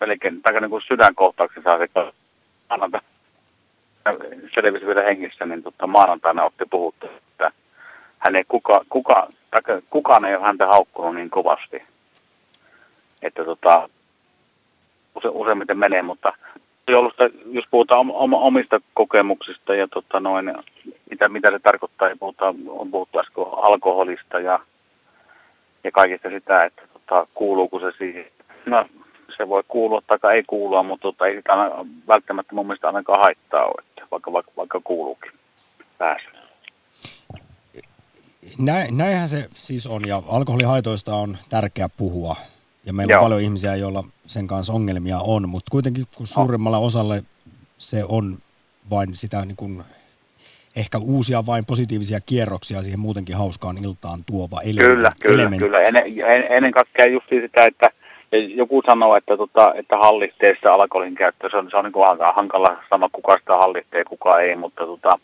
melkein, 0.00 0.42
tai 0.42 0.60
niin 0.60 0.70
kuin 0.70 0.82
sydänkohtauksen 0.86 1.62
saa 1.62 1.78
se 1.78 1.88
maanantaina 2.70 3.06
selvisi 4.54 4.86
vielä 4.86 5.02
hengissä, 5.02 5.46
niin 5.46 5.62
tota, 5.62 5.86
maanantaina 5.86 6.44
otti 6.44 6.64
puhuttu, 6.70 7.06
ei 8.34 8.44
kuka, 8.48 8.84
kuka, 8.88 9.28
kukaan 9.90 10.24
ei 10.24 10.34
ole 10.34 10.42
häntä 10.42 10.66
haukkunut 10.66 11.14
niin 11.14 11.30
kovasti. 11.30 11.82
Että 13.22 13.44
tota, 13.44 13.88
use, 15.14 15.28
useimmiten 15.28 15.78
menee, 15.78 16.02
mutta 16.02 16.32
joulusta, 16.88 17.24
jos 17.50 17.64
puhutaan 17.70 18.06
omista 18.32 18.80
kokemuksista 18.94 19.74
ja 19.74 19.88
tota 19.88 20.20
noin, 20.20 20.54
mitä, 21.10 21.28
mitä 21.28 21.50
se 21.50 21.58
tarkoittaa, 21.58 22.08
niin 22.08 22.18
puhutaan, 22.18 22.54
on 22.68 22.90
puhuttu 22.90 23.18
äsken 23.18 23.44
alkoholista 23.56 24.40
ja, 24.40 24.60
ja 25.84 25.90
kaikista 25.92 26.30
sitä, 26.30 26.64
että 26.64 26.82
tota, 26.92 27.26
kuuluuko 27.34 27.80
se 27.80 27.92
siihen. 27.98 28.26
No, 28.66 28.86
se 29.36 29.48
voi 29.48 29.62
kuulua 29.68 30.02
tai 30.06 30.34
ei 30.36 30.42
kuulua, 30.46 30.82
mutta 30.82 31.02
tota, 31.02 31.26
ei 31.26 31.36
sitä 31.36 31.52
välttämättä 32.08 32.54
mun 32.54 32.66
mielestä 32.66 32.86
ainakaan 32.86 33.20
haittaa 33.20 33.64
ole, 33.64 33.84
että 33.88 34.02
vaikka, 34.10 34.32
vaikka, 34.32 34.52
vaikka 34.56 34.80
kuuluukin 34.84 35.32
pääsee. 35.98 36.35
Näin, 38.58 38.96
näinhän 38.96 39.28
se 39.28 39.48
siis 39.54 39.86
on, 39.86 40.08
ja 40.08 40.22
alkoholihaitoista 40.28 41.14
on 41.16 41.36
tärkeää 41.48 41.88
puhua. 41.96 42.36
Ja 42.86 42.92
meillä 42.92 43.12
Joo. 43.12 43.18
on 43.20 43.24
paljon 43.24 43.40
ihmisiä, 43.40 43.74
joilla 43.74 44.04
sen 44.26 44.46
kanssa 44.46 44.72
ongelmia 44.72 45.18
on, 45.20 45.48
mutta 45.48 45.70
kuitenkin 45.70 46.04
kun 46.16 46.26
suurimmalla 46.26 46.78
osalle 46.78 47.22
se 47.78 48.04
on 48.04 48.38
vain 48.90 49.16
sitä 49.16 49.44
niin 49.44 49.56
kuin, 49.56 49.82
ehkä 50.76 50.98
uusia 50.98 51.46
vain 51.46 51.64
positiivisia 51.66 52.20
kierroksia 52.26 52.82
siihen 52.82 53.00
muutenkin 53.00 53.36
hauskaan 53.36 53.78
iltaan 53.84 54.24
tuova 54.26 54.60
ele- 54.60 54.80
Kyllä, 54.80 55.10
kyllä, 55.26 55.42
elementti. 55.42 55.64
kyllä. 55.64 55.78
Ennen, 55.80 56.04
en- 56.06 56.52
ennen 56.52 56.72
kaikkea 56.72 57.06
just 57.06 57.26
sitä, 57.28 57.64
että 57.64 57.86
joku 58.54 58.82
sanoo, 58.86 59.16
että, 59.16 59.36
tota, 59.36 59.74
että 59.74 59.96
hallitteessa 59.96 60.74
alkoholin 60.74 61.14
käyttö, 61.14 61.48
se 61.50 61.56
on, 61.56 61.70
se 61.70 61.76
on 61.76 61.84
niin 61.84 61.92
kuin 61.92 62.06
hankala 62.34 62.76
sama, 62.90 63.08
kuka 63.12 63.38
sitä 63.38 63.52
hallitsee, 63.54 64.04
kuka 64.04 64.40
ei, 64.40 64.56
mutta, 64.56 64.86
tota, 64.86 65.18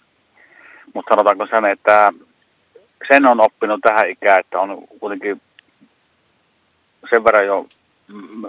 mutta 0.95 1.14
sanotaanko 1.14 1.47
sen, 1.47 1.64
että 1.64 2.12
sen 3.09 3.26
on 3.26 3.40
oppinut 3.40 3.80
tähän 3.80 4.11
ikään, 4.11 4.40
että 4.40 4.61
on 4.61 4.84
kuitenkin 5.00 5.40
sen 7.11 7.24
verran 7.24 7.46
jo 7.46 7.66
mm, 8.12 8.42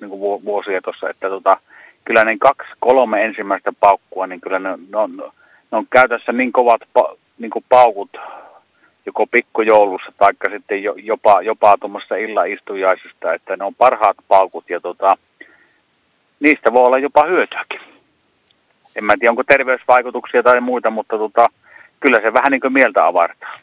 niin 0.00 0.10
kuin 0.10 0.20
vu- 0.20 0.44
vuosia 0.44 0.82
tuossa, 0.82 1.10
että 1.10 1.28
tota, 1.28 1.56
kyllä 2.04 2.24
ne 2.24 2.36
kaksi, 2.38 2.72
kolme 2.80 3.24
ensimmäistä 3.24 3.72
paukkua, 3.80 4.26
niin 4.26 4.40
kyllä 4.40 4.58
ne, 4.58 4.68
ne, 4.90 4.96
on, 4.96 5.16
ne 5.16 5.78
on 5.78 5.86
käytössä 5.90 6.32
niin 6.32 6.52
kovat 6.52 6.80
pa, 6.92 7.16
niin 7.38 7.50
kuin 7.50 7.64
paukut 7.68 8.10
joko 9.06 9.26
pikkujoulussa 9.26 10.12
tai 10.18 10.32
sitten 10.50 10.82
jo, 10.82 10.94
jopa, 10.96 11.42
jopa 11.42 11.76
tuommoisessa 11.80 12.16
illaistujaisesta, 12.16 13.34
että 13.34 13.56
ne 13.56 13.64
on 13.64 13.74
parhaat 13.74 14.16
paukut 14.28 14.70
ja 14.70 14.80
tota, 14.80 15.16
niistä 16.40 16.72
voi 16.72 16.86
olla 16.86 16.98
jopa 16.98 17.24
hyötyäkin. 17.24 17.80
En 18.96 19.04
mä 19.04 19.14
tiedä, 19.18 19.30
onko 19.30 19.44
terveysvaikutuksia 19.44 20.42
tai 20.42 20.60
muita, 20.60 20.90
mutta 20.90 21.18
tota, 21.18 21.46
kyllä 22.00 22.20
se 22.20 22.32
vähän 22.32 22.52
niin 22.52 22.60
kuin 22.60 22.72
mieltä 22.72 23.06
avartaa. 23.06 23.58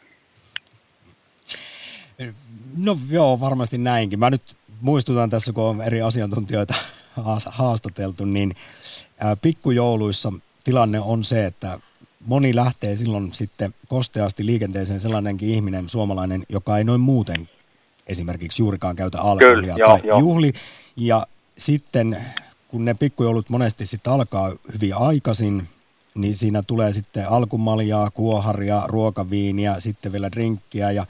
No 2.77 2.97
joo, 3.09 3.39
varmasti 3.39 3.77
näinkin. 3.77 4.19
Mä 4.19 4.29
nyt 4.29 4.57
muistutan 4.81 5.29
tässä, 5.29 5.53
kun 5.53 5.63
on 5.63 5.81
eri 5.81 6.01
asiantuntijoita 6.01 6.73
haas- 7.23 7.49
haastateltu, 7.51 8.25
niin 8.25 8.55
pikkujouluissa 9.41 10.33
tilanne 10.63 10.99
on 10.99 11.23
se, 11.23 11.45
että 11.45 11.79
moni 12.25 12.55
lähtee 12.55 12.95
silloin 12.95 13.33
sitten 13.33 13.73
kosteasti 13.87 14.45
liikenteeseen 14.45 14.99
sellainenkin 14.99 15.49
ihminen, 15.49 15.89
suomalainen, 15.89 16.45
joka 16.49 16.77
ei 16.77 16.83
noin 16.83 17.01
muuten 17.01 17.49
esimerkiksi 18.07 18.61
juurikaan 18.61 18.95
käytä 18.95 19.21
alkoholia 19.21 19.75
joo, 19.77 19.89
tai 19.89 19.99
joo. 20.03 20.19
juhli. 20.19 20.53
Ja 20.95 21.27
sitten 21.57 22.17
kun 22.67 22.85
ne 22.85 22.93
pikkujoulut 22.93 23.49
monesti 23.49 23.85
sitten 23.85 24.13
alkaa 24.13 24.51
hyvin 24.73 24.95
aikaisin, 24.95 25.67
niin 26.15 26.35
siinä 26.35 26.63
tulee 26.63 26.93
sitten 26.93 27.29
alkumaljaa, 27.29 28.11
kuoharia, 28.11 28.83
ruokaviiniä, 28.85 29.79
sitten 29.79 30.11
vielä 30.11 30.31
drinkkiä 30.31 30.91
ja 30.91 31.05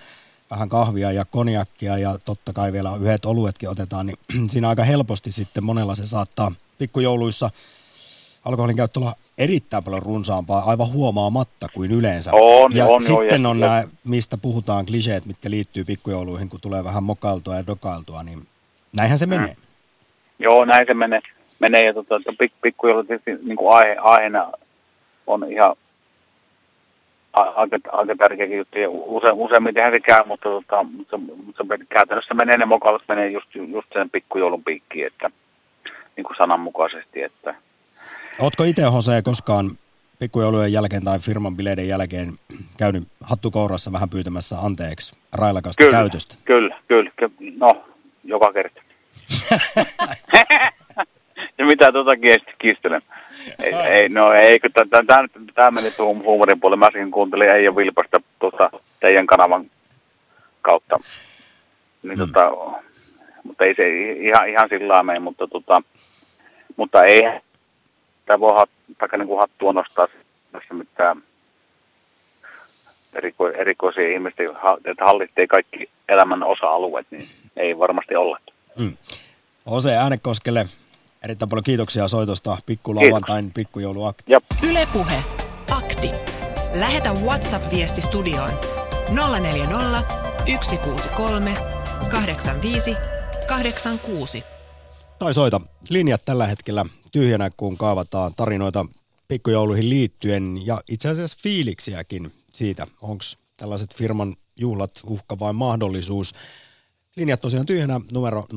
vähän 0.51 0.69
kahvia 0.69 1.11
ja 1.11 1.25
konjakkia 1.25 1.97
ja 1.97 2.17
totta 2.25 2.53
kai 2.53 2.73
vielä 2.73 2.95
yhdet 3.01 3.25
oluetkin 3.25 3.69
otetaan, 3.69 4.05
niin 4.05 4.49
siinä 4.51 4.69
aika 4.69 4.83
helposti 4.83 5.31
sitten 5.31 5.63
monella 5.63 5.95
se 5.95 6.07
saattaa 6.07 6.51
pikkujouluissa 6.77 7.49
alkoholin 8.45 8.75
käyttö 8.75 8.99
olla 8.99 9.13
erittäin 9.37 9.83
paljon 9.83 10.03
runsaampaa, 10.03 10.63
aivan 10.65 10.91
huomaamatta 10.91 11.67
kuin 11.73 11.91
yleensä. 11.91 12.29
On, 12.33 12.75
ja 12.75 12.85
on, 12.85 13.01
sitten 13.01 13.45
on 13.45 13.59
ja- 13.59 13.67
nämä, 13.67 13.83
mistä 14.05 14.37
puhutaan, 14.41 14.85
kliseet, 14.85 15.25
mitkä 15.25 15.49
liittyy 15.49 15.83
pikkujouluihin, 15.83 16.49
kun 16.49 16.61
tulee 16.61 16.83
vähän 16.83 17.03
mokailtua 17.03 17.55
ja 17.55 17.67
dokailtua, 17.67 18.23
niin 18.23 18.47
näinhän 18.95 19.19
se 19.19 19.25
Mm. 19.25 19.29
menee. 19.29 19.55
Joo, 20.39 20.65
näin 20.65 20.87
se 20.87 20.93
menee. 20.93 21.19
menee 21.59 21.85
ja 21.85 21.93
tota, 21.93 22.15
pik, 22.39 22.51
pikkujoulut 22.61 23.07
tietysti 23.07 23.45
niin 23.45 23.57
kuin 23.57 23.77
aihe, 23.77 23.95
aiheena 24.01 24.51
on 25.27 25.51
ihan 25.51 25.75
aika, 27.41 27.77
aika 27.91 28.15
tärkeäkin 28.15 28.57
juttu. 28.57 28.79
Ja 28.79 28.89
use, 28.89 29.31
useimmitenhän 29.31 29.93
se 29.93 29.99
käy, 29.99 30.25
mutta, 30.25 30.49
tota, 30.49 30.83
mutta, 30.83 31.17
mutta 31.17 31.63
käytännössä 31.89 32.33
menee 32.33 32.57
ne 32.57 32.65
mokailut 32.65 33.03
menee 33.07 33.31
just, 33.31 33.55
just 33.55 33.87
sen 33.93 34.09
pikkujoulun 34.09 34.63
piikkiin, 34.63 35.07
että 35.07 35.29
niin 36.15 36.23
kuin 36.23 36.37
sananmukaisesti, 36.37 37.23
että 37.23 37.55
Ootko 38.39 38.63
itse, 38.63 38.81
Jose, 38.81 39.21
koskaan 39.21 39.69
pikkujoulujen 40.19 40.73
jälkeen 40.73 41.03
tai 41.03 41.19
firman 41.19 41.55
bileiden 41.55 41.87
jälkeen 41.87 42.29
käynyt 42.77 43.03
hattukourassa 43.23 43.91
vähän 43.91 44.09
pyytämässä 44.09 44.59
anteeksi 44.59 45.19
railakasta 45.33 45.83
kyllä, 45.83 45.97
käytöstä? 45.97 46.35
kyllä, 46.45 46.77
kyllä, 46.87 47.11
kyllä, 47.15 47.31
no, 47.57 47.83
joka 48.23 48.53
kerta. 48.53 48.81
ja 51.57 51.65
mitä 51.65 51.85
sitten 51.85 52.55
kiistelen. 52.59 53.01
Ei, 53.63 53.73
ei, 53.73 54.09
no 54.09 54.33
ei, 54.33 54.59
kun 54.59 54.69
tämä, 54.89 55.03
tämä 55.55 55.71
meni 55.71 55.91
tuohon 55.91 56.23
huumorin 56.23 56.59
puolelle. 56.59 56.79
Mä 56.79 56.85
äsken 56.85 57.11
kuuntelin 57.11 57.49
Eija 57.49 57.75
Vilpasta 57.75 58.21
tuota, 58.39 58.69
teidän 58.99 59.27
kanavan 59.27 59.71
kautta. 60.61 60.99
Niin, 62.03 62.19
mm. 62.19 62.25
tota, 62.27 62.51
mutta 63.43 63.65
ei 63.65 63.75
se 63.75 64.11
ihan, 64.11 64.49
ihan 64.49 64.69
sillä 64.69 64.87
lailla 64.87 65.03
mene, 65.03 65.19
mutta, 65.19 65.47
tota, 65.47 65.81
mutta 66.77 67.03
ei 67.03 67.21
tämä 68.25 68.39
voi 68.39 68.55
hat, 68.55 68.69
taikka 68.97 69.17
niin 69.17 69.27
kuin 69.27 69.39
hattua 69.39 69.73
nostaa 69.73 70.07
tässä 70.51 70.73
mitään 70.73 71.23
eriko, 73.13 73.49
erikoisia 73.49 74.13
ihmisiä, 74.13 74.49
että 74.85 75.05
hallitsee 75.05 75.47
kaikki 75.47 75.89
elämän 76.09 76.43
osa-alueet, 76.43 77.07
niin 77.11 77.27
ei 77.57 77.79
varmasti 77.79 78.15
olla. 78.15 78.39
Mm. 78.79 78.97
Ose 79.65 79.95
Äänekoskelle 79.95 80.65
erittäin 81.23 81.49
paljon 81.49 81.63
kiitoksia 81.63 82.07
soitosta 82.07 82.57
pikkulauantain 82.65 83.51
pikkujouluakti. 83.53 84.23
Yle 84.63 84.87
Puhe. 84.93 85.23
Akti. 85.71 86.11
Lähetä 86.73 87.11
WhatsApp-viesti 87.11 88.01
studioon 88.01 88.51
040 89.39 90.03
163 90.61 91.55
85 92.09 92.95
86. 93.47 94.43
Tai 95.19 95.33
soita. 95.33 95.61
Linjat 95.89 96.21
tällä 96.25 96.47
hetkellä 96.47 96.85
tyhjänä, 97.11 97.49
kun 97.57 97.77
kaavataan 97.77 98.31
tarinoita 98.35 98.85
pikkujouluihin 99.27 99.89
liittyen 99.89 100.65
ja 100.65 100.81
itse 100.89 101.09
asiassa 101.09 101.37
fiiliksiäkin 101.41 102.31
siitä, 102.53 102.87
onko 103.01 103.23
tällaiset 103.57 103.95
firman 103.95 104.35
juhlat 104.55 104.91
uhka 105.05 105.39
vai 105.39 105.53
mahdollisuus. 105.53 106.33
Linjat 107.17 107.41
tosiaan 107.41 107.65
tyhjänä 107.65 108.01
numero 108.11 108.41
020690001. 108.41 108.47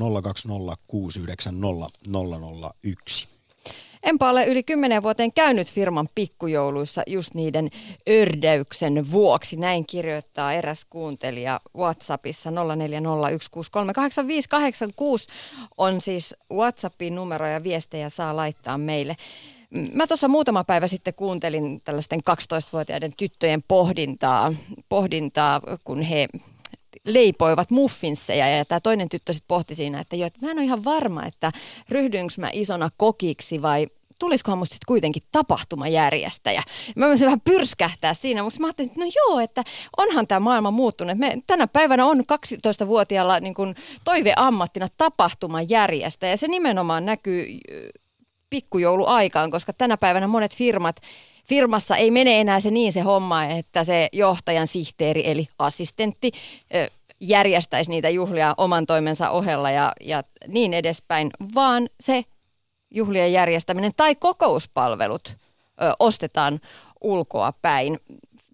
Enpä 4.03 4.29
ole 4.29 4.45
yli 4.45 4.63
kymmenen 4.63 5.03
vuoteen 5.03 5.33
käynyt 5.33 5.71
firman 5.71 6.09
pikkujouluissa 6.15 7.01
just 7.07 7.33
niiden 7.33 7.69
ördäyksen 8.09 9.11
vuoksi. 9.11 9.55
Näin 9.55 9.85
kirjoittaa 9.85 10.53
eräs 10.53 10.85
kuuntelija 10.89 11.59
WhatsAppissa 11.77 12.49
0401638586 12.49 12.55
on 15.77 16.01
siis 16.01 16.35
WhatsAppin 16.51 17.15
numero 17.15 17.47
ja 17.47 17.63
viestejä 17.63 18.09
saa 18.09 18.35
laittaa 18.35 18.77
meille. 18.77 19.17
Mä 19.93 20.07
tuossa 20.07 20.27
muutama 20.27 20.63
päivä 20.63 20.87
sitten 20.87 21.13
kuuntelin 21.13 21.81
tällaisten 21.83 22.19
12-vuotiaiden 22.19 23.13
tyttöjen 23.17 23.63
pohdintaa, 23.67 24.53
pohdintaa 24.89 25.61
kun 25.83 26.01
he 26.01 26.27
leipoivat 27.05 27.71
muffinsseja 27.71 28.57
ja 28.57 28.65
tämä 28.65 28.79
toinen 28.79 29.09
tyttö 29.09 29.33
sitten 29.33 29.47
pohti 29.47 29.75
siinä, 29.75 29.99
että, 29.99 30.15
jo, 30.15 30.27
että 30.27 30.39
mä 30.41 30.51
en 30.51 30.57
ole 30.57 30.65
ihan 30.65 30.83
varma, 30.83 31.25
että 31.25 31.51
ryhdynkö 31.89 32.33
mä 32.37 32.49
isona 32.53 32.89
kokiksi 32.97 33.61
vai 33.61 33.87
tulisikohan 34.21 34.57
musta 34.57 34.73
sitten 34.73 34.87
kuitenkin 34.87 35.23
tapahtumajärjestäjä. 35.31 36.63
Mä 36.95 37.07
voisin 37.07 37.25
vähän 37.25 37.41
pyrskähtää 37.41 38.13
siinä, 38.13 38.43
mutta 38.43 38.59
mä 38.59 38.67
ajattelin, 38.67 38.89
että 38.89 38.99
no 38.99 39.11
joo, 39.15 39.39
että 39.39 39.63
onhan 39.97 40.27
tämä 40.27 40.39
maailma 40.39 40.71
muuttunut. 40.71 41.17
Me, 41.17 41.37
tänä 41.47 41.67
päivänä 41.67 42.05
on 42.05 42.19
12-vuotiaalla 42.19 43.39
niin 43.39 43.53
kuin 43.53 43.75
toiveammattina 44.03 44.87
tapahtumajärjestäjä 44.97 46.37
se 46.37 46.47
nimenomaan 46.47 47.05
näkyy 47.05 47.59
pikkujouluaikaan, 48.49 49.51
koska 49.51 49.73
tänä 49.73 49.97
päivänä 49.97 50.27
monet 50.27 50.55
firmat 50.55 50.95
firmassa 51.51 51.97
ei 51.97 52.11
mene 52.11 52.39
enää 52.39 52.59
se 52.59 52.71
niin 52.71 52.93
se 52.93 53.01
homma, 53.01 53.45
että 53.45 53.83
se 53.83 54.09
johtajan 54.13 54.67
sihteeri 54.67 55.29
eli 55.31 55.47
assistentti 55.59 56.31
järjestäisi 57.19 57.91
niitä 57.91 58.09
juhlia 58.09 58.53
oman 58.57 58.85
toimensa 58.85 59.29
ohella 59.29 59.71
ja, 59.71 59.93
ja 60.01 60.23
niin 60.47 60.73
edespäin, 60.73 61.29
vaan 61.55 61.89
se 61.99 62.23
juhlien 62.91 63.33
järjestäminen 63.33 63.91
tai 63.97 64.15
kokouspalvelut 64.15 65.27
ö, 65.27 65.35
ostetaan 65.99 66.59
ulkoa 67.01 67.53
päin. 67.61 67.99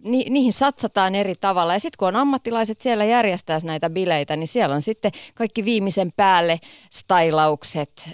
Ni, 0.03 0.25
niihin 0.29 0.53
satsataan 0.53 1.15
eri 1.15 1.35
tavalla. 1.35 1.73
Ja 1.73 1.79
sitten 1.79 1.97
kun 1.97 2.07
on 2.07 2.15
ammattilaiset 2.15 2.81
siellä 2.81 3.05
järjestää 3.05 3.59
näitä 3.63 3.89
bileitä, 3.89 4.35
niin 4.35 4.47
siellä 4.47 4.75
on 4.75 4.81
sitten 4.81 5.11
kaikki 5.35 5.65
viimeisen 5.65 6.11
päälle 6.15 6.59
stylaukset, 6.89 8.09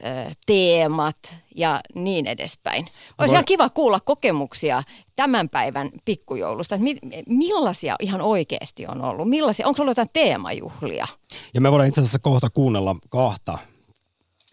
teemat 0.46 1.36
ja 1.56 1.82
niin 1.96 2.28
edespäin. 2.28 2.88
Olisi 3.18 3.36
ihan 3.36 3.46
kiva 3.46 3.70
kuulla 3.70 4.00
kokemuksia 4.00 4.84
tämän 5.16 5.50
päivän 5.50 5.90
pikkujoulusta. 6.06 6.78
Mi- 6.78 7.00
millaisia 7.30 7.96
ihan 8.00 8.22
oikeasti 8.22 8.88
on 8.88 9.02
ollut? 9.02 9.30
Millaisia, 9.30 9.68
onko 9.68 9.82
ollut 9.82 9.92
jotain 9.92 10.10
teemajuhlia? 10.14 11.08
Ja 11.54 11.62
me 11.62 11.72
voidaan 11.72 11.90
itse 11.90 12.02
asiassa 12.02 12.20
kohta 12.20 12.50
kuunnella 12.50 12.96
kahta 13.10 13.58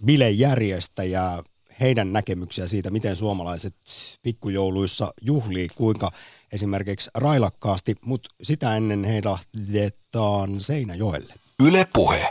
bilejärjestäjää, 0.05 1.43
heidän 1.81 2.12
näkemyksiä 2.12 2.66
siitä, 2.66 2.91
miten 2.91 3.16
suomalaiset 3.16 3.74
pikkujouluissa 4.22 5.12
juhlii, 5.22 5.68
kuinka 5.74 6.11
esimerkiksi 6.53 7.11
railakkaasti, 7.14 7.94
mutta 8.05 8.30
sitä 8.42 8.76
ennen 8.76 9.05
heilahdetaan 9.05 10.61
Seinäjoelle. 10.61 11.34
Yle 11.66 11.86
Puhe. 11.92 12.26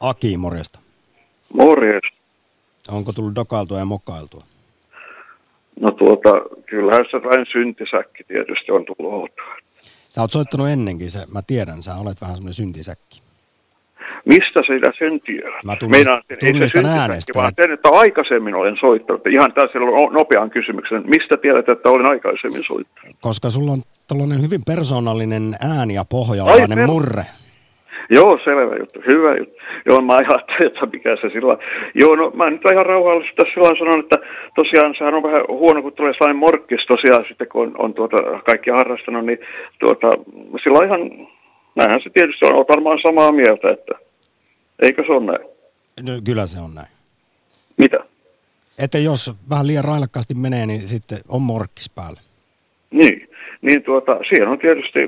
Aki, 0.00 0.36
morjesta. 0.36 0.78
Morjes. 1.52 2.02
Onko 2.88 3.12
tullut 3.12 3.34
dokailtua 3.34 3.78
ja 3.78 3.84
mokailtua? 3.84 4.44
No 5.80 5.90
tuota, 5.90 6.30
kyllähän 6.66 7.04
se 7.10 7.16
vain 7.16 7.46
syntisäkki 7.52 8.24
tietysti 8.24 8.72
on 8.72 8.84
tullut 8.84 9.12
outoa. 9.12 9.56
Sä 10.10 10.20
oot 10.20 10.32
soittanut 10.32 10.68
ennenkin, 10.68 11.10
se, 11.10 11.26
mä 11.32 11.42
tiedän, 11.42 11.82
sä 11.82 11.96
olet 11.96 12.20
vähän 12.20 12.36
semmoinen 12.36 12.54
syntisäkki. 12.54 13.23
Mistä 14.24 14.60
sinä 14.66 14.92
sen 14.98 15.20
tiedät? 15.20 15.64
Mä 15.64 15.72
tunnist- 15.72 15.90
Meinaan, 15.90 16.22
ei 16.30 16.36
se 16.40 16.46
tunnistan 16.52 16.82
syntisäkki, 16.84 17.00
äänestä. 17.00 17.32
Vaan 17.34 17.52
sen, 17.56 17.72
että 17.72 17.88
aikaisemmin 17.88 18.54
olen 18.54 18.76
soittanut. 18.80 19.26
Ihan 19.26 19.52
tässä 19.52 19.78
on 19.78 20.12
nopean 20.12 20.50
kysymyksen. 20.50 21.02
Mistä 21.06 21.36
tiedät, 21.36 21.68
että 21.68 21.88
olen 21.88 22.06
aikaisemmin 22.06 22.64
soittanut? 22.64 23.16
Koska 23.20 23.50
sulla 23.50 23.72
on 23.72 23.82
tällainen 24.08 24.42
hyvin 24.42 24.60
persoonallinen 24.66 25.54
ääni 25.60 25.94
ja 25.94 26.04
pohjalainen 26.10 26.78
Ai, 26.78 26.86
murre. 26.86 27.22
Joo, 28.10 28.38
selvä 28.44 28.76
juttu, 28.76 29.02
hyvä 29.06 29.36
juttu. 29.36 29.54
Joo, 29.86 30.00
mä 30.00 30.12
ajattelin, 30.12 30.66
että 30.72 30.86
mikä 30.92 31.16
se 31.16 31.30
sillä 31.30 31.58
Joo, 31.94 32.16
no 32.16 32.30
mä 32.34 32.50
nyt 32.50 32.60
ihan 32.72 32.86
rauhallisesti 32.86 33.36
tässä 33.36 33.54
sillä 33.54 33.78
sanon, 33.78 34.00
että 34.00 34.16
tosiaan 34.54 34.94
sehän 34.98 35.14
on 35.14 35.22
vähän 35.22 35.44
huono, 35.48 35.82
kun 35.82 35.92
tulee 35.92 36.12
sellainen 36.12 36.36
morkkis 36.36 36.86
tosiaan 36.86 37.24
sitten, 37.28 37.48
kun 37.48 37.62
on, 37.62 37.74
on 37.78 37.94
tuota, 37.94 38.16
kaikki 38.46 38.70
harrastanut, 38.70 39.26
niin 39.26 39.38
tuota, 39.78 40.10
sillä 40.62 40.78
on 40.78 40.84
ihan, 40.84 41.00
näinhän 41.76 42.00
se 42.02 42.10
tietysti 42.10 42.46
on, 42.46 42.54
oot 42.56 42.68
varmaan 42.68 42.98
samaa 43.06 43.32
mieltä, 43.32 43.70
että 43.70 43.94
eikö 44.82 45.04
se 45.06 45.12
ole 45.12 45.26
näin? 45.26 45.48
No, 46.02 46.12
kyllä 46.24 46.46
se 46.46 46.60
on 46.60 46.74
näin. 46.74 46.88
Mitä? 47.76 47.98
Että 48.78 48.98
jos 48.98 49.32
vähän 49.50 49.66
liian 49.66 49.84
railakkaasti 49.84 50.34
menee, 50.34 50.66
niin 50.66 50.88
sitten 50.88 51.18
on 51.28 51.42
morkkis 51.42 51.90
päällä. 51.90 52.20
Niin, 52.90 53.28
niin 53.62 53.82
tuota, 53.82 54.18
siihen 54.28 54.48
on 54.48 54.58
tietysti, 54.58 55.00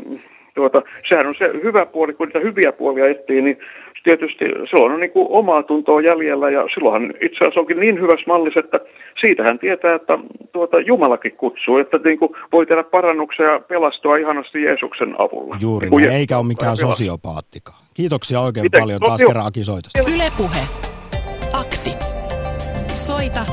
tuota, 0.56 0.82
sehän 1.08 1.26
on 1.26 1.34
se 1.38 1.50
hyvä 1.62 1.86
puoli, 1.86 2.12
kun 2.14 2.26
niitä 2.26 2.38
hyviä 2.40 2.72
puolia 2.72 3.08
etsii, 3.08 3.42
niin 3.42 3.58
tietysti 4.04 4.44
silloin 4.70 4.92
on 4.92 5.00
niin 5.00 5.10
kuin 5.10 5.26
omaa 5.30 5.62
tuntoa 5.62 6.00
jäljellä 6.00 6.50
ja 6.50 6.64
silloinhan 6.74 7.14
itse 7.20 7.38
asiassa 7.40 7.60
onkin 7.60 7.80
niin 7.80 8.00
hyvässä 8.00 8.24
mallissa, 8.26 8.60
että 8.60 8.80
siitähän 9.20 9.58
tietää, 9.58 9.94
että 9.94 10.18
tuota, 10.52 10.80
Jumalakin 10.80 11.32
kutsuu, 11.32 11.78
että 11.78 11.98
niin 12.04 12.18
kuin 12.18 12.30
voi 12.52 12.66
tehdä 12.66 12.82
parannuksia 12.82 13.46
ja 13.52 13.60
pelastua 13.60 14.16
ihanasti 14.16 14.62
Jeesuksen 14.62 15.14
avulla. 15.18 15.56
Juuri 15.60 15.90
näin, 15.90 16.10
eikä 16.10 16.38
ole 16.38 16.46
mikään 16.46 16.76
sosiopaattikaan. 16.76 17.78
Kiitoksia 17.94 18.40
oikein 18.40 18.64
Miten? 18.64 18.80
paljon 18.80 19.00
No, 19.00 19.06
taas 19.06 19.20
joo. 19.20 19.28
kerran 19.28 19.46
akisoitosta. 19.46 19.98
Yle 20.14 20.30
Puhe. 20.36 20.60
Akti. 21.60 21.90
Soita 22.94 23.46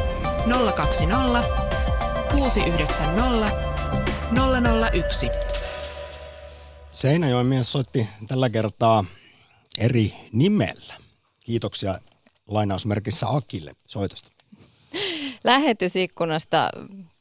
020 0.76 1.44
690 2.32 3.48
001. 4.94 5.30
Seinäjoen 7.04 7.46
mies 7.46 7.72
soitti 7.72 8.08
tällä 8.28 8.50
kertaa 8.50 9.06
eri 9.78 10.14
nimellä. 10.32 10.94
Kiitoksia 11.46 12.00
lainausmerkissä 12.48 13.28
Akille 13.30 13.72
soitosta. 13.88 14.32
Lähetysikkunasta 15.44 16.70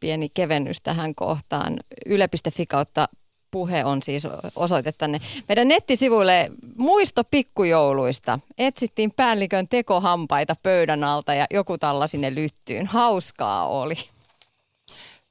pieni 0.01 0.29
kevennys 0.35 0.81
tähän 0.81 1.15
kohtaan. 1.15 1.77
Yle.fi 2.07 2.67
kautta 2.67 3.09
puhe 3.51 3.85
on 3.85 4.03
siis 4.03 4.23
osoite 4.57 4.93
tänne 4.93 5.21
meidän 5.49 5.69
nettisivuille 5.69 6.51
muisto 6.77 7.25
pikkujouluista. 7.25 8.39
Etsittiin 8.59 9.13
päällikön 9.17 9.69
tekohampaita 9.69 10.57
pöydän 10.63 11.05
alta 11.05 11.35
ja 11.35 11.47
joku 11.51 11.79
talla 11.79 12.07
sinne 12.07 12.35
lyttyyn. 12.35 12.87
Hauskaa 12.87 13.69
oli. 13.69 13.97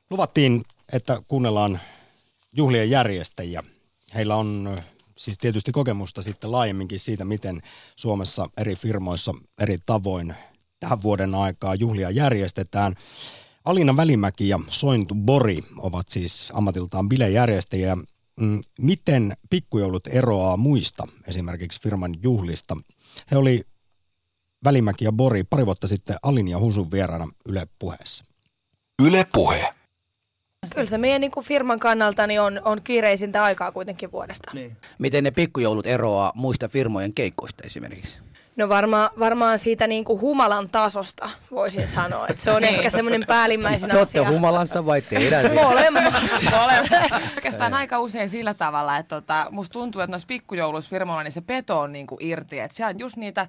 Luvattiin, 0.09 0.61
että 0.93 1.21
kuunnellaan 1.27 1.79
juhlien 2.53 2.89
järjestäjiä. 2.89 3.63
Heillä 4.15 4.35
on 4.35 4.77
siis 5.17 5.37
tietysti 5.37 5.71
kokemusta 5.71 6.23
sitten 6.23 6.51
laajemminkin 6.51 6.99
siitä, 6.99 7.25
miten 7.25 7.61
Suomessa 7.95 8.49
eri 8.57 8.75
firmoissa 8.75 9.31
eri 9.61 9.77
tavoin 9.85 10.35
tähän 10.79 11.01
vuoden 11.01 11.35
aikaa 11.35 11.75
juhlia 11.75 12.09
järjestetään. 12.09 12.95
Alina 13.65 13.97
Välimäki 13.97 14.49
ja 14.49 14.59
Sointu 14.69 15.15
Bori 15.15 15.59
ovat 15.77 16.07
siis 16.07 16.51
ammatiltaan 16.53 17.09
bilejärjestäjiä. 17.09 17.97
Mm, 18.39 18.61
Miten 18.79 19.33
pikkujoulut 19.49 20.07
eroaa 20.07 20.57
muista 20.57 21.07
esimerkiksi 21.27 21.81
firman 21.81 22.15
juhlista? 22.23 22.77
He 23.31 23.37
oli 23.37 23.63
Välimäki 24.63 25.05
ja 25.05 25.11
Bori 25.11 25.43
pari 25.43 25.65
vuotta 25.65 25.87
sitten 25.87 26.15
Alin 26.23 26.47
ja 26.47 26.59
Husun 26.59 26.91
vieraana 26.91 27.27
Yle 27.45 27.67
puheessa. 27.79 28.23
Yle 29.03 29.27
Puhe. 29.33 29.80
Kyllä 30.75 30.87
se 30.89 30.97
meidän 30.97 31.21
niin 31.21 31.31
kuin 31.31 31.45
firman 31.45 31.79
kannalta 31.79 32.27
niin 32.27 32.41
on, 32.41 32.61
on 32.65 32.81
kiireisintä 32.83 33.43
aikaa 33.43 33.71
kuitenkin 33.71 34.11
vuodesta. 34.11 34.51
Niin. 34.53 34.77
Miten 34.99 35.23
ne 35.23 35.31
pikkujoulut 35.31 35.87
eroaa 35.87 36.31
muista 36.35 36.67
firmojen 36.67 37.13
keikoista 37.13 37.63
esimerkiksi? 37.65 38.19
No 38.55 38.69
varma, 38.69 39.09
varmaan 39.19 39.59
siitä 39.59 39.87
niin 39.87 40.05
kuin 40.05 40.21
humalan 40.21 40.69
tasosta 40.69 41.29
voisin 41.51 41.87
sanoa, 41.87 42.27
että 42.27 42.41
se 42.41 42.51
on 42.51 42.63
ehkä 42.73 42.89
semmoinen 42.89 43.25
päällimmäisenä 43.27 43.79
Siis 43.79 43.91
te 43.91 43.97
olette 43.97 44.19
asia. 44.19 44.31
humalasta 44.31 44.85
vai 44.85 45.01
teidän? 45.01 45.55
Molemmat. 45.55 46.13
Oikeastaan 47.35 47.73
aika 47.73 47.99
usein 47.99 48.29
sillä 48.29 48.53
tavalla, 48.53 48.97
että 48.97 49.15
tota, 49.15 49.47
musta 49.51 49.73
tuntuu, 49.73 50.01
että 50.01 50.11
noissa 50.11 50.27
pikkujouluissa 50.27 50.95
niin 51.23 51.31
se 51.31 51.41
peto 51.41 51.79
on 51.79 51.91
niinku 51.91 52.17
irti. 52.19 52.59
Että 52.59 52.77
siellä 52.77 52.89
on 52.89 52.99
just 52.99 53.17
niitä, 53.17 53.47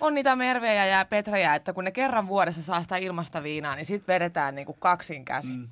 on 0.00 0.14
niitä 0.14 0.36
Mervejä 0.36 0.86
ja 0.86 1.04
Petrejä, 1.04 1.54
että 1.54 1.72
kun 1.72 1.84
ne 1.84 1.90
kerran 1.90 2.26
vuodessa 2.26 2.62
saa 2.62 2.82
sitä 2.82 2.96
ilmasta 2.96 3.42
viinaa, 3.42 3.76
niin 3.76 3.86
sit 3.86 4.08
vedetään 4.08 4.54
niinku 4.54 4.72
kaksin 4.72 5.24
käsin. 5.24 5.56
Mm. 5.56 5.68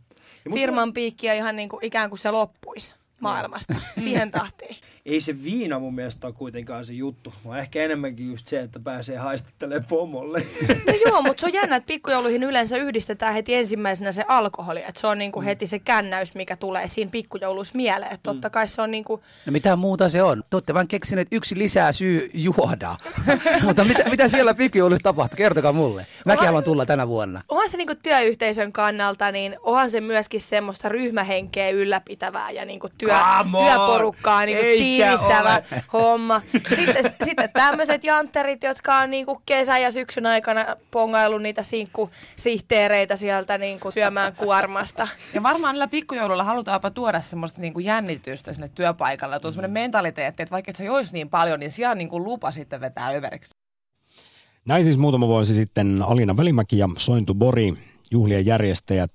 Firman 0.53 0.92
piikki 0.92 1.30
on 1.30 1.36
ihan 1.36 1.57
niin 1.57 1.68
kuin, 1.68 1.84
ikään 1.84 2.09
kuin 2.09 2.18
se 2.18 2.30
loppuisi 2.30 2.95
maailmasta. 3.20 3.74
Siihen 3.99 4.30
tahtiin. 4.30 4.76
Ei 5.07 5.20
se 5.20 5.44
viina 5.44 5.78
mun 5.78 5.94
mielestä 5.94 6.26
ole 6.26 6.34
kuitenkaan 6.34 6.84
se 6.84 6.92
juttu, 6.92 7.34
vaan 7.44 7.59
ehkä 7.59 7.82
enemmänkin 7.82 8.26
just 8.26 8.46
se, 8.46 8.61
että 8.61 8.80
pääsee 8.80 9.16
haistattelemaan 9.16 9.84
pomolle. 9.88 10.42
No 10.86 10.92
joo, 11.07 11.22
mutta 11.22 11.40
se 11.40 11.46
on 11.46 11.52
jännä, 11.52 11.76
että 11.76 11.86
pikkujouluihin 11.86 12.42
yleensä 12.42 12.76
yhdistetään 12.76 13.34
heti 13.34 13.55
ensimmäisenä 13.55 14.12
se 14.12 14.24
alkoholi. 14.28 14.80
Että 14.80 15.00
se 15.00 15.07
on 15.07 15.18
niinku 15.18 15.42
heti 15.42 15.66
se 15.66 15.78
kännäys, 15.78 16.34
mikä 16.34 16.57
tulee 16.57 16.88
siinä 16.88 17.11
pikkujouluissa 17.11 17.76
mieleen. 17.76 18.12
Että 18.12 18.32
totta 18.32 18.50
kai 18.50 18.68
se 18.68 18.82
on 18.82 18.90
niinku... 18.90 19.22
No 19.46 19.52
mitä 19.52 19.76
muuta 19.76 20.09
se 20.09 20.22
on? 20.22 20.42
Te 20.50 20.57
olette 20.57 20.74
vaan 20.74 20.88
keksineet 20.88 21.28
yksi 21.32 21.59
lisää 21.59 21.92
syy 21.92 22.30
juoda. 22.34 22.96
Mutta 23.66 23.84
mitä, 23.84 24.11
mitä 24.11 24.28
siellä 24.28 24.55
pikkujouluissa 24.55 25.02
tapahtuu? 25.02 25.36
Kertokaa 25.36 25.72
mulle. 25.72 26.07
Mäkin 26.24 26.38
Onhan- 26.38 26.46
haluan 26.46 26.64
tulla 26.64 26.86
tänä 26.86 27.09
vuonna. 27.09 27.42
Onhan 27.48 27.68
se 27.68 27.76
niinku 27.76 27.94
työyhteisön 28.02 28.72
kannalta, 28.72 29.32
niin 29.32 29.57
onhan 29.62 29.90
se 29.90 30.00
myöskin 30.00 30.40
semmoista 30.40 30.88
ryhmähenkeä 30.88 31.70
ylläpitävää 31.70 32.50
ja 32.50 32.64
niinku 32.64 32.88
työ, 32.98 33.14
työporukkaa 33.59 34.44
niinku 34.44 34.64
Eikä 34.64 34.93
tiivistävä 34.97 35.62
ole. 35.72 35.82
homma. 35.92 36.42
Sitten, 36.76 37.14
sitten 37.24 37.51
tämmöiset 37.53 38.05
jantterit, 38.05 38.62
jotka 38.62 38.97
on 38.97 39.11
niinku 39.11 39.42
kesän 39.47 39.82
ja 39.82 39.90
syksyn 39.90 40.26
aikana 40.26 40.76
pongaillut 40.90 41.42
niitä 41.42 41.62
sinkkusihteereitä 41.62 43.16
sieltä 43.16 43.59
niinku 43.59 43.90
syömään 43.90 44.36
kuormasta. 44.36 45.09
Ja 45.34 45.42
varmaan 45.42 45.74
niillä 45.74 45.88
pikkujouluilla 45.88 46.45
halutaanpa 46.45 46.90
tuoda 46.90 47.20
semmoista 47.20 47.61
niinku 47.61 47.80
jännitystä 47.80 48.53
sinne 48.53 48.68
työpaikalle. 48.68 49.40
Tuo 49.40 49.51
semmoinen 49.51 49.70
mentaliteetti, 49.70 50.42
että 50.42 50.53
vaikka 50.53 50.70
et 50.70 50.76
se 50.76 50.84
joisi 50.84 51.12
niin 51.12 51.28
paljon, 51.28 51.61
niin 51.61 51.70
siellä 51.70 51.95
niinku 51.95 52.24
lupa 52.24 52.51
sitten 52.51 52.80
vetää 52.80 53.09
överiksi. 53.09 53.55
Näin 54.64 54.84
siis 54.84 54.99
muutama 54.99 55.26
vuosi 55.26 55.55
sitten 55.55 56.03
Alina 56.07 56.36
Välimäki 56.36 56.78
ja 56.78 56.88
Sointu 56.97 57.34
Bori, 57.34 57.72
juhlien 58.11 58.47
järjestäjät 58.47 59.11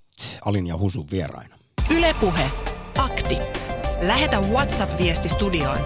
Alin 0.45 0.67
ja 0.67 0.77
Husun 0.77 1.07
vieraina. 1.11 1.55
Yle 1.89 2.15
Puhe. 2.19 2.51
Akti. 2.97 3.68
Lähetä 4.01 4.39
WhatsApp-viesti 4.39 5.29
studioon 5.29 5.77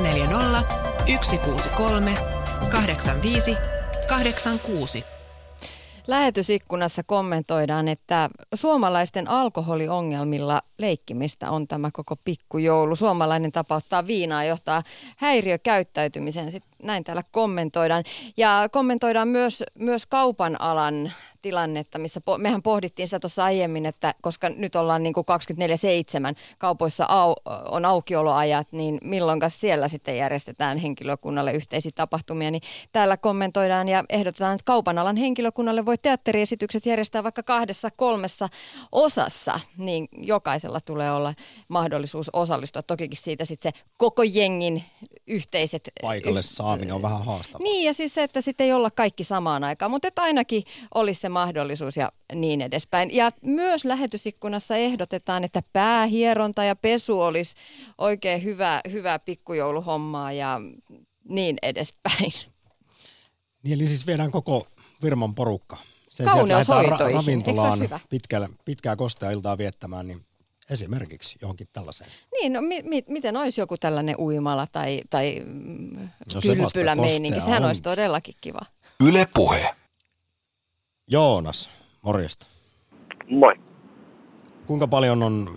040 0.00 0.62
163 1.22 2.14
85 2.70 3.56
86. 4.08 5.04
Lähetysikkunassa 6.06 7.02
kommentoidaan, 7.02 7.88
että 7.88 8.30
suomalaisten 8.54 9.28
alkoholiongelmilla 9.28 10.62
leikkimistä 10.78 11.50
on 11.50 11.68
tämä 11.68 11.90
koko 11.92 12.16
pikkujoulu. 12.24 12.96
Suomalainen 12.96 13.52
tapa 13.52 13.76
ottaa 13.76 14.06
viinaa 14.06 14.44
johtaa 14.44 14.82
häiriökäyttäytymiseen. 15.16 16.52
Sitten 16.52 16.72
näin 16.82 17.04
täällä 17.04 17.22
kommentoidaan. 17.30 18.04
Ja 18.36 18.68
kommentoidaan 18.72 19.28
myös, 19.28 19.64
myös 19.78 20.06
kaupan 20.06 20.60
alan 20.60 21.12
tilannetta, 21.42 21.98
missä 21.98 22.20
po- 22.20 22.38
mehän 22.38 22.62
pohdittiin 22.62 23.08
sitä 23.08 23.20
tuossa 23.20 23.44
aiemmin, 23.44 23.86
että 23.86 24.14
koska 24.20 24.48
nyt 24.48 24.76
ollaan 24.76 25.02
niin 25.02 25.12
kuin 25.12 25.26
24-7, 26.32 26.36
kaupoissa 26.58 27.06
au, 27.08 27.34
on 27.70 27.84
aukioloajat, 27.84 28.68
niin 28.72 28.98
milloinka 29.02 29.48
siellä 29.48 29.88
sitten 29.88 30.16
järjestetään 30.16 30.78
henkilökunnalle 30.78 31.52
yhteisiä 31.52 31.92
tapahtumia, 31.94 32.50
niin 32.50 32.62
täällä 32.92 33.16
kommentoidaan 33.16 33.88
ja 33.88 34.04
ehdotetaan, 34.08 34.54
että 34.54 34.64
kaupan 34.64 34.98
alan 34.98 35.16
henkilökunnalle 35.16 35.86
voi 35.86 35.98
teatteriesitykset 35.98 36.86
järjestää 36.86 37.22
vaikka 37.22 37.42
kahdessa 37.42 37.90
kolmessa 37.90 38.48
osassa, 38.92 39.60
niin 39.76 40.08
jokaisella 40.18 40.80
tulee 40.80 41.12
olla 41.12 41.34
mahdollisuus 41.68 42.30
osallistua. 42.32 42.82
Tokikin 42.82 43.16
siitä 43.16 43.44
sitten 43.44 43.72
se 43.72 43.80
koko 43.96 44.22
jengin 44.22 44.84
yhteiset 45.26 45.90
Paikalle 46.02 46.42
saaminen 46.42 46.94
on 46.94 47.02
vähän 47.02 47.24
haastavaa. 47.24 47.62
niin 47.64 47.86
ja 47.86 47.92
siis 47.92 48.14
se, 48.14 48.22
että 48.22 48.40
sitten 48.40 48.64
ei 48.64 48.72
olla 48.72 48.90
kaikki 48.90 49.24
samaan 49.24 49.64
aikaan, 49.64 49.90
mutta 49.90 50.08
että 50.08 50.22
ainakin 50.22 50.62
olisi 50.94 51.20
se 51.20 51.28
mahdollisuus 51.32 51.96
ja 51.96 52.10
niin 52.34 52.60
edespäin. 52.60 53.14
Ja 53.14 53.30
myös 53.44 53.84
lähetysikkunassa 53.84 54.76
ehdotetaan, 54.76 55.44
että 55.44 55.62
päähieronta 55.72 56.64
ja 56.64 56.76
pesu 56.76 57.20
olisi 57.20 57.54
oikein 57.98 58.44
hyvä, 58.44 58.80
hyvä 58.92 59.18
pikkujouluhommaa 59.18 60.32
ja 60.32 60.60
niin 61.28 61.56
edespäin. 61.62 62.32
Niin 63.62 63.74
eli 63.74 63.86
siis 63.86 64.06
viedään 64.06 64.30
koko 64.30 64.66
firman 65.02 65.34
porukka 65.34 65.76
Sen 66.10 66.30
sijaan, 66.30 66.60
että 66.60 66.72
lähdetään 66.74 66.84
ra- 67.00 67.10
se 67.10 67.12
ravintolaan 67.12 67.78
hyvä? 67.80 68.00
pitkää, 68.10 68.48
pitkää 68.64 68.96
kostea 68.96 69.30
iltaa 69.30 69.58
viettämään, 69.58 70.06
niin 70.06 70.20
esimerkiksi 70.70 71.38
johonkin 71.42 71.68
tällaiseen. 71.72 72.10
Niin, 72.32 72.52
no 72.52 72.60
mi- 72.62 72.82
mi- 72.82 73.04
miten 73.08 73.36
olisi 73.36 73.60
joku 73.60 73.76
tällainen 73.78 74.16
uimala 74.18 74.66
tai, 74.72 75.00
tai 75.10 75.42
mm, 75.44 76.08
No 76.34 76.40
se 76.40 76.54
kylpylämeininki? 76.56 77.28
kostea 77.28 77.44
Sehän 77.44 77.62
on. 77.62 77.66
olisi 77.66 77.82
todellakin 77.82 78.34
kiva. 78.40 78.60
Yle 79.04 79.28
Puhe. 79.34 79.74
Joonas, 81.12 81.70
morjesta. 82.02 82.46
Moi. 83.30 83.54
Kuinka 84.66 84.88
paljon 84.88 85.22
on 85.22 85.48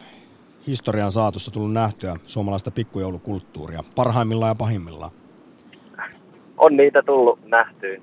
historian 0.67 1.11
saatossa 1.11 1.51
tullut 1.51 1.73
nähtyä 1.73 2.15
suomalaista 2.23 2.71
pikkujoulukulttuuria, 2.71 3.83
parhaimmillaan 3.95 4.49
ja 4.49 4.55
pahimmillaan? 4.55 5.11
On 6.57 6.77
niitä 6.77 7.03
tullut 7.05 7.39
nähtyä. 7.45 7.97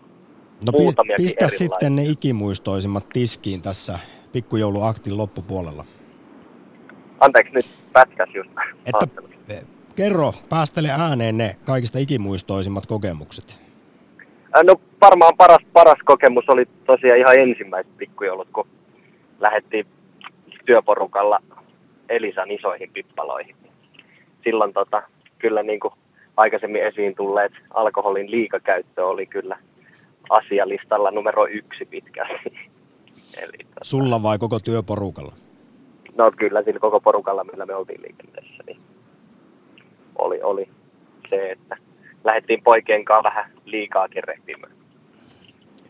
No 0.67 0.73
pistä 0.73 1.03
erilaisia. 1.03 1.59
sitten 1.59 1.97
ne 1.97 2.05
ikimuistoisimmat 2.05 3.09
tiskiin 3.13 3.63
tässä 3.63 3.99
pikkujouluaktin 4.33 5.17
loppupuolella. 5.17 5.85
Anteeksi 7.21 7.53
nyt 7.55 7.67
pätkäs 7.93 8.29
just. 8.35 8.51
Että 8.87 9.23
kerro, 9.97 10.33
päästele 10.49 10.91
ääneen 10.91 11.39
ne 11.39 11.57
kaikista 11.65 11.99
ikimuistoisimmat 11.99 12.87
kokemukset. 12.87 13.61
Äh, 14.57 14.65
No 14.65 14.77
varmaan 15.03 15.37
paras, 15.37 15.63
paras 15.73 15.99
kokemus 16.05 16.49
oli 16.49 16.65
tosiaan 16.87 17.19
ihan 17.19 17.39
ensimmäiset 17.39 17.97
pikkujoulut, 17.97 18.49
kun 18.53 18.67
lähdettiin 19.41 19.87
työporukalla 20.65 21.39
Elisan 22.09 22.51
isoihin 22.51 22.91
pippaloihin. 22.93 23.57
Silloin 24.45 24.73
tota, 24.73 25.03
kyllä 25.39 25.63
niin 25.63 25.81
kuin 25.81 25.95
aikaisemmin 26.37 26.83
esiin 26.83 27.15
tulleet 27.15 27.53
alkoholin 27.75 28.31
liikakäyttö 28.31 29.07
oli 29.07 29.27
kyllä 29.27 29.59
asialistalla 30.31 31.11
numero 31.11 31.47
yksi 31.47 31.85
pitkälti. 31.85 32.53
Eli 33.43 33.67
Sulla 33.83 34.23
vai 34.23 34.39
koko 34.39 34.59
työporukalla? 34.59 35.33
no 36.17 36.33
kyllä 36.37 36.63
sillä 36.63 36.81
koko 36.81 37.01
porukalla, 37.01 37.45
millä 37.45 37.67
me 37.67 37.75
oltiin 37.75 38.03
liikenteessä, 38.03 38.63
niin 38.67 38.79
oli, 40.19 40.43
oli 40.43 40.69
se, 41.31 41.51
että 41.51 41.77
lähdettiin 42.25 42.63
poikien 42.63 43.05
kanssa 43.05 43.29
vähän 43.29 43.51
liikaa 43.65 44.09
kerehtimään. 44.09 44.73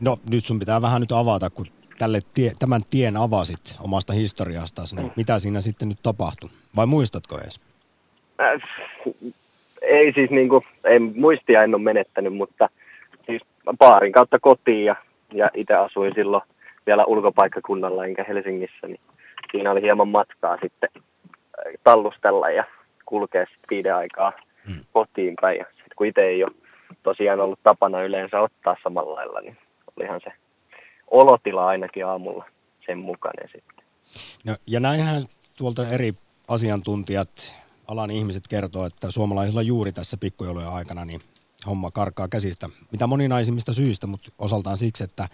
No 0.02 0.16
nyt 0.30 0.44
sun 0.44 0.58
pitää 0.58 0.82
vähän 0.82 1.00
nyt 1.00 1.12
avata, 1.12 1.50
kun 1.50 1.66
tälle 1.98 2.20
tie, 2.34 2.52
tämän 2.58 2.80
tien 2.90 3.16
avasit 3.16 3.76
omasta 3.84 4.12
historiastasi, 4.12 4.96
niin 4.96 5.12
mitä 5.16 5.38
siinä 5.38 5.60
sitten 5.60 5.88
nyt 5.88 5.98
tapahtui? 6.02 6.50
Vai 6.76 6.86
muistatko 6.86 7.38
edes? 7.38 7.60
Äh, 8.40 8.62
ei 9.82 10.12
siis 10.12 10.30
niinku, 10.30 10.64
ei 10.84 10.98
muistia 10.98 11.62
en 11.62 11.74
ole 11.74 11.82
menettänyt, 11.82 12.34
mutta 12.36 12.68
siis 13.26 13.42
baarin 13.78 14.12
kautta 14.12 14.38
kotiin 14.38 14.84
ja, 14.84 14.96
ja 15.34 15.50
itse 15.54 15.74
asuin 15.74 16.12
silloin 16.14 16.42
vielä 16.86 17.04
ulkopaikkakunnalla 17.04 18.04
enkä 18.04 18.24
Helsingissä, 18.28 18.86
niin 18.86 19.00
siinä 19.52 19.70
oli 19.70 19.82
hieman 19.82 20.08
matkaa 20.08 20.58
sitten 20.62 20.88
äh, 20.94 21.72
tallustella 21.84 22.50
ja 22.50 22.64
kulkea 23.06 23.44
sitten 23.44 23.66
viiden 23.70 23.94
aikaa 23.94 24.32
kotiin 24.92 25.34
päin. 25.40 25.58
Ja 25.58 25.64
sitten 25.64 25.96
kun 25.96 26.06
itse 26.06 26.22
ei 26.22 26.44
ole 26.44 26.52
tosiaan 27.02 27.40
ollut 27.40 27.62
tapana 27.62 28.02
yleensä 28.02 28.40
ottaa 28.40 28.76
samalla 28.82 29.14
lailla, 29.14 29.40
niin 29.40 29.56
olihan 29.96 30.20
se 30.24 30.32
olotila 31.10 31.66
ainakin 31.66 32.06
aamulla 32.06 32.44
sen 32.86 32.98
mukainen 32.98 33.48
sitten. 33.52 33.84
No, 34.44 34.56
ja 34.66 34.80
näinhän 34.80 35.22
tuolta 35.56 35.88
eri 35.88 36.12
asiantuntijat, 36.48 37.56
alan 37.88 38.10
ihmiset 38.10 38.42
kertoo, 38.48 38.86
että 38.86 39.10
suomalaisilla 39.10 39.62
juuri 39.62 39.92
tässä 39.92 40.16
pikkujoulujen 40.20 40.68
aikana 40.68 41.04
niin 41.04 41.20
homma 41.66 41.90
karkaa 41.90 42.28
käsistä. 42.28 42.66
Mitä 42.92 43.06
moninaisimmista 43.06 43.72
syistä, 43.72 44.06
mutta 44.06 44.30
osaltaan 44.38 44.76
siksi, 44.76 45.04
että 45.04 45.28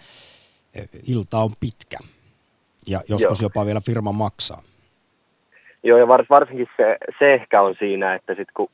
eh, 0.74 0.88
ilta 1.08 1.38
on 1.38 1.50
pitkä. 1.60 1.98
Ja 2.86 3.00
joskus 3.08 3.40
Joo. 3.40 3.46
jopa 3.46 3.66
vielä 3.66 3.80
firma 3.80 4.12
maksaa. 4.12 4.62
Joo, 5.82 5.98
ja 5.98 6.08
vars, 6.08 6.30
varsinkin 6.30 6.66
se, 6.76 6.96
se 7.18 7.34
ehkä 7.34 7.62
on 7.62 7.74
siinä, 7.78 8.14
että 8.14 8.34
sit 8.34 8.48
kun 8.56 8.70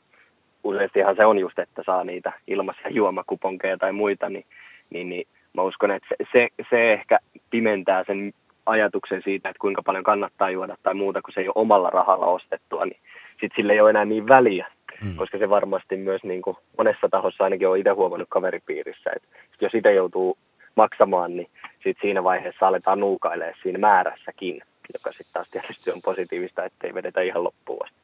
useastihan 0.65 1.17
se 1.17 1.25
on 1.25 1.39
just, 1.39 1.59
että 1.59 1.83
saa 1.87 2.05
niitä 2.05 2.33
ilmaisia 2.47 2.91
juomakuponkeja 2.91 3.79
tai 3.79 3.93
muita, 3.93 4.29
niin, 4.29 4.45
niin, 4.91 5.09
niin 5.09 5.27
mä 5.55 5.63
uskon, 5.63 5.91
että 5.91 6.09
se, 6.09 6.17
se, 6.33 6.49
se 6.71 6.93
ehkä 6.93 7.19
pimentää 7.51 8.05
sen 8.07 8.33
ajatuksen 8.67 9.23
siitä, 9.25 9.49
että 9.49 9.61
kuinka 9.61 9.83
paljon 9.83 10.05
kannattaa 10.05 10.51
juoda 10.51 10.77
tai 10.83 10.95
muuta, 10.95 11.23
kun 11.23 11.35
se 11.35 11.41
ei 11.41 11.49
ole 11.49 11.53
omalla 11.57 11.91
rahalla 11.91 12.27
ostettua, 12.27 12.85
niin 12.87 13.01
sitten 13.31 13.57
sille 13.57 13.73
ei 13.73 13.81
ole 13.81 13.91
enää 13.91 14.05
niin 14.05 14.29
väliä, 14.29 14.67
mm. 15.05 15.17
koska 15.17 15.39
se 15.39 15.49
varmasti 15.51 15.97
myös 15.97 16.25
niin 16.25 16.43
kuin 16.43 16.57
monessa 16.79 17.09
tahossa 17.11 17.45
ainakin 17.45 17.69
on 17.69 17.79
itse 17.79 17.91
huomannut 17.91 18.29
kaveripiirissä, 18.31 19.11
että 19.17 19.29
sit 19.53 19.63
jos 19.63 19.75
itse 19.75 19.95
joutuu 19.95 20.39
maksamaan, 20.77 21.37
niin 21.37 21.51
sit 21.83 21.97
siinä 22.01 22.25
vaiheessa 22.25 22.69
aletaan 22.69 23.01
nuukailemaan 23.01 23.55
siinä 23.63 23.79
määrässäkin, 23.79 24.61
joka 24.95 25.11
sitten 25.13 25.33
taas 25.33 25.49
tietysti 25.51 25.91
on 25.91 26.03
positiivista, 26.05 26.65
ettei 26.65 26.95
vedetä 26.95 27.21
ihan 27.21 27.45
loppuun 27.45 27.85
asti. 27.85 27.97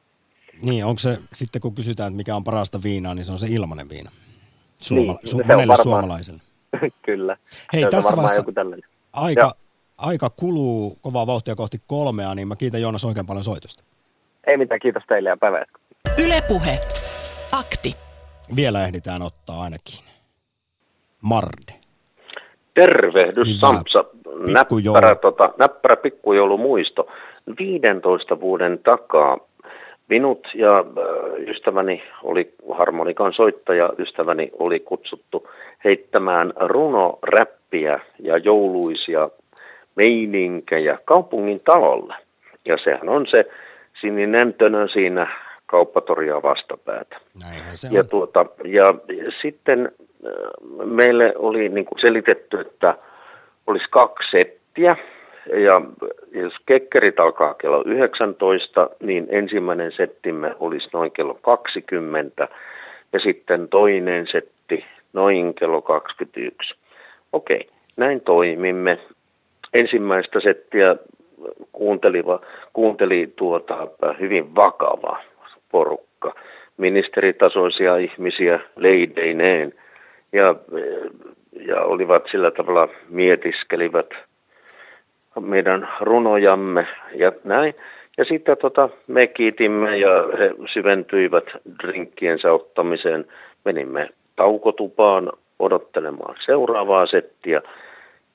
Niin, 0.62 0.84
onko 0.84 0.98
se 0.98 1.18
sitten 1.32 1.60
kun 1.62 1.74
kysytään, 1.74 2.06
että 2.06 2.16
mikä 2.16 2.36
on 2.36 2.44
parasta 2.44 2.82
viinaa, 2.82 3.14
niin 3.14 3.24
se 3.24 3.32
on 3.32 3.38
se 3.38 3.46
ilmanen 3.50 3.88
viina. 3.88 4.10
Suoma- 4.82 5.00
Niin, 5.02 5.16
su- 5.16 5.28
se 5.28 5.36
on 5.36 5.42
monelle 5.46 5.66
varmaan- 5.66 5.82
suomalaiselle. 5.82 6.40
Kyllä. 7.06 7.36
Hei, 7.72 7.80
Se 7.80 7.86
on 7.86 7.90
tässä 7.90 8.16
vaiheessa 8.16 8.44
aika, 9.12 9.40
Joo. 9.40 9.52
aika 9.98 10.30
kuluu 10.30 10.98
kovaa 11.02 11.26
vauhtia 11.26 11.54
kohti 11.54 11.78
kolmea, 11.86 12.34
niin 12.34 12.48
mä 12.48 12.56
kiitän 12.56 12.82
Joonas 12.82 13.04
oikein 13.04 13.26
paljon 13.26 13.44
soitosta. 13.44 13.82
Ei 14.46 14.56
mitään, 14.56 14.80
kiitos 14.80 15.02
teille 15.08 15.28
ja 15.28 15.36
päivää. 15.36 15.60
jatkoa. 15.60 15.80
Yle 16.24 16.42
Puhe. 16.48 16.78
Akti. 17.52 17.92
Vielä 18.56 18.84
ehditään 18.84 19.22
ottaa 19.22 19.62
ainakin. 19.62 19.98
Marde. 21.22 21.74
Tervehdys 22.74 23.48
Hyvä. 23.48 23.82
Pikkujoulu. 24.58 25.00
Näppärä, 25.00 25.14
tota, 25.14 25.54
näppärä 25.58 25.96
pikkujoulumuisto. 25.96 27.06
15 27.58 28.40
vuoden 28.40 28.78
takaa 28.78 29.38
minut 30.08 30.46
ja 30.54 30.84
ystäväni 31.48 32.02
oli 32.22 32.54
harmonikan 32.72 33.32
soittaja, 33.32 33.90
ystäväni 33.98 34.50
oli 34.58 34.80
kutsuttu 34.80 35.48
heittämään 35.84 36.52
runoräppiä 36.60 38.00
ja 38.18 38.36
jouluisia 38.36 39.28
meininkejä 39.96 40.98
kaupungin 41.04 41.60
talolle. 41.64 42.14
Ja 42.64 42.76
sehän 42.84 43.08
on 43.08 43.26
se 43.26 43.44
sininen 44.00 44.54
tönö 44.54 44.88
siinä 44.88 45.26
kauppatoria 45.66 46.42
vastapäätä. 46.42 47.16
Näinhän 47.42 47.76
se 47.76 47.88
Ja, 47.90 48.00
on. 48.00 48.08
tuota, 48.08 48.46
ja 48.64 48.94
sitten 49.42 49.92
äh, 50.26 50.32
meille 50.84 51.32
oli 51.36 51.68
niin 51.68 51.84
kuin 51.84 51.98
selitetty, 52.00 52.60
että 52.60 52.94
olisi 53.66 53.86
kaksi 53.90 54.30
settiä. 54.30 54.90
Ja 55.64 55.80
jos 56.32 56.52
kekkerit 56.66 57.20
alkaa 57.20 57.54
kello 57.54 57.82
19, 57.86 58.90
niin 59.00 59.26
ensimmäinen 59.30 59.92
settimme 59.92 60.54
olisi 60.60 60.88
noin 60.92 61.12
kello 61.12 61.34
20 61.34 62.48
ja 63.12 63.18
sitten 63.20 63.68
toinen 63.68 64.26
setti 64.32 64.84
noin 65.12 65.54
kello 65.54 65.82
21. 65.82 66.74
Okei, 67.32 67.68
näin 67.96 68.20
toimimme. 68.20 68.98
Ensimmäistä 69.74 70.40
settiä 70.40 70.96
kuunteliva, 71.72 72.40
kuunteli 72.72 73.32
tuota 73.36 73.88
hyvin 74.20 74.54
vakava 74.54 75.22
porukka, 75.72 76.34
ministeritasoisia 76.76 77.96
ihmisiä 77.96 78.60
leideineen 78.76 79.74
ja, 80.32 80.54
ja 81.66 81.82
olivat 81.82 82.24
sillä 82.30 82.50
tavalla 82.50 82.88
mietiskelivät 83.08 84.10
meidän 85.40 85.88
runojamme 86.00 86.86
ja 87.14 87.32
näin. 87.44 87.74
Ja 88.18 88.24
sitten 88.24 88.56
tota, 88.56 88.88
me 89.06 89.26
kiitimme 89.26 89.98
ja 89.98 90.10
he 90.38 90.54
syventyivät 90.72 91.44
drinkkiensä 91.82 92.52
ottamiseen. 92.52 93.24
Menimme 93.64 94.08
taukotupaan 94.36 95.32
odottelemaan 95.58 96.34
seuraavaa 96.46 97.06
settiä. 97.06 97.62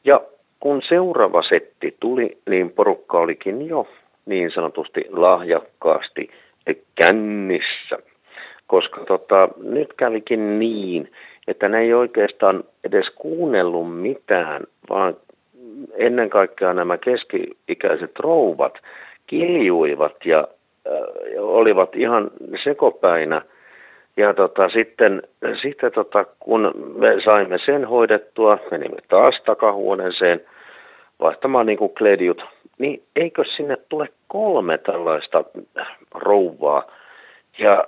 Ja 0.04 0.22
kun 0.60 0.82
seuraava 0.90 1.44
setti 1.44 1.96
tuli, 2.00 2.38
niin 2.50 2.72
porukka 2.72 3.20
olikin 3.20 3.68
jo 3.68 3.88
niin 4.26 4.52
sanotusti 4.52 5.06
lahjakkaasti 5.10 6.30
kännissä. 7.02 7.98
Koska 8.68 9.06
tota, 9.06 9.50
nyt 9.64 9.94
kävikin 9.94 10.60
niin, 10.60 11.12
että 11.48 11.70
ne 11.70 11.80
ei 11.80 11.94
oikeastaan 11.94 12.64
edes 12.84 13.06
kuunnellut 13.16 14.02
mitään, 14.02 14.64
vaan 14.90 15.18
ennen 15.98 16.30
kaikkea 16.30 16.74
nämä 16.74 16.98
keski-ikäiset 16.98 18.20
rouvat 18.20 18.74
kiljuivat 19.28 20.26
ja 20.26 20.40
äh, 20.88 20.94
olivat 21.38 21.96
ihan 21.96 22.32
sekopäinä. 22.64 23.42
Ja 24.18 24.34
tota, 24.34 24.70
sitten, 24.70 25.24
sitten 25.62 25.92
tota, 25.92 26.26
kun 26.40 26.72
me 26.98 27.22
saimme 27.26 27.58
sen 27.66 27.86
hoidettua, 27.86 28.58
menimme 28.72 28.98
taas 29.10 29.42
takahuoneeseen 29.46 30.42
vaihtamaan 31.20 31.66
niin 31.66 31.78
kuin 31.78 31.94
kledjut, 31.94 32.42
niin 32.78 33.04
eikö 33.16 33.44
sinne 33.56 33.78
tule 33.90 34.10
kolme 34.28 34.78
tällaista 34.78 35.44
rouvaa. 36.14 36.84
Ja 37.60 37.88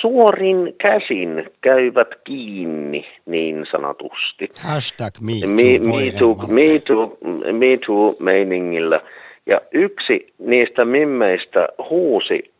suorin 0.00 0.74
käsin 0.78 1.50
käyvät 1.60 2.08
kiinni 2.24 3.06
niin 3.26 3.66
sanotusti. 3.70 4.48
Hashtag 4.58 5.14
me 5.20 5.32
too, 5.40 5.48
Me, 5.48 5.78
me, 5.78 6.12
too, 6.18 6.34
me, 6.48 6.78
too, 6.78 7.18
me 7.52 7.78
too 7.86 8.16
meiningillä. 8.20 9.00
Ja 9.46 9.60
yksi 9.72 10.32
niistä 10.38 10.84
mimmeistä 10.84 11.68
huusi, 11.90 12.50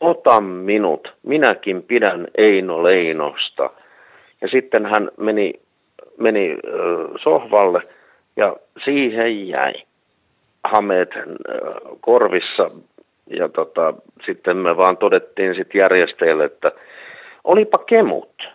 ota 0.00 0.40
minut, 0.40 1.12
minäkin 1.22 1.82
pidän 1.82 2.26
Eino 2.38 2.82
Leinosta. 2.82 3.70
Ja 4.40 4.48
sitten 4.48 4.86
hän 4.86 5.10
meni, 5.16 5.52
meni 6.18 6.56
sohvalle 7.22 7.82
ja 8.36 8.56
siihen 8.84 9.48
jäi 9.48 9.72
hameet 10.64 11.10
korvissa. 12.00 12.70
Ja 13.26 13.48
tota, 13.48 13.94
sitten 14.26 14.56
me 14.56 14.76
vaan 14.76 14.96
todettiin 14.96 15.54
sitten 15.54 15.78
järjestäjälle, 15.78 16.44
että 16.44 16.72
olipa 17.44 17.78
kemut. 17.78 18.48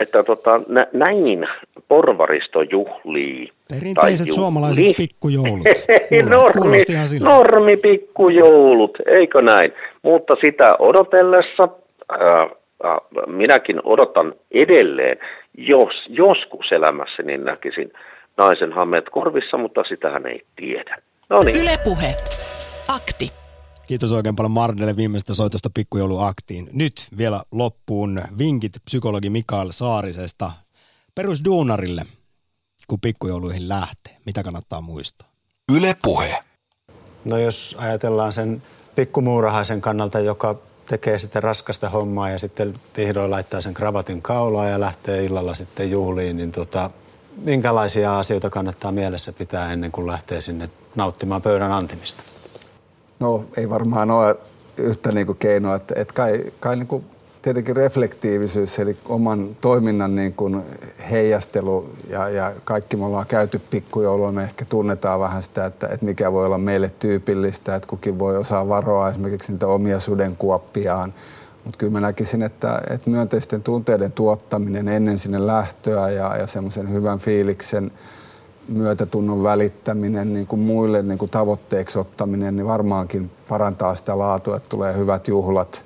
Että 0.00 0.22
tota, 0.22 0.60
nä, 0.68 0.86
näin 0.92 1.48
porvaristo 1.88 2.62
juhlii. 2.62 3.48
Perinteiset 3.68 4.26
Tai 4.26 4.34
suomalaiset 4.34 4.84
juhli. 4.84 4.94
pikkujoulut. 4.94 5.66
Normi, 6.28 6.78
normi 7.20 7.76
pikkujoulut, 7.76 8.98
eikö 9.06 9.42
näin? 9.42 9.72
Mutta 10.02 10.34
sitä 10.44 10.76
odotellessa 10.78 11.68
ää, 12.08 12.48
ää, 12.82 12.98
minäkin 13.26 13.80
odotan 13.84 14.34
edelleen, 14.50 15.18
jos 15.58 15.94
joskus 16.08 16.72
elämässäni 16.72 17.38
näkisin 17.38 17.92
naisen 18.36 18.72
hameet 18.72 19.04
korvissa, 19.10 19.56
mutta 19.56 19.84
sitähän 19.88 20.26
ei 20.26 20.42
tiedä. 20.56 20.98
No 21.30 21.40
niin. 21.40 21.56
Ylepuhe. 21.56 22.14
Akti. 22.88 23.41
Kiitos 23.86 24.12
oikein 24.12 24.36
paljon 24.36 24.50
Mardelle 24.50 24.96
viimeisestä 24.96 25.34
soitosta 25.34 25.70
pikkujouluaktiin. 25.74 26.70
Nyt 26.72 27.06
vielä 27.16 27.42
loppuun 27.50 28.22
vinkit 28.38 28.72
psykologi 28.84 29.30
Mikael 29.30 29.72
Saarisesta 29.72 30.52
perusduunarille, 31.14 32.06
kun 32.88 33.00
pikkujouluihin 33.00 33.68
lähtee. 33.68 34.16
Mitä 34.26 34.42
kannattaa 34.42 34.80
muistaa? 34.80 35.28
Yle 35.72 35.96
Puhe. 36.02 36.44
No 37.24 37.38
jos 37.38 37.76
ajatellaan 37.78 38.32
sen 38.32 38.62
pikkumuurahaisen 38.94 39.80
kannalta, 39.80 40.20
joka 40.20 40.58
tekee 40.86 41.18
sitten 41.18 41.42
raskasta 41.42 41.88
hommaa 41.88 42.30
ja 42.30 42.38
sitten 42.38 42.74
vihdoin 42.96 43.30
laittaa 43.30 43.60
sen 43.60 43.74
kravatin 43.74 44.22
kaulaan 44.22 44.70
ja 44.70 44.80
lähtee 44.80 45.24
illalla 45.24 45.54
sitten 45.54 45.90
juhliin, 45.90 46.36
niin 46.36 46.52
tota, 46.52 46.90
minkälaisia 47.36 48.18
asioita 48.18 48.50
kannattaa 48.50 48.92
mielessä 48.92 49.32
pitää 49.32 49.72
ennen 49.72 49.92
kuin 49.92 50.06
lähtee 50.06 50.40
sinne 50.40 50.70
nauttimaan 50.94 51.42
pöydän 51.42 51.72
antimista? 51.72 52.22
No 53.20 53.44
ei 53.56 53.70
varmaan 53.70 54.10
ole 54.10 54.36
yhtä 54.76 55.12
niin 55.12 55.26
kuin 55.26 55.38
keinoa, 55.38 55.74
että, 55.74 55.94
että 55.96 56.14
kai, 56.14 56.44
kai 56.60 56.76
niin 56.76 56.86
kuin 56.86 57.04
tietenkin 57.42 57.76
reflektiivisyys, 57.76 58.78
eli 58.78 58.96
oman 59.04 59.56
toiminnan 59.60 60.14
niin 60.14 60.32
kuin 60.32 60.62
heijastelu 61.10 61.90
ja, 62.08 62.28
ja 62.28 62.52
kaikki 62.64 62.96
me 62.96 63.04
ollaan 63.04 63.26
käyty 63.26 63.58
pikkujoulua, 63.70 64.32
me 64.32 64.42
ehkä 64.42 64.64
tunnetaan 64.64 65.20
vähän 65.20 65.42
sitä, 65.42 65.66
että, 65.66 65.86
että 65.86 66.06
mikä 66.06 66.32
voi 66.32 66.46
olla 66.46 66.58
meille 66.58 66.92
tyypillistä, 66.98 67.74
että 67.74 67.88
kukin 67.88 68.18
voi 68.18 68.36
osaa 68.36 68.68
varoa 68.68 69.10
esimerkiksi 69.10 69.52
niitä 69.52 69.66
omia 69.66 70.00
sudenkuoppiaan, 70.00 71.14
mutta 71.64 71.78
kyllä 71.78 71.92
mä 71.92 72.00
näkisin, 72.00 72.42
että, 72.42 72.82
että 72.90 73.10
myönteisten 73.10 73.62
tunteiden 73.62 74.12
tuottaminen 74.12 74.88
ennen 74.88 75.18
sinne 75.18 75.46
lähtöä 75.46 76.10
ja, 76.10 76.36
ja 76.36 76.46
semmoisen 76.46 76.92
hyvän 76.92 77.18
fiiliksen 77.18 77.92
myötätunnon 78.74 79.42
välittäminen, 79.42 80.32
niin 80.32 80.46
kuin 80.46 80.60
muille 80.60 81.02
niin 81.02 81.18
kuin 81.18 81.30
tavoitteeksi 81.30 81.98
ottaminen, 81.98 82.56
niin 82.56 82.66
varmaankin 82.66 83.30
parantaa 83.48 83.94
sitä 83.94 84.18
laatua, 84.18 84.56
että 84.56 84.68
tulee 84.68 84.96
hyvät 84.96 85.28
juhlat. 85.28 85.84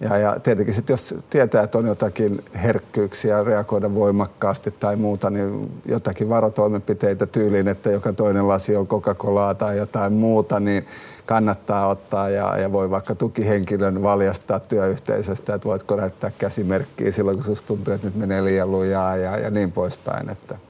Ja, 0.00 0.16
ja 0.16 0.40
tietenkin 0.40 0.74
sitten 0.74 0.94
jos 0.94 1.14
tietää, 1.30 1.62
että 1.62 1.78
on 1.78 1.86
jotakin 1.86 2.44
herkkyyksiä 2.62 3.44
reagoida 3.44 3.94
voimakkaasti 3.94 4.70
tai 4.70 4.96
muuta, 4.96 5.30
niin 5.30 5.72
jotakin 5.84 6.28
varotoimenpiteitä 6.28 7.26
tyyliin, 7.26 7.68
että 7.68 7.90
joka 7.90 8.12
toinen 8.12 8.48
lasi 8.48 8.76
on 8.76 8.86
Coca-Colaa 8.86 9.54
tai 9.54 9.76
jotain 9.78 10.12
muuta, 10.12 10.60
niin 10.60 10.86
kannattaa 11.26 11.86
ottaa 11.86 12.28
ja, 12.28 12.58
ja 12.58 12.72
voi 12.72 12.90
vaikka 12.90 13.14
tukihenkilön 13.14 14.02
valjastaa 14.02 14.60
työyhteisöstä, 14.60 15.54
että 15.54 15.68
voitko 15.68 15.96
näyttää 15.96 16.30
käsimerkkiä 16.38 17.12
silloin, 17.12 17.36
kun 17.36 17.44
susta 17.44 17.66
tuntuu, 17.66 17.94
että 17.94 18.06
nyt 18.06 18.16
menee 18.16 18.44
liian 18.44 18.70
lujaa 18.70 19.16
ja, 19.16 19.38
ja 19.38 19.50
niin 19.50 19.72
poispäin. 19.72 20.30
Että. 20.30 20.69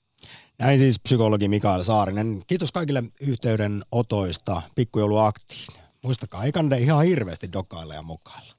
Näin 0.61 0.79
siis 0.79 1.01
psykologi 1.01 1.49
Mikael 1.49 1.83
Saarinen. 1.83 2.43
Kiitos 2.47 2.73
kaikille 2.73 3.05
yhteydenotoista 3.21 4.63
pikkujouluaktiin. 4.75 5.67
Muistakaa, 6.05 6.45
ei 6.45 6.53
kannata 6.53 6.83
ihan 6.83 7.05
hirveästi 7.05 7.53
dokailla 7.53 7.95
ja 7.95 8.03
mokailla. 8.03 8.50